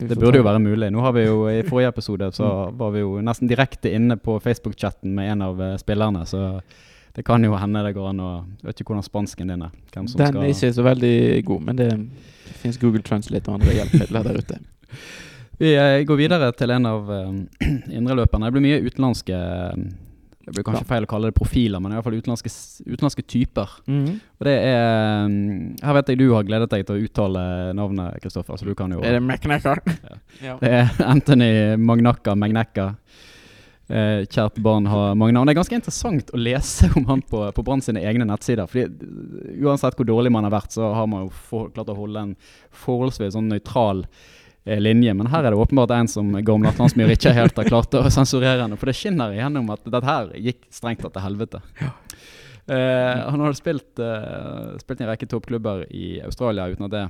Vi 0.00 0.08
det 0.08 0.16
burde 0.18 0.40
jo 0.40 0.46
være 0.46 0.62
mulig. 0.62 0.90
Nå 0.94 1.02
har 1.04 1.12
vi 1.12 1.26
jo 1.26 1.40
I 1.50 1.62
forrige 1.66 1.92
episode 1.92 2.30
så 2.32 2.50
var 2.74 2.94
vi 2.94 3.02
jo 3.02 3.18
nesten 3.22 3.50
direkte 3.50 3.92
inne 3.92 4.16
på 4.16 4.38
Facebook-chatten 4.40 5.12
med 5.14 5.32
en 5.34 5.42
av 5.50 5.62
eh, 5.62 5.74
spillerne, 5.78 6.24
så 6.26 6.62
det 7.18 7.24
kan 7.26 7.42
jo 7.42 7.56
hende 7.58 7.80
det 7.82 7.96
går 7.96 8.12
an 8.12 8.20
å 8.22 8.32
Vet 8.62 8.78
ikke 8.78 8.92
hvordan 8.92 9.02
spansken 9.02 9.48
din 9.50 9.62
er. 9.66 9.72
Hvem 9.90 10.04
som 10.06 10.20
Den 10.20 10.28
skal 10.30 10.44
er 10.44 10.52
ikke 10.52 10.74
så 10.76 10.84
veldig 10.86 11.14
god, 11.48 11.62
men 11.66 11.78
det 11.80 11.88
fins 12.60 12.78
Google 12.78 13.02
Translate 13.02 13.50
og 13.50 13.56
andre 13.58 13.74
hjelpemidler 13.74 14.28
der 14.28 14.38
ute. 14.38 14.58
Vi 15.58 15.72
eh, 15.74 16.04
går 16.06 16.20
videre 16.20 16.52
til 16.54 16.70
en 16.70 16.86
av 16.86 17.08
uh, 17.10 17.32
indreløperne. 17.98 18.46
Det 18.46 18.54
blir 18.54 18.62
mye 18.62 18.84
utenlandske 18.84 19.34
eh, 19.34 19.80
Det 20.46 20.54
blir 20.54 20.66
kanskje 20.68 20.84
Ja. 20.84 20.90
feil 20.92 21.08
å 21.08 21.10
kalle 21.10 21.32
det 21.32 21.36
profiler, 21.40 21.82
men 21.82 21.90
i 21.90 21.98
hvert 21.98 22.06
fall 22.06 22.18
utenlandske, 22.20 22.52
utenlandske 22.86 23.24
typer. 23.34 23.74
Mhm. 23.90 24.12
Og 24.38 24.46
det 24.46 24.54
er 24.68 25.26
mm, 25.26 25.64
Her 25.82 25.98
vet 25.98 26.12
jeg 26.12 26.20
du 26.22 26.28
har 26.36 26.46
gledet 26.46 26.70
deg 26.70 26.86
til 26.86 27.00
å 27.00 27.08
uttale 27.08 27.42
navnet, 27.74 28.20
Kristoffer, 28.22 28.62
så 28.62 28.70
du 28.70 28.76
kan 28.78 28.94
jo 28.94 29.02
Er 29.02 29.18
det 29.18 29.24
McNacker? 29.26 29.82
Ja. 30.06 30.20
Ja. 30.52 30.54
Det 30.62 30.70
er 30.70 31.02
Anthony 31.02 31.50
Magnacca 31.82 32.38
Magnacca. 32.38 32.92
Eh, 33.88 34.26
kjært 34.28 34.58
barn 34.60 34.86
har 34.90 35.14
mange 35.16 35.32
navn. 35.32 35.48
Det 35.48 35.54
er 35.54 35.60
ganske 35.62 35.78
interessant 35.78 36.32
å 36.36 36.40
lese 36.40 36.90
om 36.98 37.06
han 37.08 37.22
på, 37.24 37.40
på 37.56 37.62
Brann 37.64 37.80
sine 37.84 38.02
egne 38.04 38.26
nettsider. 38.28 38.68
Fordi 38.68 38.84
eh, 38.84 39.62
Uansett 39.64 39.96
hvor 39.96 40.08
dårlig 40.08 40.32
man 40.34 40.44
har 40.44 40.52
vært, 40.52 40.74
så 40.76 40.90
har 40.92 41.06
man 41.08 41.24
jo 41.24 41.30
for, 41.48 41.70
klart 41.72 41.88
å 41.88 41.96
holde 41.96 42.26
en 42.26 42.34
forholdsvis 42.84 43.32
sånn 43.36 43.48
nøytral 43.48 44.04
eh, 44.04 44.76
linje. 44.76 45.14
Men 45.16 45.30
her 45.32 45.46
er 45.46 45.56
det 45.56 45.62
åpenbart 45.62 45.94
en 45.96 46.10
som 46.12 46.36
gamle 46.44 46.68
Atlantsmyr 46.74 47.14
ikke 47.14 47.32
helt 47.36 47.56
har 47.56 47.70
klart 47.70 47.96
å 47.96 48.04
sensurere 48.18 48.60
henne. 48.66 48.76
For 48.76 48.92
det 48.92 48.98
skinner 48.98 49.32
igjennom 49.32 49.72
at 49.72 49.88
dette 49.88 50.10
her 50.10 50.34
gikk 50.36 50.66
strengt 50.74 51.00
tatt 51.06 51.16
til 51.16 51.24
helvete. 51.24 51.62
Eh, 52.68 53.22
han 53.24 53.40
har 53.40 53.56
spilt, 53.56 53.94
eh, 54.04 54.74
spilt 54.82 55.00
i 55.00 55.06
en 55.06 55.10
rekke 55.14 55.30
toppklubber 55.32 55.86
i 55.88 56.18
Australia 56.20 56.68
uten 56.68 56.84
at 56.90 56.92
det 56.92 57.06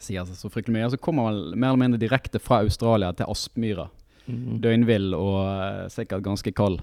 sier 0.00 0.24
seg 0.24 0.38
så 0.38 0.48
fryktelig 0.48 0.78
mye. 0.78 0.88
Så 0.94 1.00
kommer 1.00 1.28
han 1.28 1.42
mer 1.52 1.74
eller 1.74 1.82
mindre 1.84 2.00
direkte 2.00 2.40
fra 2.40 2.62
Australia 2.64 3.12
til 3.12 3.28
Aspmyra. 3.28 3.90
Mhm. 4.26 4.60
Døgnvill 4.64 5.14
og 5.14 5.40
eh, 5.44 5.88
sikkert 5.92 6.22
ganske 6.24 6.52
kald. 6.56 6.80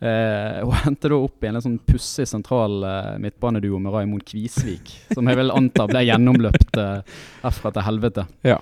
Eh, 0.00 0.60
og 0.64 0.72
endte 0.88 1.10
da 1.12 1.16
opp 1.20 1.44
i 1.44 1.48
en 1.50 1.58
litt 1.58 1.64
sånn 1.66 1.74
pussig 1.84 2.24
sentral 2.30 2.78
eh, 2.88 3.18
midtbaneduo 3.20 3.76
med 3.84 3.92
Raymond 3.92 4.24
Kvisvik, 4.24 4.94
som 5.12 5.28
jeg 5.28 5.36
vil 5.36 5.52
anta 5.52 5.84
ble 5.90 6.00
gjennomløpt 6.08 6.78
eh, 6.80 7.02
herfra 7.42 7.72
til 7.76 7.84
helvete. 7.84 8.24
Ja. 8.48 8.56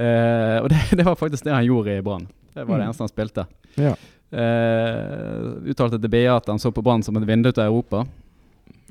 Eh, 0.00 0.56
og 0.62 0.70
det, 0.72 0.78
det 0.96 1.04
var 1.04 1.18
faktisk 1.20 1.44
det 1.44 1.52
han 1.52 1.66
gjorde 1.68 1.98
i 1.98 2.04
Brann. 2.06 2.24
Det 2.54 2.64
var 2.64 2.78
det 2.78 2.86
Mm. 2.86 2.88
eneste 2.88 3.04
han 3.04 3.12
spilte. 3.12 3.44
Ja. 3.76 3.92
Eh, 4.32 5.68
uttalte 5.72 6.00
til 6.00 6.08
BA 6.12 6.24
at 6.38 6.48
han 6.48 6.58
så 6.60 6.72
på 6.72 6.82
Brann 6.84 7.02
som 7.04 7.16
et 7.20 7.26
vindu 7.28 7.50
til 7.52 7.64
Europa. 7.66 8.06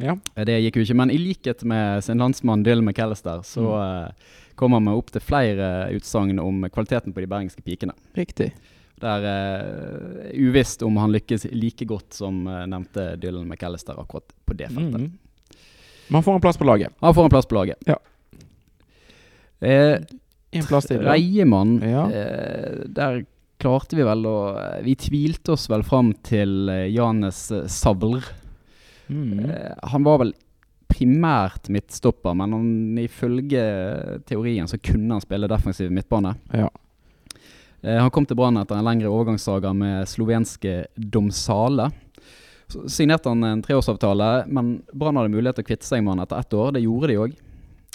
Ja. 0.01 0.17
Eh, 0.35 0.45
Det 0.45 0.59
gikk 0.63 0.75
jo 0.81 0.85
ikke, 0.87 0.95
men 0.97 1.11
i 1.13 1.17
likhet 1.21 1.63
med 1.63 2.03
sin 2.03 2.17
landsmann 2.21 2.63
Dylan 2.63 2.85
McAllister, 2.85 3.41
så 3.47 3.63
eh, 3.79 4.11
kom 4.55 4.73
han 4.73 4.83
med 4.83 4.93
opp 4.99 5.09
til 5.11 5.21
flere 5.21 5.89
utsagn 5.95 6.39
om 6.39 6.63
kvaliteten 6.69 7.13
på 7.15 7.21
de 7.23 7.27
bergenske 7.31 7.63
pikene. 7.65 7.93
Riktig. 8.17 8.51
Det 9.01 9.09
er 9.09 9.23
uh, 9.25 10.27
uvisst 10.37 10.83
om 10.85 10.97
han 11.01 11.09
lykkes 11.15 11.47
like 11.57 11.87
godt 11.89 12.13
som 12.13 12.43
uh, 12.45 12.67
nevnte 12.69 13.15
Dylan 13.17 13.47
McAllister 13.49 13.97
akkurat 13.97 14.27
på 14.45 14.53
det 14.59 14.67
feltet. 14.69 15.01
Mhm. 15.01 15.07
Man 16.13 16.21
får 16.27 16.35
en 16.37 16.41
plass 16.43 16.57
på 16.59 16.67
laget. 16.67 16.93
Han 17.01 17.13
får 17.15 17.23
en 17.25 17.33
plass 17.33 17.47
på 17.49 17.55
laget. 17.57 17.81
Ja. 17.87 17.95
Eh, 19.61 19.97
En 20.53 20.65
plass 20.67 20.85
til. 20.89 20.99
Reiemann, 20.99 21.79
Ja. 21.81 22.05
eh, 22.11 22.83
der 22.91 23.21
klarte 23.61 23.95
vi 23.95 24.03
vel 24.03 24.25
å 24.25 24.81
Vi 24.83 24.95
tvilte 24.95 25.53
oss 25.53 25.67
vel 25.69 25.83
fram 25.83 26.13
til 26.23 26.67
eh, 26.69 26.89
Janes 26.91 27.51
eh, 27.51 27.67
Sabler. 27.67 28.21
Mhm. 29.07 29.49
Eh, 29.49 29.73
han 29.91 30.03
var 30.03 30.21
vel 30.21 30.33
primært 30.91 31.69
midtstopper, 31.71 32.35
men 32.35 32.53
han, 32.53 32.69
ifølge 32.99 33.63
teorien 34.27 34.67
så 34.67 34.77
kunne 34.77 35.15
han 35.15 35.23
spille 35.23 35.49
defensiv 35.49 35.91
midtbane. 35.93 36.35
Ja. 36.53 36.69
Eh, 37.81 37.97
han 37.97 38.11
kom 38.13 38.27
til 38.27 38.37
Brann 38.37 38.59
etter 38.61 38.77
en 38.77 38.85
lengre 38.85 39.09
overgangssaga 39.09 39.73
med 39.73 40.09
slovenske 40.11 40.85
Domsale. 40.95 41.89
Så 42.71 42.85
signerte 42.91 43.31
han 43.31 43.43
en 43.43 43.63
treårsavtale, 43.63 44.45
men 44.47 44.77
Brann 44.93 45.17
hadde 45.19 45.33
mulighet 45.33 45.59
til 45.59 45.65
å 45.65 45.69
kvitte 45.71 45.87
seg 45.87 46.03
med 46.03 46.15
han 46.15 46.25
etter 46.25 46.43
ett 46.43 46.53
år. 46.55 46.75
Det 46.75 46.83
gjorde 46.85 47.09
de 47.11 47.17
òg. 47.25 47.33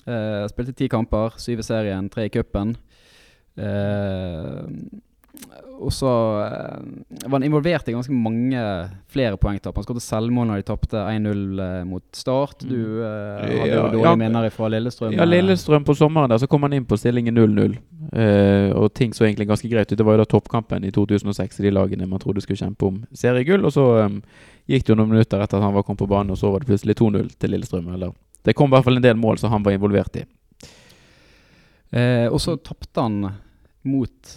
Eh, 0.06 0.42
spilte 0.52 0.74
ti 0.76 0.88
kamper, 0.92 1.38
syv 1.40 1.62
i 1.62 1.66
serien, 1.66 2.10
tre 2.12 2.28
i 2.28 2.32
cupen. 2.32 2.76
Og 5.76 5.92
så 5.92 6.08
eh, 6.40 7.28
var 7.28 7.36
han 7.36 7.44
involvert 7.44 7.88
i 7.88 7.92
ganske 7.92 8.12
mange 8.12 8.60
flere 9.12 9.36
poengtap. 9.40 9.76
Han 9.76 9.84
skåret 9.84 10.04
selvmål 10.04 10.48
når 10.48 10.60
de 10.60 10.66
tapte 10.70 11.02
1-0 11.02 11.60
eh, 11.62 11.82
mot 11.88 12.04
Start. 12.16 12.64
Du 12.64 13.02
uh, 13.02 13.42
hadde 13.42 13.68
jo 13.74 13.82
dårlige 13.82 14.06
ja. 14.06 14.14
minner 14.20 14.48
fra 14.54 14.70
Lillestrøm. 14.72 15.16
Ja, 15.18 15.26
Lillestrøm 15.28 15.84
på 15.84 15.96
sommeren 15.98 16.32
der, 16.32 16.40
så 16.40 16.48
kom 16.50 16.64
han 16.64 16.76
inn 16.78 16.86
på 16.88 16.96
stillingen 17.00 17.36
0-0. 17.36 17.76
Uh, 18.06 18.72
og 18.78 18.94
ting 18.96 19.12
så 19.16 19.26
egentlig 19.26 19.48
ganske 19.50 19.68
greit 19.68 19.92
ut. 19.92 19.98
Det 19.98 20.06
var 20.06 20.16
jo 20.16 20.22
da 20.22 20.28
toppkampen 20.32 20.86
i 20.86 20.94
2006 20.96 21.60
i 21.60 21.68
de 21.68 21.74
lagene 21.76 22.08
man 22.08 22.22
trodde 22.22 22.44
skulle 22.44 22.62
kjempe 22.62 22.88
om 22.88 23.02
seriegull. 23.12 23.68
Og 23.68 23.76
så 23.76 23.84
um, 24.06 24.22
gikk 24.70 24.86
det 24.86 24.94
jo 24.94 24.98
noen 25.02 25.12
minutter 25.12 25.44
etter 25.44 25.60
at 25.60 25.68
han 25.68 25.76
var 25.76 25.84
kommet 25.84 26.00
på 26.06 26.10
banen, 26.10 26.32
og 26.32 26.40
så 26.40 26.54
var 26.54 26.64
det 26.64 26.70
plutselig 26.72 26.96
2-0 27.02 27.30
til 27.36 27.52
Lillestrøm. 27.52 27.92
Eller 27.98 28.16
det 28.46 28.56
kom 28.56 28.72
i 28.72 28.78
hvert 28.78 28.88
fall 28.88 29.02
en 29.02 29.06
del 29.10 29.20
mål 29.20 29.42
som 29.42 29.52
han 29.52 29.66
var 29.66 29.76
involvert 29.76 30.22
i. 30.22 30.24
Uh, 31.92 32.32
og 32.32 32.40
så 32.42 32.56
tapte 32.56 33.04
han 33.04 33.20
mot 33.86 34.36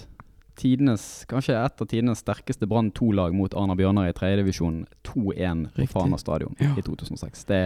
tidenes, 0.59 1.03
kanskje 1.31 1.55
et 1.55 1.81
av 1.81 1.87
tidenes 1.87 2.19
sterkeste 2.23 2.67
Brann 2.69 2.91
2-lag 2.95 3.33
mot 3.33 3.53
Arna 3.57 3.75
Bjørnar 3.79 4.09
i 4.11 4.15
tredjedivisjon 4.17 4.81
2-1 5.07 5.69
på. 5.77 5.87
Fana 5.93 6.19
stadion 6.19 6.55
Ja. 6.59 6.73
i 6.77 6.83
2006. 6.83 7.45
Det, 7.47 7.61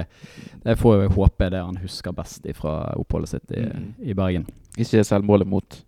det 0.64 0.78
får 0.80 1.02
jeg 1.02 1.16
håpe 1.18 1.50
det 1.50 1.64
han 1.66 1.82
husker 1.82 2.14
best 2.14 2.46
fra 2.60 2.76
oppholdet 3.02 3.30
sitt 3.34 3.52
i, 3.58 3.64
Mm. 3.66 3.90
i 4.02 4.14
Bergen. 4.14 4.46
Ikke 4.78 5.04
selvmålet 5.04 5.48
mot 5.48 5.82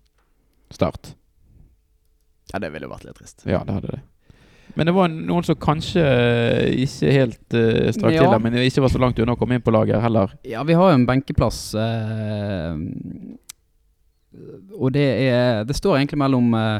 Start. 0.73 1.13
Ja, 2.51 2.59
det 2.59 2.71
ville 2.73 2.87
vært 2.89 3.05
litt 3.05 3.15
trist. 3.19 3.43
Ja, 3.45 3.61
det 3.63 3.73
hadde 3.77 3.91
det. 3.95 4.01
Men 4.75 4.87
det 4.89 4.93
var 4.95 5.07
noen 5.13 5.45
som 5.45 5.55
kanskje 5.61 6.01
ikke 6.83 7.11
helt 7.13 7.53
uh, 7.53 7.91
strakk 7.95 8.13
Ja. 8.17 8.23
til 8.25 8.31
det, 8.33 8.39
men 8.43 8.57
ikke 8.65 8.81
var 8.83 8.89
så 8.91 8.99
langt 8.99 9.19
unna 9.21 9.35
å 9.37 9.39
komme 9.39 9.55
inn 9.55 9.61
på 9.63 9.71
laget 9.71 10.01
heller. 10.03 10.33
Ja, 10.43 10.63
vi 10.67 10.73
har 10.73 10.89
jo 10.89 10.95
en 10.97 11.05
benkeplass. 11.07 11.59
Eh, 11.79 12.75
og 14.79 14.91
det 14.93 15.05
er 15.29 15.63
Det 15.65 15.75
står 15.75 15.97
egentlig 15.97 16.17
mellom 16.19 16.53
eh, 16.53 16.79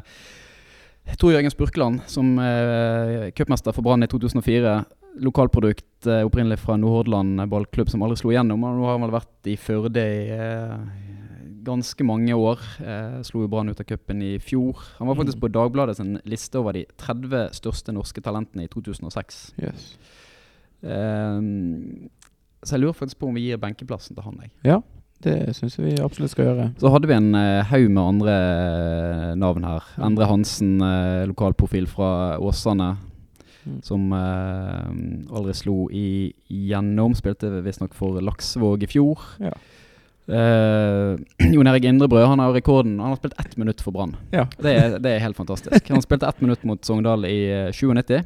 Tor 1.20 1.32
Jørgen 1.32 1.52
Spurkeland, 1.54 2.00
som 2.10 2.38
eh, 2.40 3.32
cupmester 3.38 3.72
for 3.76 3.82
Brann 3.86 4.04
i 4.04 4.08
2004. 4.08 4.76
Lokalprodukt 5.22 6.08
eh, 6.10 6.24
opprinnelig 6.26 6.58
fra 6.60 6.76
Nordhordland 6.78 7.46
ballklubb, 7.50 7.90
som 7.90 8.02
aldri 8.04 8.18
slo 8.18 8.32
igjennom. 8.34 8.64
Og 8.66 8.80
nå 8.80 8.86
har 8.88 8.98
han 8.98 9.06
vel 9.06 9.14
vært 9.20 9.52
i 9.52 9.56
Førde 9.56 10.02
i 10.02 10.26
eh, 10.34 10.74
ganske 11.66 12.04
mange 12.06 12.34
år. 12.36 12.60
Eh, 12.82 13.22
slo 13.26 13.46
jo 13.46 13.48
Brann 13.54 13.70
ut 13.70 13.80
av 13.80 13.86
cupen 13.90 14.22
i 14.26 14.34
fjor. 14.42 14.82
Han 15.00 15.08
var 15.08 15.16
faktisk 15.22 15.38
Mm. 15.38 15.42
på 15.46 15.54
Dagbladet 15.54 15.96
sin 15.98 16.20
liste 16.26 16.58
over 16.60 16.74
de 16.74 16.86
30 16.98 17.54
største 17.54 17.94
norske 17.94 18.22
talentene 18.22 18.66
i 18.66 18.68
2006. 18.68 19.54
Yes. 19.62 19.88
Ehm, 20.84 22.10
så 22.66 22.76
jeg 22.76 22.82
lurer 22.84 22.94
faktisk 22.98 23.20
på 23.22 23.30
om 23.30 23.36
vi 23.38 23.48
gir 23.50 23.58
benkeplassen 23.62 24.16
til 24.18 24.24
han. 24.26 24.38
Jeg. 24.42 24.52
Ja, 24.66 24.82
det 25.24 25.56
syns 25.56 25.78
vi 25.80 25.96
absolutt 26.04 26.34
skal 26.34 26.50
gjøre. 26.50 26.68
Så 26.82 26.92
hadde 26.92 27.10
vi 27.10 27.16
en 27.16 27.36
eh, 27.38 27.66
haug 27.72 27.88
med 27.90 28.04
andre 28.04 28.36
uh, 28.36 29.32
navn 29.40 29.66
her. 29.66 29.86
Endre 30.04 30.28
Hansen, 30.30 30.76
uh, 30.84 31.24
lokalprofil 31.30 31.88
fra 31.90 32.10
Åsane. 32.44 32.96
Mm. 33.66 33.80
Som 33.82 34.12
aldri 34.14 35.56
slo 35.58 35.88
i, 35.90 36.30
igjennom. 36.54 37.16
Spilte 37.18 37.50
visstnok 37.66 37.96
for 37.98 38.20
Laksvåg 38.22 38.86
i 38.86 38.90
fjor. 38.92 39.24
Ja. 39.42 39.56
Jon 41.54 41.70
Erik 41.70 41.88
Indrebrød 41.90 42.28
han 42.30 42.44
har 42.44 42.54
rekorden. 42.54 43.00
Han 43.02 43.16
har 43.16 43.18
spilt 43.18 43.40
ett 43.42 43.58
minutt 43.58 43.82
for 43.82 43.94
Brann. 43.94 44.14
Ja. 44.30 44.46
Det, 44.62 44.76
det 45.02 45.16
er 45.16 45.24
helt 45.26 45.38
fantastisk. 45.38 45.90
Han 45.90 46.06
spilte 46.06 46.30
ett 46.30 46.46
minutt 46.46 46.62
mot 46.66 46.86
Sogndal 46.86 47.26
i 47.26 47.40
eh, 47.50 47.74
97. 47.74 48.22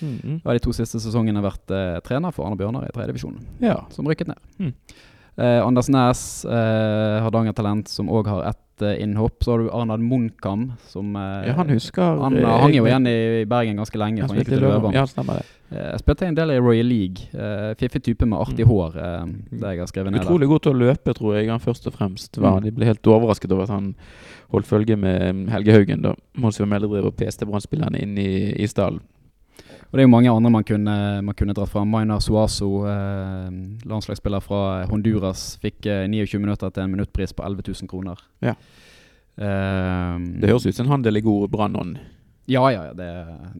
Mm. 0.00 0.40
Og 0.40 0.48
har 0.48 0.56
de 0.56 0.64
to 0.64 0.72
siste 0.72 1.00
sesongene 1.04 1.44
vært 1.44 1.76
trener 2.08 2.32
for 2.32 2.48
Arne 2.48 2.56
Bjørnar 2.56 2.88
i 2.88 2.92
tredje 2.94 3.12
divisjon, 3.12 3.36
ja. 3.60 3.82
som 3.92 4.08
rykket 4.08 4.32
ned. 4.32 4.40
Mm. 4.64 4.72
Eh, 5.38 5.60
Anders 5.66 5.88
Næs, 5.88 6.44
eh, 6.44 7.20
Hardanger-talent, 7.24 7.88
som 7.88 8.08
òg 8.12 8.26
har 8.26 8.48
ett 8.50 8.82
eh, 8.82 9.02
innhopp. 9.02 9.42
Så 9.44 9.52
har 9.54 9.58
du 9.62 9.70
Arnad 9.70 10.00
Munkam, 10.00 10.72
som 10.90 11.14
eh, 11.16 11.46
ja, 11.48 11.54
han 11.56 11.68
husker 11.70 12.18
Han 12.20 12.36
eh, 12.36 12.44
hang 12.64 12.74
jo 12.74 12.84
igjen 12.88 13.06
i 13.06 13.44
Bergen 13.48 13.76
ganske 13.80 13.98
lenge. 14.00 14.26
Han 14.26 14.36
gikk 14.36 14.48
til 14.50 14.58
i. 14.58 14.66
Løven. 14.66 14.92
Ja, 14.96 15.06
stemmer 15.08 15.40
det. 15.40 15.46
Eh, 15.70 15.92
spilte 16.02 16.26
en 16.26 16.34
del 16.34 16.50
i 16.50 16.58
Royal 16.58 16.86
League. 16.90 17.28
Eh, 17.32 17.74
Fiffig 17.78 18.02
type 18.02 18.26
med 18.26 18.38
artig 18.40 18.66
Mm. 18.66 18.72
hår. 18.72 18.96
Eh, 18.98 19.24
det 19.60 19.68
jeg 19.76 19.78
har 19.78 19.86
skrevet 19.86 20.12
ned 20.12 20.24
Utrolig 20.26 20.48
god 20.48 20.60
til 20.66 20.72
å 20.74 20.80
løpe, 20.80 21.14
tror 21.14 21.36
jeg 21.38 21.48
han 21.48 21.60
først 21.62 21.86
og 21.86 21.94
fremst 21.94 22.36
var. 22.42 22.58
Mm. 22.58 22.64
De 22.64 22.70
ble 22.72 22.84
helt 22.90 23.06
overrasket 23.06 23.52
over 23.52 23.62
at 23.68 23.70
han 23.76 23.94
holdt 24.50 24.66
følge 24.66 24.96
med 24.98 25.48
Helge 25.48 25.72
Haugen 25.72 26.02
da 26.02 26.14
Mons 26.36 26.58
Melde 26.58 26.88
drev 26.90 27.06
og 27.06 27.16
peste 27.16 27.46
Brann-spillerne 27.46 28.00
inn 28.02 28.18
i, 28.18 28.52
i 28.58 28.66
stallen. 28.66 29.00
Og 29.90 29.96
det 29.98 30.02
er 30.02 30.06
jo 30.06 30.12
mange 30.12 30.30
andre 30.30 30.50
man 30.54 30.64
kunne, 30.66 30.94
man 31.26 31.34
kunne 31.34 31.54
dratt 31.56 31.72
fram. 31.72 31.88
Maina 31.90 32.20
Suazo, 32.22 32.68
eh, 32.86 33.48
landslagsspiller 33.90 34.40
fra 34.44 34.60
Honduras, 34.90 35.56
fikk 35.62 35.86
eh, 35.90 36.04
29 36.10 36.38
minutter 36.44 36.70
til 36.70 36.84
en 36.86 36.94
minuttpris 36.94 37.32
på 37.34 37.42
11 37.46 37.66
000 37.82 37.90
kroner. 37.90 38.22
Ja. 38.44 38.54
Eh, 39.40 40.16
Det 40.40 40.48
høres 40.50 40.66
ut 40.66 40.74
som 40.76 40.86
en 40.86 40.92
handel 40.98 41.16
i 41.20 41.24
god 41.24 41.50
brannånd. 41.50 41.98
Ja, 42.50 42.64
ja, 42.74 42.88
ja. 42.90 42.94
Det, 42.94 43.10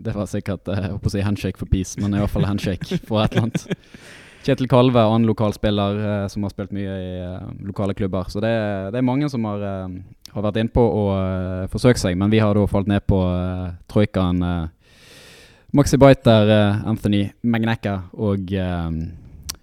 det 0.06 0.14
var 0.16 0.26
sikkert 0.30 0.66
eh, 0.68 0.80
jeg 0.86 0.94
håper 0.96 1.10
å 1.10 1.14
si 1.14 1.22
handshake 1.26 1.60
for 1.60 1.70
peace, 1.70 1.98
men 2.00 2.14
i 2.16 2.22
hvert 2.22 2.32
fall 2.32 2.48
handshake 2.48 2.98
for 3.08 3.22
et 3.24 3.32
eller 3.36 3.48
annet. 3.48 3.66
Kjetil 4.40 4.70
Kalve, 4.72 5.02
annen 5.04 5.28
lokalspiller 5.28 5.98
eh, 6.00 6.26
som 6.32 6.46
har 6.46 6.52
spilt 6.54 6.72
mye 6.72 6.94
i 6.96 7.10
eh, 7.20 7.50
lokale 7.68 7.94
klubber. 7.94 8.30
Så 8.32 8.40
det, 8.42 8.50
det 8.94 8.98
er 9.02 9.06
mange 9.06 9.28
som 9.30 9.44
har, 9.46 9.62
eh, 9.68 9.98
har 10.34 10.46
vært 10.48 10.62
innpå 10.62 10.80
og 11.02 11.70
forsøkt 11.74 12.00
seg, 12.02 12.16
men 12.18 12.32
vi 12.32 12.40
har 12.42 12.56
da 12.56 12.64
falt 12.70 12.88
ned 12.90 13.04
på 13.10 13.18
eh, 13.28 13.66
troikaen 13.92 14.40
Maxi 15.76 15.98
Biter, 16.00 16.50
eh, 16.50 16.80
Anthony 16.90 17.24
Magnecca 17.46 17.96
og 18.18 18.52
eh, 18.52 18.90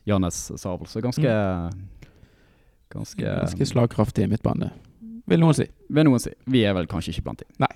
Janes 0.08 0.39
Sabel. 0.56 0.88
Så 0.88 1.02
ganske 1.04 1.34
Ganske, 2.88 3.20
Ganske 3.24 3.65
slagkraftig 3.67 4.30
midtbane, 4.32 4.70
vil 5.28 5.41
noen 5.43 5.54
si. 5.58 5.65
Vil 5.91 6.06
noen 6.08 6.22
si. 6.24 6.32
Vi 6.48 6.62
er 6.63 6.72
vel 6.78 6.88
kanskje 6.88 7.12
ikke 7.12 7.26
blant 7.26 7.41
de. 7.43 7.48
Nei. 7.60 7.74